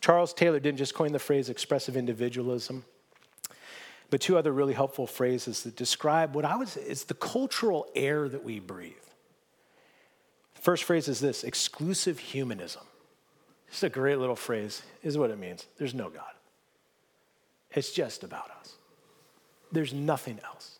Charles 0.00 0.32
Taylor 0.32 0.60
didn't 0.60 0.78
just 0.78 0.94
coin 0.94 1.12
the 1.12 1.18
phrase 1.18 1.50
expressive 1.50 1.96
individualism, 1.96 2.84
but 4.08 4.20
two 4.20 4.38
other 4.38 4.52
really 4.52 4.72
helpful 4.72 5.06
phrases 5.06 5.62
that 5.64 5.76
describe 5.76 6.34
what 6.34 6.44
I 6.44 6.56
would 6.56 6.68
say 6.68 6.80
is 6.80 7.04
the 7.04 7.14
cultural 7.14 7.86
air 7.94 8.28
that 8.28 8.42
we 8.42 8.60
breathe. 8.60 8.94
First 10.54 10.84
phrase 10.84 11.06
is 11.08 11.20
this 11.20 11.44
exclusive 11.44 12.18
humanism. 12.18 12.82
It's 13.70 13.82
a 13.82 13.88
great 13.88 14.18
little 14.18 14.36
phrase, 14.36 14.82
is 15.02 15.16
what 15.16 15.30
it 15.30 15.38
means. 15.38 15.66
There's 15.78 15.94
no 15.94 16.10
God. 16.10 16.32
It's 17.72 17.92
just 17.92 18.24
about 18.24 18.50
us. 18.60 18.74
There's 19.70 19.94
nothing 19.94 20.40
else. 20.44 20.78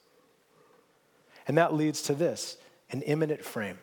And 1.47 1.57
that 1.57 1.75
leads 1.75 2.03
to 2.03 2.15
this 2.15 2.57
an 2.91 3.03
immanent 3.03 3.45
frame. 3.45 3.79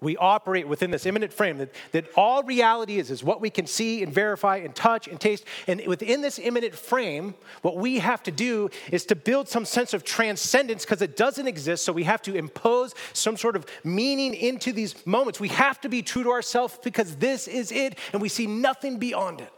We 0.00 0.16
operate 0.16 0.66
within 0.66 0.90
this 0.90 1.04
immanent 1.04 1.32
frame 1.32 1.58
that, 1.58 1.74
that 1.92 2.06
all 2.16 2.42
reality 2.42 2.98
is, 2.98 3.10
is 3.10 3.22
what 3.22 3.42
we 3.42 3.50
can 3.50 3.66
see 3.66 4.02
and 4.02 4.12
verify 4.12 4.56
and 4.56 4.74
touch 4.74 5.08
and 5.08 5.20
taste. 5.20 5.44
And 5.66 5.86
within 5.86 6.22
this 6.22 6.38
immanent 6.38 6.74
frame, 6.74 7.34
what 7.60 7.76
we 7.76 7.98
have 7.98 8.22
to 8.22 8.30
do 8.30 8.70
is 8.90 9.04
to 9.06 9.14
build 9.14 9.48
some 9.48 9.66
sense 9.66 9.92
of 9.92 10.02
transcendence 10.02 10.86
because 10.86 11.02
it 11.02 11.16
doesn't 11.16 11.46
exist. 11.46 11.84
So 11.84 11.92
we 11.92 12.04
have 12.04 12.22
to 12.22 12.34
impose 12.34 12.94
some 13.12 13.36
sort 13.36 13.56
of 13.56 13.66
meaning 13.84 14.34
into 14.34 14.72
these 14.72 15.06
moments. 15.06 15.38
We 15.38 15.48
have 15.48 15.80
to 15.82 15.90
be 15.90 16.00
true 16.00 16.22
to 16.22 16.30
ourselves 16.30 16.78
because 16.82 17.16
this 17.16 17.46
is 17.46 17.70
it 17.70 17.98
and 18.14 18.22
we 18.22 18.30
see 18.30 18.46
nothing 18.46 18.98
beyond 18.98 19.42
it. 19.42 19.52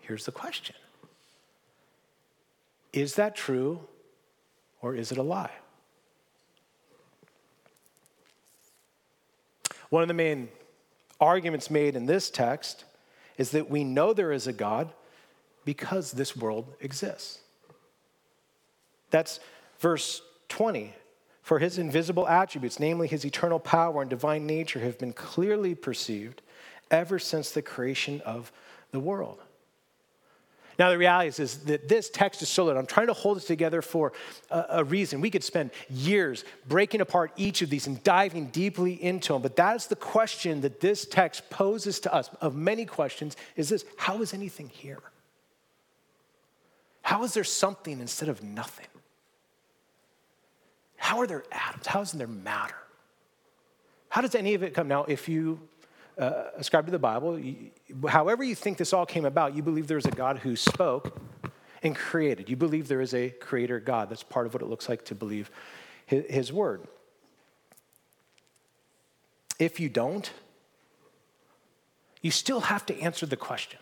Here's 0.00 0.24
the 0.24 0.32
question 0.32 0.74
Is 2.92 3.14
that 3.14 3.36
true 3.36 3.80
or 4.80 4.96
is 4.96 5.12
it 5.12 5.18
a 5.18 5.22
lie? 5.22 5.52
One 9.90 10.02
of 10.02 10.08
the 10.08 10.14
main 10.14 10.48
arguments 11.20 11.70
made 11.70 11.96
in 11.96 12.06
this 12.06 12.30
text 12.30 12.84
is 13.38 13.50
that 13.50 13.70
we 13.70 13.84
know 13.84 14.12
there 14.12 14.32
is 14.32 14.46
a 14.46 14.52
God 14.52 14.92
because 15.64 16.12
this 16.12 16.36
world 16.36 16.72
exists. 16.80 17.40
That's 19.10 19.40
verse 19.78 20.22
20. 20.48 20.94
For 21.42 21.60
his 21.60 21.78
invisible 21.78 22.26
attributes, 22.26 22.80
namely 22.80 23.06
his 23.06 23.24
eternal 23.24 23.60
power 23.60 24.00
and 24.00 24.10
divine 24.10 24.46
nature, 24.46 24.80
have 24.80 24.98
been 24.98 25.12
clearly 25.12 25.76
perceived 25.76 26.42
ever 26.90 27.18
since 27.18 27.50
the 27.50 27.62
creation 27.62 28.20
of 28.22 28.50
the 28.90 28.98
world. 28.98 29.40
Now, 30.78 30.90
the 30.90 30.98
reality 30.98 31.28
is, 31.28 31.38
is 31.38 31.58
that 31.64 31.88
this 31.88 32.10
text 32.10 32.42
is 32.42 32.48
so 32.48 32.64
solid. 32.64 32.76
I'm 32.76 32.86
trying 32.86 33.06
to 33.06 33.14
hold 33.14 33.38
it 33.38 33.44
together 33.44 33.80
for 33.80 34.12
a, 34.50 34.64
a, 34.70 34.84
reason. 34.84 35.20
We 35.20 35.30
could 35.30 35.44
spend 35.44 35.70
years 35.88 36.44
breaking 36.68 37.00
apart 37.00 37.32
each 37.36 37.62
of 37.62 37.70
these 37.70 37.86
and 37.86 38.02
diving 38.02 38.46
deeply 38.46 39.02
into 39.02 39.32
them. 39.32 39.42
But 39.42 39.56
that 39.56 39.76
is 39.76 39.86
the 39.86 39.96
question 39.96 40.60
that 40.60 40.80
this 40.80 41.06
text 41.06 41.48
poses 41.48 42.00
to 42.00 42.12
us, 42.12 42.28
of 42.40 42.54
many 42.54 42.84
questions, 42.84 43.36
is 43.56 43.68
this 43.68 43.84
how 43.96 44.20
is 44.20 44.34
anything 44.34 44.68
here? 44.68 45.00
How 47.02 47.24
is 47.24 47.34
there 47.34 47.44
something 47.44 48.00
instead 48.00 48.28
of 48.28 48.42
nothing? 48.42 48.88
How 50.96 51.18
are 51.18 51.26
there 51.26 51.44
atoms? 51.52 51.86
How 51.86 52.02
isn't 52.02 52.18
there 52.18 52.26
matter? 52.26 52.74
How 54.08 54.20
does 54.20 54.34
any 54.34 54.54
of 54.54 54.62
it 54.62 54.74
come? 54.74 54.88
Now, 54.88 55.04
if 55.04 55.28
you 55.28 55.60
uh, 56.18 56.44
ascribe 56.56 56.86
to 56.86 56.92
the 56.92 56.98
Bible, 56.98 57.40
however 58.08 58.42
you 58.42 58.54
think 58.54 58.78
this 58.78 58.92
all 58.92 59.06
came 59.06 59.24
about, 59.24 59.54
you 59.54 59.62
believe 59.62 59.86
there's 59.86 60.06
a 60.06 60.10
God 60.10 60.38
who 60.38 60.56
spoke 60.56 61.18
and 61.82 61.94
created. 61.94 62.48
You 62.48 62.56
believe 62.56 62.88
there 62.88 63.00
is 63.00 63.14
a 63.14 63.30
creator 63.30 63.78
God. 63.80 64.08
That's 64.08 64.22
part 64.22 64.46
of 64.46 64.54
what 64.54 64.62
it 64.62 64.66
looks 64.66 64.88
like 64.88 65.04
to 65.06 65.14
believe 65.14 65.50
his, 66.06 66.24
his 66.28 66.52
word. 66.52 66.86
If 69.58 69.78
you 69.80 69.88
don't, 69.88 70.30
you 72.22 72.30
still 72.30 72.60
have 72.60 72.84
to 72.86 73.00
answer 73.00 73.26
the 73.26 73.36
question. 73.36 73.78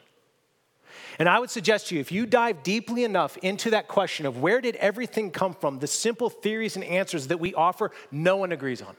And 1.19 1.29
I 1.29 1.39
would 1.39 1.51
suggest 1.51 1.89
to 1.89 1.95
you, 1.95 2.01
if 2.01 2.11
you 2.11 2.27
dive 2.27 2.63
deeply 2.63 3.05
enough 3.05 3.37
into 3.39 3.71
that 3.71 3.89
question 3.89 4.27
of 4.27 4.43
where 4.43 4.61
did 4.61 4.77
everything 4.77 5.31
come 5.31 5.55
from, 5.55 5.79
the 5.79 5.87
simple 5.87 6.29
theories 6.29 6.77
and 6.77 6.85
answers 6.85 7.29
that 7.29 7.39
we 7.39 7.55
offer, 7.55 7.93
no 8.11 8.37
one 8.37 8.53
agrees 8.53 8.83
on. 8.83 8.97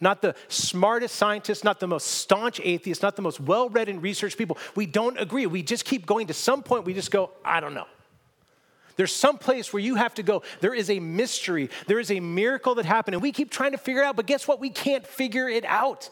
Not 0.00 0.22
the 0.22 0.34
smartest 0.48 1.14
scientists, 1.14 1.64
not 1.64 1.80
the 1.80 1.86
most 1.86 2.06
staunch 2.06 2.60
atheists, 2.62 3.02
not 3.02 3.16
the 3.16 3.22
most 3.22 3.40
well 3.40 3.68
read 3.68 3.88
and 3.88 4.02
researched 4.02 4.36
people. 4.36 4.58
We 4.74 4.86
don't 4.86 5.18
agree. 5.18 5.46
We 5.46 5.62
just 5.62 5.84
keep 5.84 6.06
going 6.06 6.26
to 6.28 6.34
some 6.34 6.62
point, 6.62 6.84
we 6.84 6.94
just 6.94 7.10
go, 7.10 7.30
I 7.44 7.60
don't 7.60 7.74
know. 7.74 7.86
There's 8.96 9.14
some 9.14 9.38
place 9.38 9.72
where 9.72 9.82
you 9.82 9.96
have 9.96 10.14
to 10.14 10.22
go. 10.22 10.42
There 10.60 10.74
is 10.74 10.88
a 10.88 11.00
mystery, 11.00 11.70
there 11.86 11.98
is 11.98 12.10
a 12.10 12.20
miracle 12.20 12.76
that 12.76 12.84
happened, 12.84 13.14
and 13.14 13.22
we 13.22 13.32
keep 13.32 13.50
trying 13.50 13.72
to 13.72 13.78
figure 13.78 14.02
it 14.02 14.04
out, 14.04 14.16
but 14.16 14.26
guess 14.26 14.46
what? 14.46 14.60
We 14.60 14.70
can't 14.70 15.06
figure 15.06 15.48
it 15.48 15.64
out. 15.64 16.10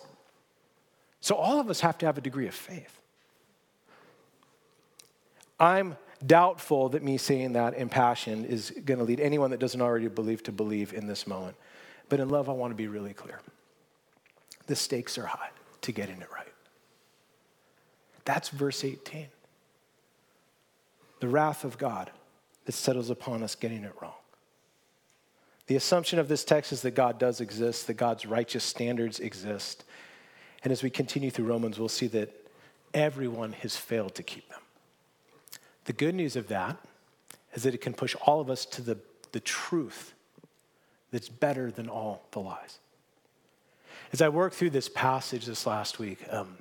So 1.20 1.36
all 1.36 1.60
of 1.60 1.70
us 1.70 1.80
have 1.80 1.98
to 1.98 2.06
have 2.06 2.18
a 2.18 2.20
degree 2.20 2.48
of 2.48 2.54
faith. 2.54 2.98
I'm 5.60 5.96
doubtful 6.26 6.88
that 6.90 7.02
me 7.02 7.18
saying 7.18 7.52
that 7.52 7.74
in 7.74 7.88
passion 7.88 8.44
is 8.44 8.72
going 8.84 8.98
to 8.98 9.04
lead 9.04 9.20
anyone 9.20 9.50
that 9.50 9.60
doesn't 9.60 9.80
already 9.80 10.08
believe 10.08 10.42
to 10.44 10.52
believe 10.52 10.92
in 10.92 11.06
this 11.06 11.26
moment. 11.26 11.56
But 12.08 12.18
in 12.18 12.28
love, 12.28 12.48
I 12.48 12.52
want 12.52 12.72
to 12.72 12.74
be 12.74 12.88
really 12.88 13.14
clear. 13.14 13.40
The 14.72 14.76
stakes 14.76 15.18
are 15.18 15.26
high 15.26 15.50
to 15.82 15.92
getting 15.92 16.22
it 16.22 16.28
right. 16.34 16.50
That's 18.24 18.48
verse 18.48 18.84
18. 18.84 19.26
The 21.20 21.28
wrath 21.28 21.64
of 21.64 21.76
God 21.76 22.10
that 22.64 22.72
settles 22.72 23.10
upon 23.10 23.42
us 23.42 23.54
getting 23.54 23.84
it 23.84 23.92
wrong. 24.00 24.14
The 25.66 25.76
assumption 25.76 26.18
of 26.18 26.26
this 26.26 26.42
text 26.42 26.72
is 26.72 26.80
that 26.80 26.92
God 26.92 27.18
does 27.18 27.42
exist, 27.42 27.86
that 27.86 27.98
God's 27.98 28.24
righteous 28.24 28.64
standards 28.64 29.20
exist. 29.20 29.84
And 30.64 30.72
as 30.72 30.82
we 30.82 30.88
continue 30.88 31.30
through 31.30 31.48
Romans, 31.48 31.78
we'll 31.78 31.90
see 31.90 32.06
that 32.06 32.30
everyone 32.94 33.52
has 33.52 33.76
failed 33.76 34.14
to 34.14 34.22
keep 34.22 34.48
them. 34.48 34.62
The 35.84 35.92
good 35.92 36.14
news 36.14 36.34
of 36.34 36.48
that 36.48 36.78
is 37.52 37.64
that 37.64 37.74
it 37.74 37.82
can 37.82 37.92
push 37.92 38.16
all 38.22 38.40
of 38.40 38.48
us 38.48 38.64
to 38.64 38.80
the, 38.80 38.96
the 39.32 39.40
truth 39.40 40.14
that's 41.10 41.28
better 41.28 41.70
than 41.70 41.90
all 41.90 42.24
the 42.30 42.40
lies. 42.40 42.78
As 44.12 44.20
I 44.20 44.28
worked 44.28 44.54
through 44.54 44.70
this 44.70 44.88
passage 44.88 45.46
this 45.46 45.66
last 45.66 45.98
week, 45.98 46.22
um, 46.30 46.58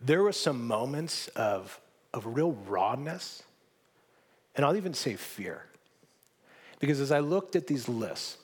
there 0.00 0.22
were 0.22 0.32
some 0.32 0.66
moments 0.66 1.28
of, 1.28 1.80
of 2.12 2.26
real 2.26 2.52
rawness, 2.66 3.42
and 4.54 4.64
I'll 4.64 4.76
even 4.76 4.92
say 4.94 5.16
fear. 5.16 5.64
Because 6.78 7.00
as 7.00 7.12
I 7.12 7.20
looked 7.20 7.56
at 7.56 7.66
these 7.66 7.88
lists, 7.88 8.36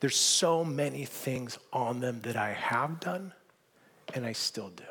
there's 0.00 0.16
so 0.16 0.64
many 0.64 1.04
things 1.04 1.58
on 1.72 2.00
them 2.00 2.20
that 2.22 2.36
I 2.36 2.52
have 2.52 3.00
done 3.00 3.32
and 4.14 4.24
I 4.24 4.32
still 4.32 4.70
do. 4.70 4.84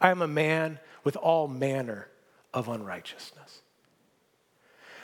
I 0.00 0.10
am 0.10 0.22
a 0.22 0.28
man 0.28 0.78
with 1.04 1.16
all 1.16 1.48
manner 1.48 2.08
of 2.54 2.68
unrighteousness. 2.68 3.62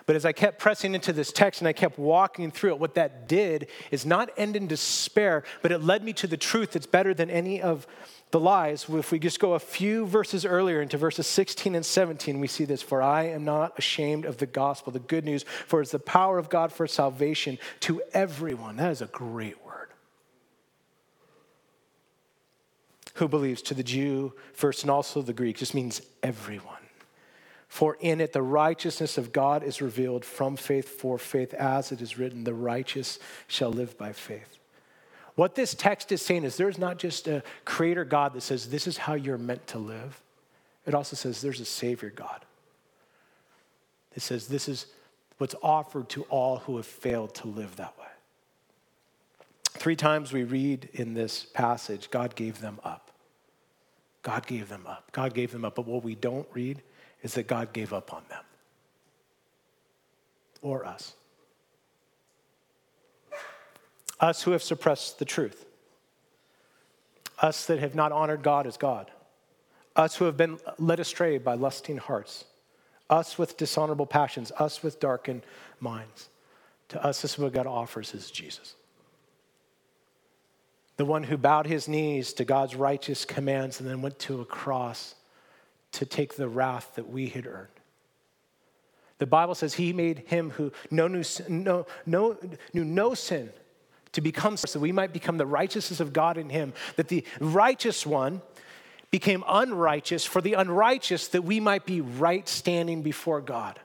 But 0.07 0.17
as 0.17 0.25
I 0.25 0.33
kept 0.33 0.59
pressing 0.59 0.95
into 0.95 1.13
this 1.13 1.33
text 1.33 1.61
and 1.61 1.69
I 1.69 1.73
kept 1.73 1.99
walking 1.99 2.51
through 2.51 2.71
it, 2.71 2.79
what 2.79 2.95
that 2.95 3.27
did 3.27 3.69
is 3.91 4.05
not 4.05 4.31
end 4.37 4.55
in 4.55 4.67
despair, 4.67 5.45
but 5.63 5.73
it 5.73 5.79
led 5.83 6.05
me 6.05 6.13
to 6.15 6.27
the 6.27 6.37
truth 6.37 6.73
that's 6.73 6.87
better 6.87 7.15
than 7.15 7.31
any 7.31 7.63
of 7.63 7.87
the 8.31 8.41
lies. 8.41 8.87
If 8.89 9.13
we 9.13 9.19
just 9.19 9.41
go 9.41 9.55
a 9.55 9.59
few 9.59 10.07
verses 10.07 10.45
earlier 10.45 10.83
into 10.83 10.99
verses 10.99 11.27
16 11.27 11.75
and 11.75 11.87
17, 11.87 12.39
we 12.39 12.49
see 12.49 12.65
this 12.65 12.83
For 12.83 13.01
I 13.01 13.29
am 13.29 13.45
not 13.45 13.79
ashamed 13.79 14.27
of 14.27 14.39
the 14.39 14.47
gospel, 14.47 14.93
the 14.93 14.99
good 14.99 15.25
news, 15.25 15.45
for 15.67 15.81
it's 15.81 15.93
the 15.93 15.99
power 15.99 16.37
of 16.37 16.51
God 16.51 16.73
for 16.73 16.87
salvation 16.87 17.59
to 17.81 18.03
everyone. 18.13 18.77
That 18.77 18.91
is 18.91 19.01
a 19.01 19.07
great 19.07 19.65
word. 19.65 19.89
Who 23.15 23.29
believes 23.29 23.63
to 23.63 23.75
the 23.75 23.85
Jew 23.85 24.35
first 24.53 24.83
and 24.83 24.91
also 24.91 25.23
the 25.23 25.33
Greek 25.33 25.57
just 25.57 25.73
means 25.73 26.03
everyone. 26.23 26.74
For 27.75 27.97
in 27.99 28.21
it 28.21 28.33
the 28.33 28.41
righteousness 28.41 29.19
of 29.19 29.33
God 29.33 29.65
is 29.65 29.83
revealed 29.83 30.25
from 30.25 30.55
faith 30.55 30.89
for 30.89 31.19
faith, 31.19 31.53
as 31.55 31.91
it 31.91 32.01
is 32.01 32.17
written, 32.17 32.45
the 32.45 32.55
righteous 32.55 33.19
shall 33.49 33.73
live 33.73 33.99
by 33.99 34.13
faith. 34.13 34.59
What 35.35 35.57
this 35.57 35.75
text 35.75 36.13
is 36.13 36.23
saying 36.23 36.45
is 36.45 36.57
there's 36.57 36.79
not 36.79 37.01
just 37.01 37.27
a 37.27 37.43
creator 37.65 38.05
God 38.05 38.35
that 38.35 38.43
says 38.43 38.71
this 38.71 38.87
is 38.87 38.97
how 38.97 39.15
you're 39.15 39.39
meant 39.39 39.67
to 39.67 39.79
live, 39.79 40.23
it 40.87 40.95
also 40.95 41.17
says 41.17 41.41
there's 41.41 41.59
a 41.59 41.65
Savior 41.65 42.11
God. 42.15 42.45
It 44.15 44.23
says 44.23 44.47
this 44.47 44.69
is 44.69 44.87
what's 45.39 45.57
offered 45.61 46.09
to 46.11 46.23
all 46.31 46.59
who 46.59 46.77
have 46.77 46.87
failed 46.87 47.35
to 47.35 47.49
live 47.49 47.75
that 47.75 47.99
way. 47.99 48.07
Three 49.65 49.97
times 49.97 50.33
we 50.33 50.45
read 50.45 50.91
in 50.93 51.15
this 51.15 51.45
passage, 51.45 52.09
God 52.13 52.37
gave 52.37 52.61
them 52.61 52.79
up. 52.85 53.11
God 54.23 54.47
gave 54.47 54.69
them 54.69 54.87
up. 54.87 55.11
God 55.11 55.35
gave 55.35 55.51
them 55.51 55.65
up. 55.65 55.75
But 55.75 55.89
what 55.89 56.05
we 56.05 56.15
don't 56.15 56.47
read 56.55 56.81
is 57.25 57.35
that 57.35 57.49
God 57.49 57.73
gave 57.73 57.93
up 57.93 58.13
on 58.13 58.23
them 58.29 58.45
or 60.63 60.87
us. 60.87 61.15
Us 64.21 64.43
who 64.43 64.53
have 64.53 64.63
suppressed 64.63 65.19
the 65.19 65.25
truth. 65.25 65.65
Us 67.41 67.67
that 67.67 67.81
have 67.81 67.95
not 67.95 68.13
honored 68.13 68.43
God 68.43 68.67
as 68.67 68.77
God. 68.77 69.11
Us 69.97 70.17
who 70.17 70.27
have 70.27 70.37
been 70.37 70.59
led 70.79 71.01
astray 71.01 71.39
by 71.39 71.55
lusting 71.55 71.97
hearts. 71.97 72.45
Us 73.11 73.39
with 73.39 73.57
dishonorable 73.57 74.07
passions. 74.07 74.53
Us 74.59 74.83
with 74.83 75.01
darkened 75.01 75.43
minds. 75.81 76.29
To 76.89 77.05
us, 77.05 77.23
this 77.23 77.33
is 77.33 77.39
what 77.39 77.53
God 77.53 77.67
offers 77.67 78.15
is 78.15 78.31
Jesus. 78.31 78.77
The 80.97 81.05
one 81.05 81.25
who 81.25 81.37
bowed 81.37 81.67
his 81.67 81.89
knees 81.89 82.35
to 82.35 82.45
God's 82.45 82.77
righteous 82.77 83.25
commands 83.25 83.81
and 83.81 83.89
then 83.89 84.03
went 84.03 84.19
to 84.21 84.43
a 84.43 84.45
cross 84.45 85.15
to 85.95 86.07
take 86.07 86.37
the 86.37 86.49
wrath 86.49 86.93
that 86.97 87.09
we 87.09 87.29
had 87.29 87.47
earned. 87.47 87.69
The 89.19 89.27
Bible 89.27 89.55
says 89.55 89.75
he 89.75 89.93
made 89.93 90.25
him 90.27 90.51
who 90.51 90.73
no, 90.91 91.09
knew, 91.09 91.23
no, 91.49 91.87
no, 92.05 92.37
knew 92.73 92.85
no 92.85 93.15
sin 93.15 93.51
to 94.13 94.21
become 94.21 94.57
so 94.57 94.79
we 94.79 94.93
might 94.93 95.13
become 95.13 95.39
the 95.39 95.47
righteousness 95.47 96.01
of 96.01 96.13
God 96.13 96.37
in 96.37 96.49
him, 96.49 96.73
that 96.97 97.09
the 97.09 97.25
righteous 97.41 98.07
one 98.07 98.43
became 99.11 99.45
unrighteous 99.47 100.25
for 100.25 100.41
the 100.41 100.55
unrighteous 100.55 101.29
that 101.29 101.43
we 101.43 101.61
might 101.61 101.87
be 101.87 102.01
right 102.01 102.49
standing 102.49 103.03
before 103.03 103.41
God. 103.41 103.79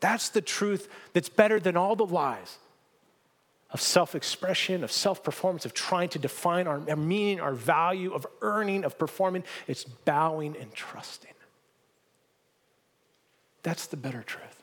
That's 0.00 0.28
the 0.28 0.42
truth 0.42 0.88
that's 1.12 1.28
better 1.28 1.58
than 1.58 1.76
all 1.76 1.96
the 1.96 2.06
lies 2.06 2.58
of 3.70 3.80
self 3.80 4.14
expression, 4.14 4.82
of 4.82 4.90
self 4.90 5.22
performance, 5.22 5.64
of 5.66 5.74
trying 5.74 6.08
to 6.10 6.18
define 6.18 6.66
our, 6.66 6.80
our, 6.88 6.96
meaning, 6.96 7.40
our 7.40 7.54
value, 7.54 8.12
of 8.12 8.26
earning, 8.40 8.84
of 8.84 8.98
performing. 8.98 9.44
It's 9.66 9.84
bowing 9.84 10.56
and 10.56 10.72
trusting. 10.72 11.32
That's 13.62 13.86
the 13.86 13.96
better 13.96 14.22
truth. 14.22 14.62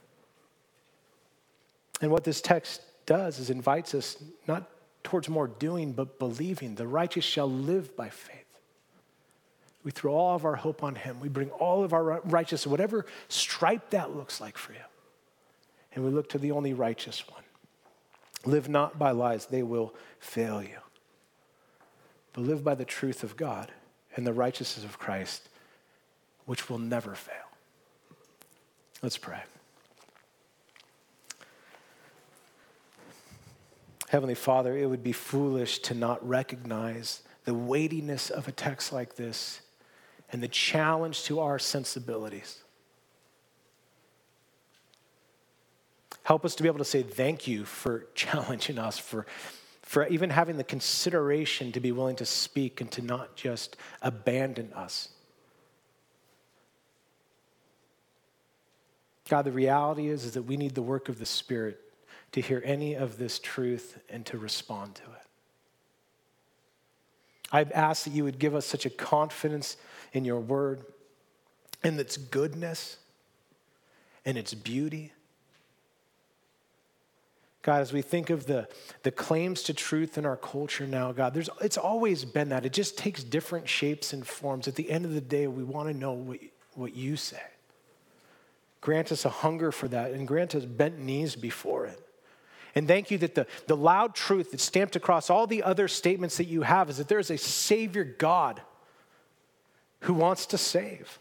And 2.01 2.12
what 2.12 2.24
this 2.24 2.41
text 2.41 2.82
does 3.06 3.39
is 3.39 3.49
invites 3.49 3.93
us 3.93 4.18
not 4.47 4.70
towards 5.03 5.30
more 5.30 5.47
doing, 5.47 5.93
but 5.93 6.18
believing. 6.18 6.76
The 6.76 6.88
righteous 6.88 7.24
shall 7.24 7.49
live 7.49 7.95
by 7.95 8.10
faith. 8.10 8.41
We 9.84 9.91
throw 9.91 10.14
all 10.16 10.36
of 10.36 10.45
our 10.45 10.56
hope 10.56 10.84
on 10.84 10.95
Him. 10.95 11.20
We 11.20 11.30
bring 11.30 11.51
all 11.51 11.84
of 11.84 11.93
our 11.93 12.20
righteousness, 12.22 12.66
whatever 12.66 13.06
stripe 13.30 13.91
that 13.91 14.16
looks 14.16 14.41
like 14.41 14.58
for 14.58 14.74
you. 14.74 14.80
And 15.93 16.03
we 16.03 16.10
look 16.10 16.30
to 16.30 16.39
the 16.39 16.51
only 16.51 16.74
righteous 16.74 17.24
one. 17.30 17.45
Live 18.46 18.70
not 18.70 19.00
by 19.00 19.12
lies, 19.12 19.48
they 19.48 19.64
will 19.64 19.93
fail 20.20 20.62
you. 20.62 20.78
But 22.34 22.41
live 22.41 22.64
by 22.64 22.76
the 22.76 22.86
truth 22.86 23.24
of 23.24 23.38
God 23.38 23.72
and 24.16 24.26
the 24.26 24.34
righteousness 24.34 24.86
of 24.86 25.00
Christ, 25.00 25.50
which 26.46 26.70
will 26.70 26.78
never 26.78 27.16
fail. 27.16 27.36
Let's 29.02 29.18
pray. 29.18 29.41
Heavenly 34.10 34.36
Father, 34.36 34.78
it 34.78 34.86
would 34.86 35.04
be 35.04 35.12
foolish 35.12 35.80
to 35.80 35.93
not 35.93 36.26
recognize 36.28 37.24
the 37.43 37.54
weightiness 37.54 38.30
of 38.30 38.48
a 38.48 38.52
text 38.52 38.93
like 38.93 39.16
this 39.16 39.62
and 40.32 40.41
the 40.41 40.48
challenge 40.48 41.24
to 41.24 41.39
our 41.39 41.60
sensibilities. 41.60 42.60
Help 46.26 46.43
us 46.43 46.55
to 46.55 46.63
be 46.63 46.67
able 46.67 46.80
to 46.80 46.86
say 46.86 47.03
thank 47.03 47.47
you 47.47 47.65
for 47.65 48.07
challenging 48.15 48.80
us, 48.80 48.97
for, 48.97 49.28
for 49.84 50.07
even 50.07 50.32
having 50.32 50.57
the 50.57 50.63
consideration 50.63 51.71
to 51.71 51.80
be 51.80 51.91
willing 51.91 52.15
to 52.15 52.26
speak 52.26 52.82
and 52.82 52.91
to 52.91 53.03
not 53.03 53.36
just 53.36 53.78
abandon 54.01 54.73
us. 54.73 55.09
God, 59.30 59.43
the 59.43 59.51
reality 59.51 60.07
is, 60.07 60.26
is 60.26 60.34
that 60.34 60.41
we 60.41 60.57
need 60.57 60.73
the 60.73 60.82
work 60.82 61.09
of 61.09 61.19
the 61.19 61.28
Spirit 61.28 61.80
to 62.32 62.41
hear 62.41 62.61
any 62.65 62.95
of 62.95 63.19
this 63.19 63.38
truth 63.38 63.99
and 64.09 64.26
to 64.26 64.39
respond 64.39 64.95
to 64.95 65.03
it. 65.03 65.28
I've 67.51 67.71
asked 67.71 68.05
that 68.05 68.13
you 68.13 68.23
would 68.23 68.39
give 68.39 68.55
us 68.55 68.65
such 68.65 68.88
a 68.88 68.89
confidence 68.89 69.78
in 70.11 70.26
your 70.26 70.39
word 70.39 70.86
and 71.84 71.99
its 71.99 72.17
goodness 72.17 72.97
and 74.26 74.39
its 74.39 74.55
beauty 74.55 75.11
God, 77.66 77.82
as 77.82 77.91
we 77.91 78.03
think 78.03 78.30
of 78.30 78.45
the, 78.45 78.68
the 79.01 79.09
claims 79.09 79.63
to 79.63 79.74
truth 79.74 80.20
in 80.20 80.26
our 80.28 80.38
culture 80.38 80.86
now, 80.86 81.11
God, 81.11 81.34
there's, 81.34 81.49
it's 81.61 81.80
always 81.80 82.24
been 82.24 82.49
that. 82.49 82.63
It 82.63 82.74
just 82.74 82.95
takes 82.95 83.24
different 83.24 83.68
shapes 83.68 84.13
and 84.13 84.26
forms. 84.26 84.68
At 84.68 84.76
the 84.76 84.91
end 84.91 85.03
of 85.03 85.16
the 85.16 85.20
day, 85.20 85.47
we 85.47 85.63
want 85.63 85.89
to 85.89 85.97
know 85.97 86.13
what, 86.13 86.38
what 86.76 86.95
you 86.95 87.16
say. 87.16 87.41
Grant 88.82 89.11
us 89.11 89.26
a 89.26 89.30
hunger 89.30 89.72
for 89.72 89.88
that 89.88 90.11
and 90.11 90.28
grant 90.28 90.53
us 90.53 90.63
bent 90.63 90.99
knees 90.99 91.36
before 91.36 91.88
it. 91.88 91.99
And 92.76 92.88
thank 92.88 93.09
you 93.09 93.18
that 93.18 93.34
the, 93.34 93.47
the 93.66 93.76
loud 93.76 94.13
truth 94.13 94.51
that's 94.51 94.63
stamped 94.63 94.95
across 94.95 95.32
all 95.32 95.47
the 95.47 95.63
other 95.63 95.88
statements 95.88 96.38
that 96.38 96.45
you 96.45 96.61
have 96.61 96.91
is 96.91 96.97
that 96.97 97.07
there 97.07 97.18
is 97.18 97.32
a 97.32 97.38
Savior 97.39 98.03
God 98.03 98.61
who 100.01 100.13
wants 100.13 100.45
to 100.47 100.59
save. 100.59 101.18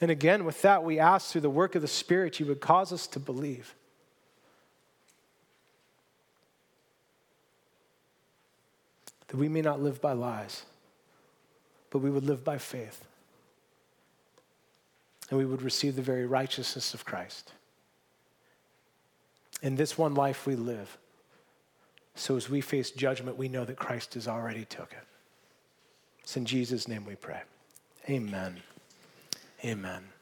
And 0.00 0.10
again, 0.10 0.44
with 0.44 0.62
that, 0.62 0.84
we 0.84 0.98
ask 0.98 1.30
through 1.30 1.40
the 1.40 1.50
work 1.50 1.74
of 1.74 1.82
the 1.82 1.88
Spirit, 1.88 2.38
you 2.38 2.46
would 2.46 2.60
cause 2.60 2.92
us 2.92 3.06
to 3.08 3.20
believe. 3.20 3.74
That 9.28 9.36
we 9.36 9.48
may 9.48 9.62
not 9.62 9.80
live 9.80 10.00
by 10.00 10.12
lies, 10.12 10.64
but 11.90 11.98
we 11.98 12.10
would 12.10 12.24
live 12.24 12.44
by 12.44 12.58
faith. 12.58 13.04
And 15.30 15.38
we 15.38 15.46
would 15.46 15.62
receive 15.62 15.96
the 15.96 16.02
very 16.02 16.26
righteousness 16.26 16.94
of 16.94 17.04
Christ. 17.04 17.52
In 19.62 19.76
this 19.76 19.96
one 19.96 20.14
life 20.14 20.46
we 20.46 20.54
live, 20.54 20.98
so 22.14 22.36
as 22.36 22.48
we 22.48 22.60
face 22.60 22.90
judgment, 22.90 23.36
we 23.36 23.48
know 23.48 23.64
that 23.64 23.76
Christ 23.76 24.14
has 24.14 24.28
already 24.28 24.64
took 24.64 24.92
it. 24.92 25.04
It's 26.22 26.36
in 26.36 26.44
Jesus' 26.44 26.86
name 26.86 27.04
we 27.04 27.14
pray. 27.14 27.40
Amen. 28.08 28.60
Amen. 29.64 30.15